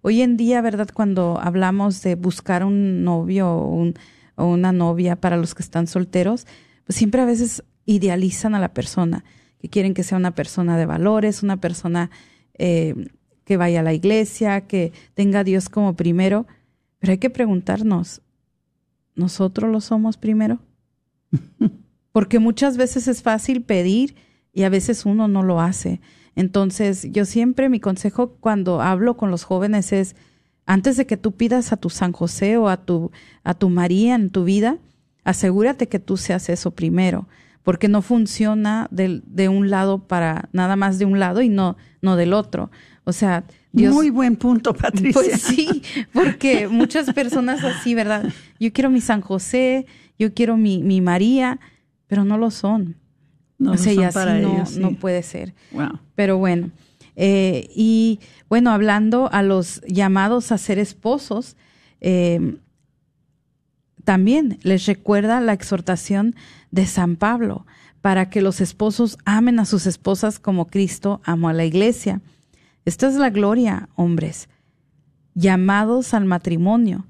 Hoy 0.00 0.22
en 0.22 0.36
día, 0.36 0.60
¿verdad? 0.62 0.88
Cuando 0.92 1.38
hablamos 1.40 2.02
de 2.02 2.16
buscar 2.16 2.64
un 2.64 3.04
novio 3.04 3.50
o, 3.50 3.92
una 4.36 4.72
novia 4.72 5.16
para 5.16 5.36
los 5.36 5.54
que 5.54 5.62
están 5.62 5.86
solteros, 5.86 6.46
pues 6.84 6.96
siempre 6.96 7.20
a 7.20 7.26
veces 7.26 7.62
idealizan 7.84 8.54
a 8.54 8.60
la 8.60 8.72
persona, 8.74 9.24
que 9.60 9.68
quieren 9.68 9.94
que 9.94 10.02
sea 10.02 10.18
una 10.18 10.34
persona 10.34 10.76
de 10.76 10.86
valores, 10.86 11.42
una 11.42 11.58
persona 11.58 12.10
eh, 12.54 13.10
que 13.44 13.56
vaya 13.56 13.80
a 13.80 13.84
la 13.84 13.92
iglesia, 13.92 14.62
que 14.62 14.92
tenga 15.14 15.40
a 15.40 15.44
Dios 15.44 15.68
como 15.68 15.94
primero. 15.94 16.46
Pero 16.98 17.12
hay 17.12 17.18
que 17.18 17.30
preguntarnos, 17.30 18.22
¿nosotros 19.14 19.70
lo 19.70 19.80
somos 19.80 20.16
primero? 20.16 20.58
Porque 22.12 22.38
muchas 22.38 22.76
veces 22.76 23.08
es 23.08 23.22
fácil 23.22 23.62
pedir 23.62 24.14
y 24.52 24.62
a 24.64 24.68
veces 24.68 25.06
uno 25.06 25.28
no 25.28 25.42
lo 25.42 25.60
hace. 25.60 26.00
Entonces, 26.36 27.08
yo 27.10 27.24
siempre 27.24 27.68
mi 27.68 27.80
consejo 27.80 28.36
cuando 28.40 28.80
hablo 28.80 29.16
con 29.16 29.30
los 29.30 29.44
jóvenes 29.44 29.92
es, 29.92 30.16
antes 30.66 30.96
de 30.96 31.06
que 31.06 31.16
tú 31.16 31.32
pidas 31.32 31.72
a 31.72 31.76
tu 31.76 31.90
San 31.90 32.12
José 32.12 32.56
o 32.56 32.68
a 32.68 32.78
tu, 32.78 33.10
a 33.44 33.54
tu 33.54 33.68
María 33.68 34.14
en 34.14 34.30
tu 34.30 34.44
vida, 34.44 34.78
asegúrate 35.24 35.88
que 35.88 35.98
tú 35.98 36.16
seas 36.16 36.48
eso 36.48 36.70
primero, 36.70 37.28
porque 37.62 37.88
no 37.88 38.02
funciona 38.02 38.88
de, 38.90 39.22
de 39.26 39.48
un 39.48 39.70
lado 39.70 40.06
para 40.06 40.48
nada 40.52 40.76
más 40.76 40.98
de 40.98 41.04
un 41.04 41.18
lado 41.18 41.42
y 41.42 41.48
no, 41.48 41.76
no 42.00 42.16
del 42.16 42.32
otro. 42.32 42.70
O 43.04 43.12
sea, 43.12 43.44
Dios, 43.72 43.94
Muy 43.94 44.10
buen 44.10 44.36
punto, 44.36 44.74
Patricia. 44.74 45.12
Pues 45.14 45.40
sí, 45.40 45.82
porque 46.12 46.68
muchas 46.68 47.12
personas 47.12 47.64
así, 47.64 47.94
¿verdad? 47.94 48.30
Yo 48.60 48.72
quiero 48.72 48.90
mi 48.90 49.00
San 49.00 49.22
José, 49.22 49.86
yo 50.18 50.34
quiero 50.34 50.56
mi, 50.58 50.82
mi 50.82 51.00
María, 51.00 51.58
pero 52.12 52.26
no 52.26 52.36
lo 52.36 52.50
son. 52.50 52.96
No 53.56 53.72
o 53.72 53.76
sea, 53.78 53.86
lo 53.86 53.92
y 53.92 53.94
son 53.94 54.04
así 54.04 54.14
para 54.14 54.38
no, 54.38 54.52
ellos, 54.52 54.68
sí. 54.68 54.80
no 54.80 54.92
puede 54.96 55.22
ser. 55.22 55.54
Wow. 55.70 55.98
Pero 56.14 56.36
bueno, 56.36 56.70
eh, 57.16 57.70
y 57.74 58.20
bueno, 58.50 58.70
hablando 58.70 59.32
a 59.32 59.42
los 59.42 59.80
llamados 59.88 60.52
a 60.52 60.58
ser 60.58 60.78
esposos, 60.78 61.56
eh, 62.02 62.58
también 64.04 64.58
les 64.60 64.84
recuerda 64.84 65.40
la 65.40 65.54
exhortación 65.54 66.36
de 66.70 66.84
San 66.84 67.16
Pablo 67.16 67.64
para 68.02 68.28
que 68.28 68.42
los 68.42 68.60
esposos 68.60 69.16
amen 69.24 69.58
a 69.58 69.64
sus 69.64 69.86
esposas 69.86 70.38
como 70.38 70.66
Cristo 70.66 71.22
amó 71.24 71.48
a 71.48 71.54
la 71.54 71.64
iglesia. 71.64 72.20
Esta 72.84 73.08
es 73.08 73.14
la 73.14 73.30
gloria, 73.30 73.88
hombres, 73.94 74.50
llamados 75.32 76.12
al 76.12 76.26
matrimonio. 76.26 77.06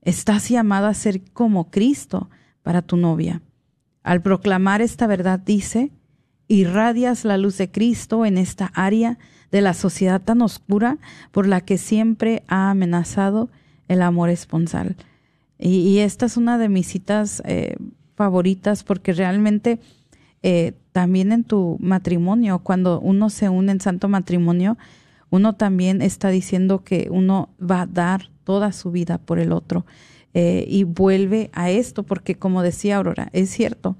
Estás 0.00 0.48
llamado 0.48 0.86
a 0.86 0.94
ser 0.94 1.30
como 1.34 1.70
Cristo 1.70 2.30
para 2.62 2.80
tu 2.80 2.96
novia. 2.96 3.42
Al 4.06 4.22
proclamar 4.22 4.82
esta 4.82 5.08
verdad 5.08 5.40
dice, 5.40 5.90
irradias 6.46 7.24
la 7.24 7.38
luz 7.38 7.58
de 7.58 7.72
Cristo 7.72 8.24
en 8.24 8.38
esta 8.38 8.66
área 8.66 9.18
de 9.50 9.60
la 9.60 9.74
sociedad 9.74 10.22
tan 10.22 10.42
oscura 10.42 10.98
por 11.32 11.48
la 11.48 11.60
que 11.60 11.76
siempre 11.76 12.44
ha 12.46 12.70
amenazado 12.70 13.48
el 13.88 14.02
amor 14.02 14.30
esponsal. 14.30 14.94
Y, 15.58 15.98
esta 15.98 16.26
es 16.26 16.36
una 16.36 16.56
de 16.56 16.68
mis 16.68 16.86
citas 16.86 17.42
eh, 17.46 17.74
favoritas 18.14 18.84
porque 18.84 19.12
realmente 19.12 19.80
eh, 20.44 20.74
también 20.92 21.32
en 21.32 21.42
tu 21.42 21.76
matrimonio, 21.80 22.60
cuando 22.60 23.00
uno 23.00 23.28
se 23.28 23.48
une 23.48 23.72
en 23.72 23.80
santo 23.80 24.08
matrimonio, 24.08 24.78
uno 25.30 25.54
también 25.54 26.00
está 26.00 26.28
diciendo 26.28 26.84
que 26.84 27.08
uno 27.10 27.48
va 27.60 27.80
a 27.80 27.86
dar 27.86 28.30
toda 28.44 28.70
su 28.70 28.92
vida 28.92 29.18
por 29.18 29.40
el 29.40 29.50
otro. 29.50 29.84
Eh, 30.38 30.66
y 30.68 30.84
vuelve 30.84 31.48
a 31.54 31.70
esto, 31.70 32.02
porque 32.02 32.34
como 32.34 32.60
decía 32.60 32.98
Aurora, 32.98 33.30
es 33.32 33.48
cierto, 33.48 33.96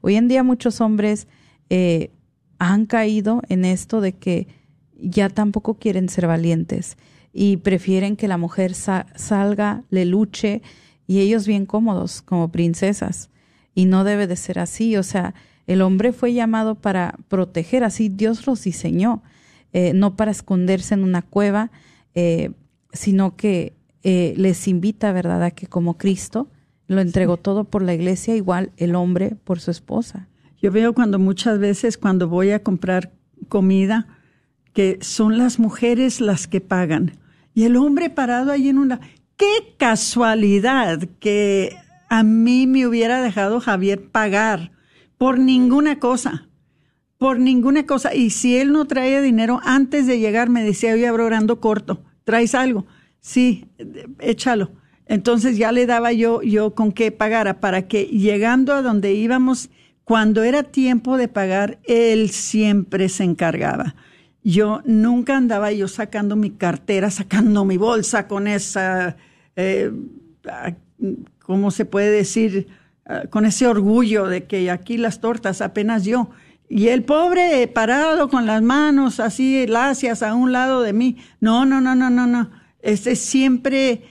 hoy 0.00 0.16
en 0.16 0.26
día 0.26 0.42
muchos 0.42 0.80
hombres 0.80 1.28
eh, 1.70 2.10
han 2.58 2.86
caído 2.86 3.40
en 3.48 3.64
esto 3.64 4.00
de 4.00 4.12
que 4.12 4.48
ya 4.96 5.28
tampoco 5.28 5.74
quieren 5.74 6.08
ser 6.08 6.26
valientes 6.26 6.96
y 7.32 7.58
prefieren 7.58 8.16
que 8.16 8.26
la 8.26 8.36
mujer 8.36 8.74
sa 8.74 9.06
salga, 9.14 9.84
le 9.90 10.06
luche 10.06 10.60
y 11.06 11.20
ellos 11.20 11.46
bien 11.46 11.66
cómodos 11.66 12.20
como 12.20 12.50
princesas. 12.50 13.30
Y 13.72 13.84
no 13.84 14.02
debe 14.02 14.26
de 14.26 14.34
ser 14.34 14.58
así, 14.58 14.96
o 14.96 15.04
sea, 15.04 15.34
el 15.68 15.82
hombre 15.82 16.10
fue 16.10 16.32
llamado 16.34 16.74
para 16.74 17.14
proteger, 17.28 17.84
así 17.84 18.08
Dios 18.08 18.44
los 18.48 18.64
diseñó, 18.64 19.22
eh, 19.72 19.92
no 19.94 20.16
para 20.16 20.32
esconderse 20.32 20.94
en 20.94 21.04
una 21.04 21.22
cueva, 21.22 21.70
sino 22.92 23.36
que 23.36 23.75
eh, 24.08 24.34
les 24.36 24.68
invita, 24.68 25.10
¿verdad?, 25.10 25.42
a 25.42 25.50
que 25.50 25.66
como 25.66 25.98
Cristo 25.98 26.46
lo 26.86 27.00
entregó 27.00 27.38
todo 27.38 27.64
por 27.64 27.82
la 27.82 27.92
iglesia, 27.92 28.36
igual 28.36 28.70
el 28.76 28.94
hombre 28.94 29.34
por 29.42 29.58
su 29.58 29.72
esposa. 29.72 30.28
Yo 30.62 30.70
veo 30.70 30.94
cuando 30.94 31.18
muchas 31.18 31.58
veces 31.58 31.98
cuando 31.98 32.28
voy 32.28 32.52
a 32.52 32.62
comprar 32.62 33.10
comida, 33.48 34.06
que 34.72 34.98
son 35.00 35.38
las 35.38 35.58
mujeres 35.58 36.20
las 36.20 36.46
que 36.46 36.60
pagan. 36.60 37.18
Y 37.52 37.64
el 37.64 37.74
hombre 37.74 38.08
parado 38.08 38.52
ahí 38.52 38.68
en 38.68 38.78
una... 38.78 39.00
¡Qué 39.36 39.74
casualidad 39.76 41.00
que 41.18 41.76
a 42.08 42.22
mí 42.22 42.68
me 42.68 42.86
hubiera 42.86 43.20
dejado 43.20 43.58
Javier 43.58 44.08
pagar 44.08 44.70
por 45.18 45.40
ninguna 45.40 45.98
cosa! 45.98 46.46
Por 47.18 47.40
ninguna 47.40 47.86
cosa. 47.86 48.14
Y 48.14 48.30
si 48.30 48.56
él 48.56 48.70
no 48.70 48.84
traía 48.84 49.20
dinero, 49.20 49.60
antes 49.64 50.06
de 50.06 50.20
llegar 50.20 50.48
me 50.48 50.62
decía, 50.62 50.94
oye, 50.94 51.10
orando 51.10 51.60
corto, 51.60 52.04
¿traes 52.22 52.54
algo? 52.54 52.86
Sí, 53.26 53.64
échalo. 54.20 54.70
Entonces 55.06 55.58
ya 55.58 55.72
le 55.72 55.84
daba 55.84 56.12
yo, 56.12 56.42
yo 56.42 56.76
con 56.76 56.92
qué 56.92 57.10
pagara, 57.10 57.58
para 57.58 57.88
que 57.88 58.04
llegando 58.04 58.72
a 58.72 58.82
donde 58.82 59.14
íbamos, 59.14 59.68
cuando 60.04 60.44
era 60.44 60.62
tiempo 60.62 61.16
de 61.16 61.26
pagar, 61.26 61.80
él 61.82 62.30
siempre 62.30 63.08
se 63.08 63.24
encargaba. 63.24 63.96
Yo 64.44 64.80
nunca 64.84 65.36
andaba 65.36 65.72
yo 65.72 65.88
sacando 65.88 66.36
mi 66.36 66.50
cartera, 66.50 67.10
sacando 67.10 67.64
mi 67.64 67.76
bolsa 67.78 68.28
con 68.28 68.46
esa, 68.46 69.16
eh, 69.56 69.90
¿cómo 71.40 71.72
se 71.72 71.84
puede 71.84 72.12
decir? 72.12 72.68
Uh, 73.08 73.28
con 73.28 73.44
ese 73.44 73.66
orgullo 73.66 74.28
de 74.28 74.44
que 74.44 74.70
aquí 74.70 74.98
las 74.98 75.20
tortas 75.20 75.62
apenas 75.62 76.04
yo. 76.04 76.30
Y 76.68 76.88
el 76.88 77.02
pobre 77.02 77.66
parado 77.66 78.28
con 78.28 78.46
las 78.46 78.62
manos 78.62 79.18
así 79.18 79.66
lacias 79.66 80.22
a 80.22 80.32
un 80.36 80.52
lado 80.52 80.82
de 80.82 80.92
mí. 80.92 81.16
No, 81.40 81.66
no, 81.66 81.80
no, 81.80 81.96
no, 81.96 82.08
no, 82.08 82.28
no. 82.28 82.65
Este 82.82 83.16
siempre, 83.16 84.02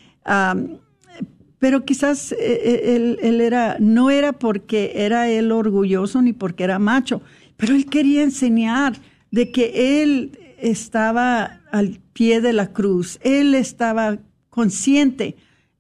pero 1.60 1.86
quizás 1.86 2.34
él, 2.34 3.18
él, 3.22 3.42
era, 3.42 3.78
no 3.80 4.10
era 4.10 4.34
porque 4.34 4.92
era 4.96 5.30
él 5.30 5.52
orgulloso 5.52 6.22
ni 6.22 6.34
porque 6.34 6.64
era 6.64 6.80
macho, 6.80 7.22
pero 7.58 7.74
él 7.76 7.86
quería 7.86 8.24
enseñar 8.24 8.98
de 9.32 9.52
que 9.52 10.02
él 10.02 10.38
estaba 10.58 11.62
al 11.72 12.00
pie 12.14 12.42
de 12.42 12.54
la 12.54 12.72
cruz, 12.74 13.20
él 13.22 13.56
estaba 13.56 14.18
consciente 14.50 15.36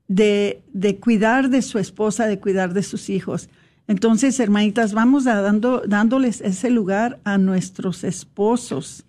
de, 0.07 0.61
de 0.73 0.97
cuidar 0.97 1.49
de 1.49 1.61
su 1.61 1.79
esposa, 1.79 2.27
de 2.27 2.39
cuidar 2.39 2.73
de 2.73 2.83
sus 2.83 3.09
hijos. 3.09 3.49
Entonces, 3.87 4.39
hermanitas, 4.39 4.93
vamos 4.93 5.27
a 5.27 5.41
dando, 5.41 5.83
dándoles 5.87 6.41
ese 6.41 6.69
lugar 6.69 7.19
a 7.23 7.37
nuestros 7.37 8.03
esposos. 8.03 9.04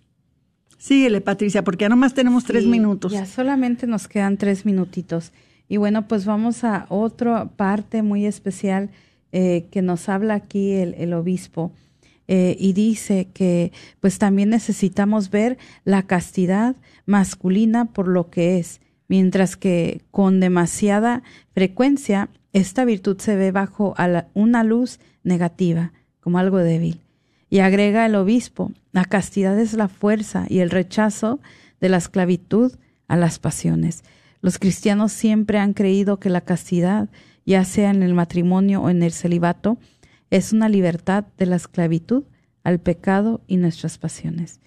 Síguele, 0.87 1.19
Patricia, 1.19 1.65
porque 1.65 1.83
ya 1.83 1.89
nomás 1.89 2.13
tenemos 2.13 2.43
sí, 2.43 2.47
tres 2.47 2.65
minutos. 2.65 3.11
Ya 3.11 3.25
solamente 3.25 3.87
nos 3.87 4.07
quedan 4.07 4.37
tres 4.37 4.65
minutitos. 4.65 5.33
Y 5.67 5.75
bueno, 5.75 6.07
pues 6.07 6.25
vamos 6.25 6.63
a 6.63 6.85
otra 6.87 7.49
parte 7.49 8.03
muy 8.03 8.25
especial 8.25 8.89
eh, 9.33 9.67
que 9.69 9.81
nos 9.81 10.07
habla 10.07 10.35
aquí 10.35 10.71
el, 10.71 10.93
el 10.93 11.11
obispo. 11.11 11.73
Eh, 12.29 12.55
y 12.57 12.71
dice 12.71 13.27
que 13.33 13.73
pues 13.99 14.17
también 14.17 14.49
necesitamos 14.49 15.29
ver 15.29 15.57
la 15.83 16.03
castidad 16.03 16.77
masculina 17.05 17.91
por 17.91 18.07
lo 18.07 18.29
que 18.29 18.57
es, 18.57 18.79
mientras 19.09 19.57
que 19.57 20.03
con 20.09 20.39
demasiada 20.39 21.21
frecuencia 21.53 22.29
esta 22.53 22.85
virtud 22.85 23.17
se 23.19 23.35
ve 23.35 23.51
bajo 23.51 23.93
la, 23.97 24.29
una 24.33 24.63
luz 24.63 24.99
negativa, 25.23 25.91
como 26.21 26.37
algo 26.39 26.59
débil. 26.59 27.01
Y 27.49 27.59
agrega 27.59 28.05
el 28.05 28.15
obispo, 28.15 28.71
la 28.91 29.05
castidad 29.05 29.57
es 29.59 29.73
la 29.73 29.87
fuerza 29.87 30.45
y 30.49 30.59
el 30.59 30.69
rechazo 30.69 31.39
de 31.79 31.89
la 31.89 31.97
esclavitud 31.97 32.73
a 33.07 33.15
las 33.15 33.39
pasiones. 33.39 34.03
Los 34.41 34.59
cristianos 34.59 35.11
siempre 35.11 35.57
han 35.57 35.73
creído 35.73 36.19
que 36.19 36.29
la 36.29 36.41
castidad, 36.41 37.09
ya 37.45 37.63
sea 37.63 37.89
en 37.89 38.03
el 38.03 38.13
matrimonio 38.13 38.81
o 38.81 38.89
en 38.89 39.01
el 39.01 39.11
celibato, 39.11 39.77
es 40.29 40.51
una 40.51 40.67
libertad 40.69 41.25
de 41.37 41.45
la 41.45 41.55
esclavitud 41.55 42.23
al 42.63 42.79
pecado 42.79 43.41
y 43.47 43.57
nuestras 43.57 43.97
pasiones. 43.97 44.59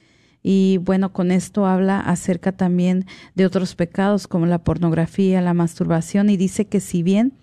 Y 0.42 0.78
bueno, 0.78 1.12
con 1.12 1.30
esto 1.30 1.66
habla 1.66 2.00
acerca 2.00 2.52
también 2.52 3.04
de 3.34 3.44
otros 3.44 3.74
pecados 3.74 4.26
como 4.26 4.46
la 4.46 4.64
pornografía, 4.64 5.42
la 5.42 5.52
masturbación, 5.52 6.30
y 6.30 6.38
dice 6.38 6.66
que 6.66 6.80
si 6.80 7.02
bien 7.02 7.34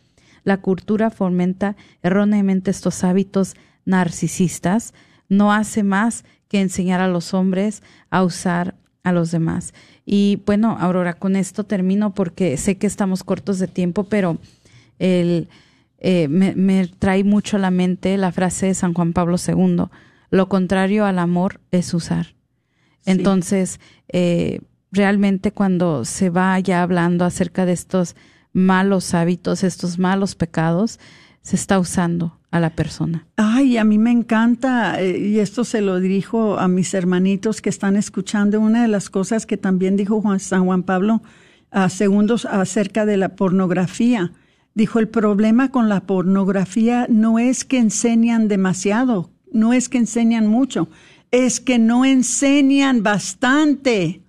la 0.43 0.57
cultura 0.57 1.11
fomenta 1.11 1.75
erróneamente 2.01 2.71
estos 2.71 3.03
hábitos 3.03 3.55
narcisistas, 3.85 4.93
no 5.29 5.53
hace 5.53 5.83
más 5.83 6.23
que 6.47 6.61
enseñar 6.61 7.01
a 7.01 7.07
los 7.07 7.33
hombres 7.33 7.83
a 8.09 8.23
usar 8.23 8.75
a 9.03 9.11
los 9.11 9.31
demás. 9.31 9.73
Y 10.05 10.41
bueno, 10.45 10.77
Aurora, 10.79 11.13
con 11.13 11.35
esto 11.35 11.63
termino 11.63 12.13
porque 12.13 12.57
sé 12.57 12.77
que 12.77 12.87
estamos 12.87 13.23
cortos 13.23 13.59
de 13.59 13.67
tiempo, 13.67 14.05
pero 14.05 14.37
el, 14.99 15.49
eh, 15.99 16.27
me, 16.27 16.55
me 16.55 16.87
trae 16.87 17.23
mucho 17.23 17.57
a 17.57 17.59
la 17.59 17.71
mente 17.71 18.17
la 18.17 18.31
frase 18.31 18.67
de 18.67 18.73
San 18.73 18.93
Juan 18.93 19.13
Pablo 19.13 19.37
II, 19.45 19.85
lo 20.29 20.49
contrario 20.49 21.05
al 21.05 21.19
amor 21.19 21.59
es 21.71 21.93
usar. 21.93 22.27
Sí. 22.99 23.11
Entonces, 23.11 23.79
eh, 24.09 24.61
realmente 24.91 25.51
cuando 25.51 26.05
se 26.05 26.29
va 26.29 26.59
ya 26.59 26.83
hablando 26.83 27.25
acerca 27.25 27.65
de 27.65 27.73
estos 27.73 28.15
malos 28.53 29.13
hábitos, 29.13 29.63
estos 29.63 29.97
malos 29.97 30.35
pecados, 30.35 30.99
se 31.41 31.55
está 31.55 31.79
usando 31.79 32.36
a 32.51 32.59
la 32.59 32.69
persona. 32.71 33.27
Ay, 33.35 33.77
a 33.77 33.83
mí 33.83 33.97
me 33.97 34.11
encanta, 34.11 35.01
eh, 35.01 35.17
y 35.17 35.39
esto 35.39 35.63
se 35.63 35.81
lo 35.81 35.99
dirijo 35.99 36.57
a 36.57 36.67
mis 36.67 36.93
hermanitos 36.93 37.61
que 37.61 37.69
están 37.69 37.95
escuchando, 37.95 38.59
una 38.59 38.81
de 38.83 38.87
las 38.87 39.09
cosas 39.09 39.45
que 39.45 39.57
también 39.57 39.97
dijo 39.97 40.21
Juan, 40.21 40.39
San 40.39 40.65
Juan 40.65 40.83
Pablo 40.83 41.21
a 41.71 41.89
segundos 41.89 42.45
acerca 42.45 43.05
de 43.05 43.17
la 43.17 43.35
pornografía. 43.35 44.31
Dijo, 44.73 44.99
el 44.99 45.09
problema 45.09 45.71
con 45.71 45.89
la 45.89 46.01
pornografía 46.01 47.07
no 47.09 47.39
es 47.39 47.65
que 47.65 47.79
enseñan 47.79 48.47
demasiado, 48.47 49.31
no 49.51 49.73
es 49.73 49.89
que 49.89 49.97
enseñan 49.97 50.47
mucho, 50.47 50.87
es 51.31 51.59
que 51.59 51.79
no 51.79 52.05
enseñan 52.05 53.03
bastante, 53.03 54.21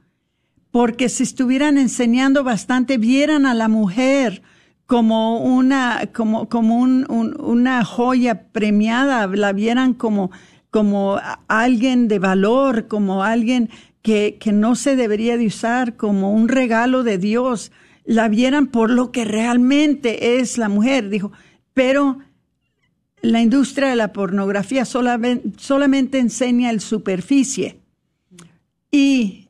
porque 0.70 1.08
si 1.08 1.22
estuvieran 1.22 1.78
enseñando 1.78 2.44
bastante, 2.44 2.98
vieran 2.98 3.46
a 3.46 3.54
la 3.54 3.68
mujer 3.68 4.42
como 4.88 5.36
una, 5.44 6.08
como, 6.14 6.48
como 6.48 6.76
un, 6.76 7.04
una 7.10 7.84
joya 7.84 8.44
premiada, 8.52 9.26
la 9.26 9.52
vieran 9.52 9.92
como, 9.92 10.30
como 10.70 11.20
alguien 11.46 12.08
de 12.08 12.18
valor, 12.18 12.88
como 12.88 13.22
alguien 13.22 13.68
que, 14.00 14.38
que 14.40 14.50
no 14.50 14.76
se 14.76 14.96
debería 14.96 15.36
de 15.36 15.46
usar, 15.46 15.98
como 15.98 16.32
un 16.32 16.48
regalo 16.48 17.02
de 17.02 17.18
Dios, 17.18 17.70
la 18.06 18.28
vieran 18.28 18.68
por 18.68 18.88
lo 18.88 19.12
que 19.12 19.26
realmente 19.26 20.38
es 20.38 20.56
la 20.56 20.70
mujer, 20.70 21.10
dijo, 21.10 21.32
pero 21.74 22.20
la 23.20 23.42
industria 23.42 23.88
de 23.88 23.96
la 23.96 24.14
pornografía 24.14 24.86
solamente, 24.86 25.50
solamente 25.58 26.18
enseña 26.18 26.70
el 26.70 26.80
superficie. 26.80 27.78
Y 28.90 29.47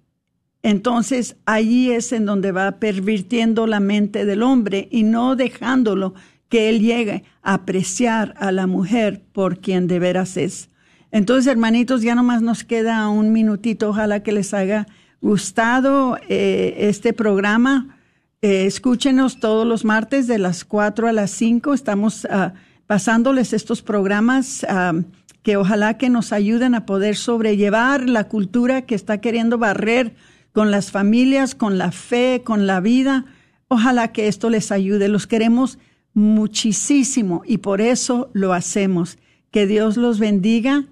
entonces 0.63 1.37
allí 1.47 1.91
es 1.91 2.13
en 2.13 2.27
donde 2.27 2.53
va 2.53 2.73
pervirtiendo 2.73 3.67
la 3.67 3.81
mente 3.81 4.25
del 4.25 4.43
hombre 4.43 4.89
y 4.91 5.03
no 5.03 5.37
dejándolo 5.37 6.15
que 6.49 6.69
él 6.69 6.81
llegue 6.81 7.25
a 7.43 7.55
apreciar 7.55 8.35
a 8.39 8.53
la 8.53 8.67
mujer 8.67 9.23
por 9.33 9.61
quien 9.61 9.87
de 9.87 9.99
veras 9.99 10.37
es. 10.37 10.71
Entonces, 11.11 11.47
hermanitos, 11.47 12.03
ya 12.03 12.15
nomás 12.15 12.43
nos 12.43 12.65
queda 12.65 13.09
un 13.09 13.33
minutito. 13.33 13.91
Ojalá 13.91 14.23
que 14.23 14.33
les 14.33 14.53
haya 14.53 14.87
gustado 15.21 16.19
eh, 16.29 16.75
este 16.79 17.13
programa. 17.13 17.99
Eh, 18.43 18.67
escúchenos 18.67 19.41
todos 19.41 19.67
los 19.67 19.85
martes 19.85 20.27
de 20.27 20.39
las 20.39 20.65
4 20.65 21.09
a 21.09 21.13
las 21.13 21.31
5. 21.33 21.73
Estamos 21.75 22.25
uh, 22.25 22.53
pasándoles 22.87 23.53
estos 23.53 23.83
programas 23.83 24.67
um, 24.69 25.05
que 25.43 25.57
ojalá 25.57 25.97
que 25.99 26.11
nos 26.11 26.33
ayuden 26.33 26.75
a 26.75 26.85
poder 26.85 27.17
sobrellevar 27.17 28.09
la 28.09 28.25
cultura 28.25 28.83
que 28.83 28.95
está 28.95 29.19
queriendo 29.19 29.59
barrer 29.59 30.15
con 30.59 30.73
las 30.73 30.91
familias, 30.91 31.55
con 31.55 31.79
la 31.79 31.93
fe, 31.93 32.43
con 32.45 32.67
la 32.67 32.81
vida. 32.81 33.27
Ojalá 33.69 34.11
que 34.11 34.27
esto 34.27 34.51
les 34.51 34.73
ayude. 34.73 35.07
Los 35.07 35.29
queremos 35.29 35.79
muchísimo 36.15 37.43
y 37.47 37.59
por 37.59 37.81
eso 37.81 38.29
lo 38.33 38.53
hacemos. 38.53 39.19
Que 39.53 39.69
Dios 39.69 39.97
los 39.97 40.19
bendiga. 40.19 40.87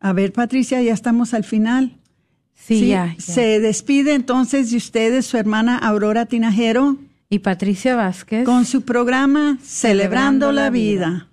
A 0.00 0.12
ver, 0.12 0.34
Patricia, 0.34 0.82
ya 0.82 0.92
estamos 0.92 1.32
al 1.32 1.44
final. 1.44 1.96
Sí, 2.52 2.88
Ya, 2.88 3.14
ya, 3.16 3.24
Se 3.24 3.58
despide 3.58 4.12
entonces 4.12 4.70
de 4.70 4.76
ustedes 4.76 5.24
su 5.24 5.38
hermana 5.38 5.78
Aurora 5.78 6.26
Tinajero. 6.26 6.98
Y 7.30 7.38
Patricia 7.38 7.96
Vázquez. 7.96 8.44
Con 8.44 8.66
su 8.66 8.82
programa 8.82 9.56
Celebrando, 9.62 10.48
Celebrando 10.48 10.52
la, 10.52 10.68
vida. 10.68 11.08
vida. 11.08 11.28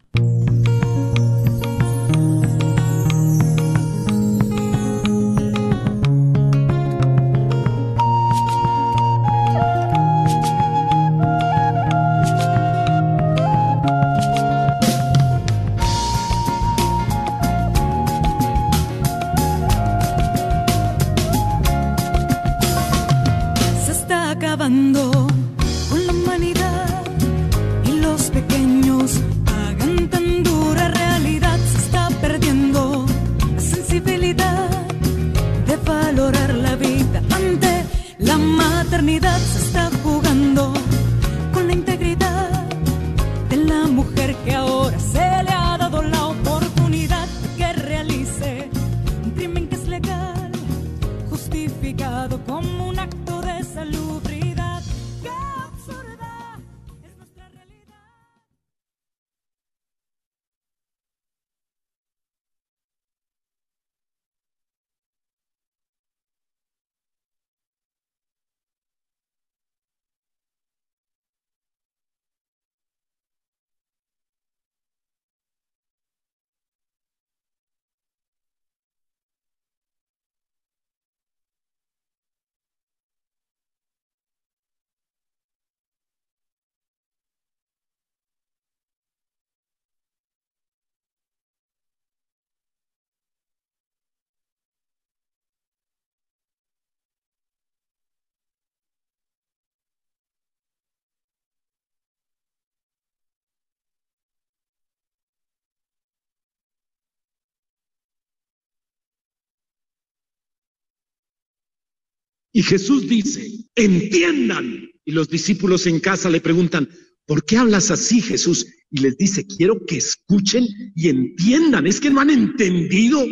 Y 112.53 112.61
Jesús 112.61 113.09
dice, 113.09 113.45
entiendan. 113.75 114.87
Y 115.03 115.11
los 115.11 115.27
discípulos 115.27 115.87
en 115.87 115.99
casa 115.99 116.29
le 116.29 116.39
preguntan, 116.39 116.87
¿por 117.25 117.43
qué 117.43 117.57
hablas 117.57 117.89
así, 117.89 118.21
Jesús? 118.21 118.65
Y 118.91 118.99
les 118.99 119.17
dice, 119.17 119.45
quiero 119.45 119.83
que 119.85 119.97
escuchen 119.97 120.65
y 120.95 121.09
entiendan. 121.09 121.87
Es 121.87 121.99
que 121.99 122.11
no 122.11 122.21
han 122.21 122.29
entendido 122.29 123.25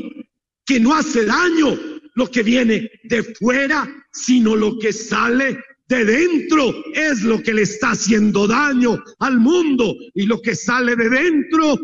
que 0.65 0.79
no 0.79 0.95
hace 0.95 1.25
daño 1.25 1.79
lo 2.15 2.29
que 2.29 2.41
viene 2.41 2.89
de 3.03 3.23
fuera, 3.23 3.87
sino 4.11 4.55
lo 4.55 4.77
que 4.79 4.91
sale 4.91 5.59
de 5.87 6.03
dentro 6.03 6.73
es 6.93 7.21
lo 7.21 7.43
que 7.43 7.53
le 7.53 7.61
está 7.61 7.91
haciendo 7.91 8.47
daño 8.47 9.01
al 9.19 9.39
mundo. 9.39 9.95
Y 10.15 10.25
lo 10.25 10.41
que 10.41 10.55
sale 10.55 10.95
de 10.95 11.09
dentro 11.09 11.79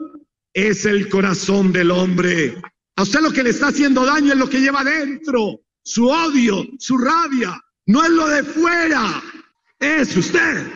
es 0.54 0.86
el 0.86 1.08
corazón 1.08 1.72
del 1.72 1.92
hombre. 1.92 2.56
A 2.96 3.04
usted 3.04 3.20
lo 3.22 3.32
que 3.32 3.44
le 3.44 3.52
está 3.52 3.68
haciendo 3.68 4.06
daño 4.06 4.34
es 4.34 4.40
lo 4.40 4.50
que 4.50 4.60
lleva 4.60 4.84
dentro 4.84 5.62
su 5.88 6.10
odio, 6.10 6.68
su 6.80 6.98
rabia. 6.98 7.58
No 7.86 8.04
es 8.04 8.10
lo 8.10 8.28
de 8.28 8.44
fuera, 8.44 9.24
es 9.80 10.18
usted. 10.18 10.68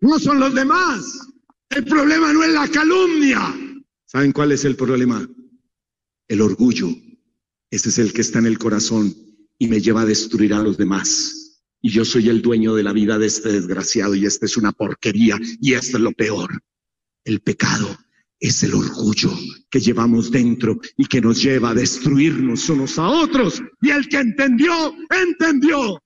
No 0.00 0.18
son 0.18 0.40
los 0.40 0.52
demás. 0.52 1.20
El 1.70 1.84
problema 1.84 2.32
no 2.32 2.42
es 2.42 2.50
la 2.50 2.66
calumnia. 2.66 3.54
¿Saben 4.04 4.32
cuál 4.32 4.50
es 4.50 4.64
el 4.64 4.74
problema? 4.74 5.24
El 6.26 6.40
orgullo. 6.40 6.88
Ese 7.70 7.90
es 7.90 7.98
el 7.98 8.12
que 8.12 8.22
está 8.22 8.40
en 8.40 8.46
el 8.46 8.58
corazón 8.58 9.14
y 9.58 9.68
me 9.68 9.80
lleva 9.80 10.02
a 10.02 10.06
destruir 10.06 10.54
a 10.54 10.62
los 10.62 10.76
demás. 10.76 11.62
Y 11.80 11.90
yo 11.90 12.04
soy 12.04 12.28
el 12.28 12.42
dueño 12.42 12.74
de 12.74 12.82
la 12.82 12.92
vida 12.92 13.18
de 13.18 13.26
este 13.26 13.52
desgraciado 13.52 14.16
y 14.16 14.26
esta 14.26 14.46
es 14.46 14.56
una 14.56 14.72
porquería 14.72 15.38
y 15.60 15.74
esto 15.74 15.98
es 15.98 16.02
lo 16.02 16.12
peor. 16.12 16.50
El 17.24 17.40
pecado 17.40 17.96
es 18.42 18.62
el 18.64 18.74
orgullo 18.74 19.30
que 19.70 19.80
llevamos 19.80 20.30
dentro 20.30 20.78
y 20.98 21.06
que 21.06 21.20
nos 21.20 21.40
lleva 21.42 21.70
a 21.70 21.74
destruirnos 21.74 22.68
unos 22.68 22.98
a 22.98 23.08
otros. 23.08 23.62
Y 23.80 23.90
el 23.90 24.08
que 24.08 24.18
entendió, 24.18 24.92
entendió. 25.10 25.98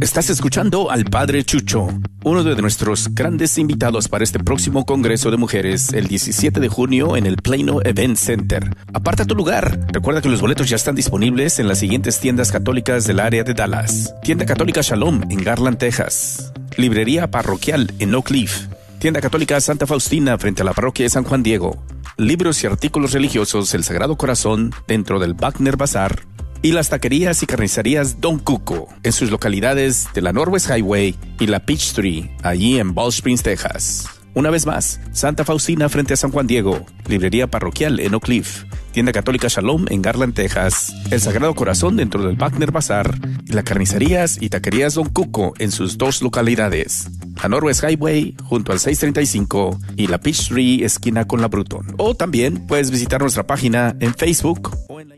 Estás 0.00 0.30
escuchando 0.30 0.90
al 0.90 1.04
Padre 1.04 1.44
Chucho, 1.44 1.88
uno 2.24 2.44
de 2.44 2.60
nuestros 2.60 3.14
grandes 3.14 3.56
invitados 3.56 4.08
para 4.08 4.24
este 4.24 4.38
próximo 4.38 4.84
Congreso 4.84 5.30
de 5.30 5.36
Mujeres, 5.38 5.92
el 5.92 6.08
17 6.08 6.60
de 6.60 6.68
junio 6.68 7.16
en 7.16 7.24
el 7.24 7.36
Plano 7.36 7.80
Event 7.84 8.18
Center. 8.18 8.76
Aparta 8.92 9.24
tu 9.24 9.34
lugar. 9.34 9.86
Recuerda 9.92 10.20
que 10.20 10.28
los 10.28 10.40
boletos 10.40 10.68
ya 10.68 10.76
están 10.76 10.94
disponibles 10.94 11.58
en 11.58 11.68
las 11.68 11.78
siguientes 11.78 12.20
tiendas 12.20 12.52
católicas 12.52 13.06
del 13.06 13.20
área 13.20 13.44
de 13.44 13.54
Dallas. 13.54 14.12
Tienda 14.22 14.44
Católica 14.44 14.82
Shalom 14.82 15.22
en 15.30 15.42
Garland, 15.42 15.78
Texas. 15.78 16.52
Librería 16.76 17.30
Parroquial 17.30 17.94
en 17.98 18.14
Oak 18.14 18.26
Cliff. 18.26 18.66
Tienda 19.02 19.20
Católica 19.20 19.60
Santa 19.60 19.84
Faustina 19.84 20.38
frente 20.38 20.62
a 20.62 20.64
la 20.64 20.74
parroquia 20.74 21.04
de 21.04 21.10
San 21.10 21.24
Juan 21.24 21.42
Diego. 21.42 21.82
Libros 22.18 22.62
y 22.62 22.68
artículos 22.68 23.10
religiosos 23.10 23.74
El 23.74 23.82
Sagrado 23.82 24.16
Corazón 24.16 24.72
dentro 24.86 25.18
del 25.18 25.34
Wagner 25.34 25.76
Bazar. 25.76 26.22
Y 26.62 26.70
las 26.70 26.88
taquerías 26.88 27.42
y 27.42 27.46
carnicerías 27.46 28.20
Don 28.20 28.38
Cuco 28.38 28.86
en 29.02 29.10
sus 29.10 29.32
localidades 29.32 30.06
de 30.14 30.20
la 30.20 30.32
Northwest 30.32 30.70
Highway 30.70 31.16
y 31.40 31.48
la 31.48 31.66
Peachtree, 31.66 32.30
allí 32.44 32.78
en 32.78 32.94
Ball 32.94 33.08
Springs, 33.08 33.42
Texas. 33.42 34.21
Una 34.34 34.48
vez 34.48 34.64
más, 34.64 34.98
Santa 35.12 35.44
Faustina 35.44 35.90
frente 35.90 36.14
a 36.14 36.16
San 36.16 36.30
Juan 36.30 36.46
Diego, 36.46 36.86
librería 37.06 37.48
parroquial 37.48 38.00
en 38.00 38.14
Oak 38.14 38.24
Cliff, 38.24 38.64
tienda 38.90 39.12
católica 39.12 39.48
Shalom 39.48 39.84
en 39.90 40.00
Garland, 40.00 40.32
Texas, 40.32 40.94
el 41.10 41.20
Sagrado 41.20 41.54
Corazón 41.54 41.96
dentro 41.96 42.22
del 42.22 42.36
Wagner 42.36 42.72
Bazar 42.72 43.14
y 43.44 43.52
la 43.52 43.62
carnicerías 43.62 44.40
y 44.40 44.48
taquerías 44.48 44.94
Don 44.94 45.10
Cuco 45.10 45.52
en 45.58 45.70
sus 45.70 45.98
dos 45.98 46.22
localidades, 46.22 47.10
la 47.42 47.50
Norwest 47.50 47.84
Highway 47.84 48.34
junto 48.44 48.72
al 48.72 48.78
635 48.78 49.78
y 49.96 50.06
la 50.06 50.18
Peachtree 50.18 50.82
esquina 50.82 51.26
con 51.26 51.42
la 51.42 51.48
Bruton. 51.48 51.94
O 51.98 52.14
también 52.14 52.66
puedes 52.66 52.90
visitar 52.90 53.20
nuestra 53.20 53.46
página 53.46 53.96
en 54.00 54.14
Facebook 54.14 54.70
o 54.88 54.98
en 54.98 55.10
la 55.10 55.16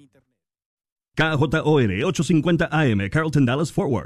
KJOR 1.17 2.05
850 2.05 2.69
AM, 2.73 3.09
Carlton 3.09 3.47
Dallas 3.47 3.71
Forward. 3.71 4.03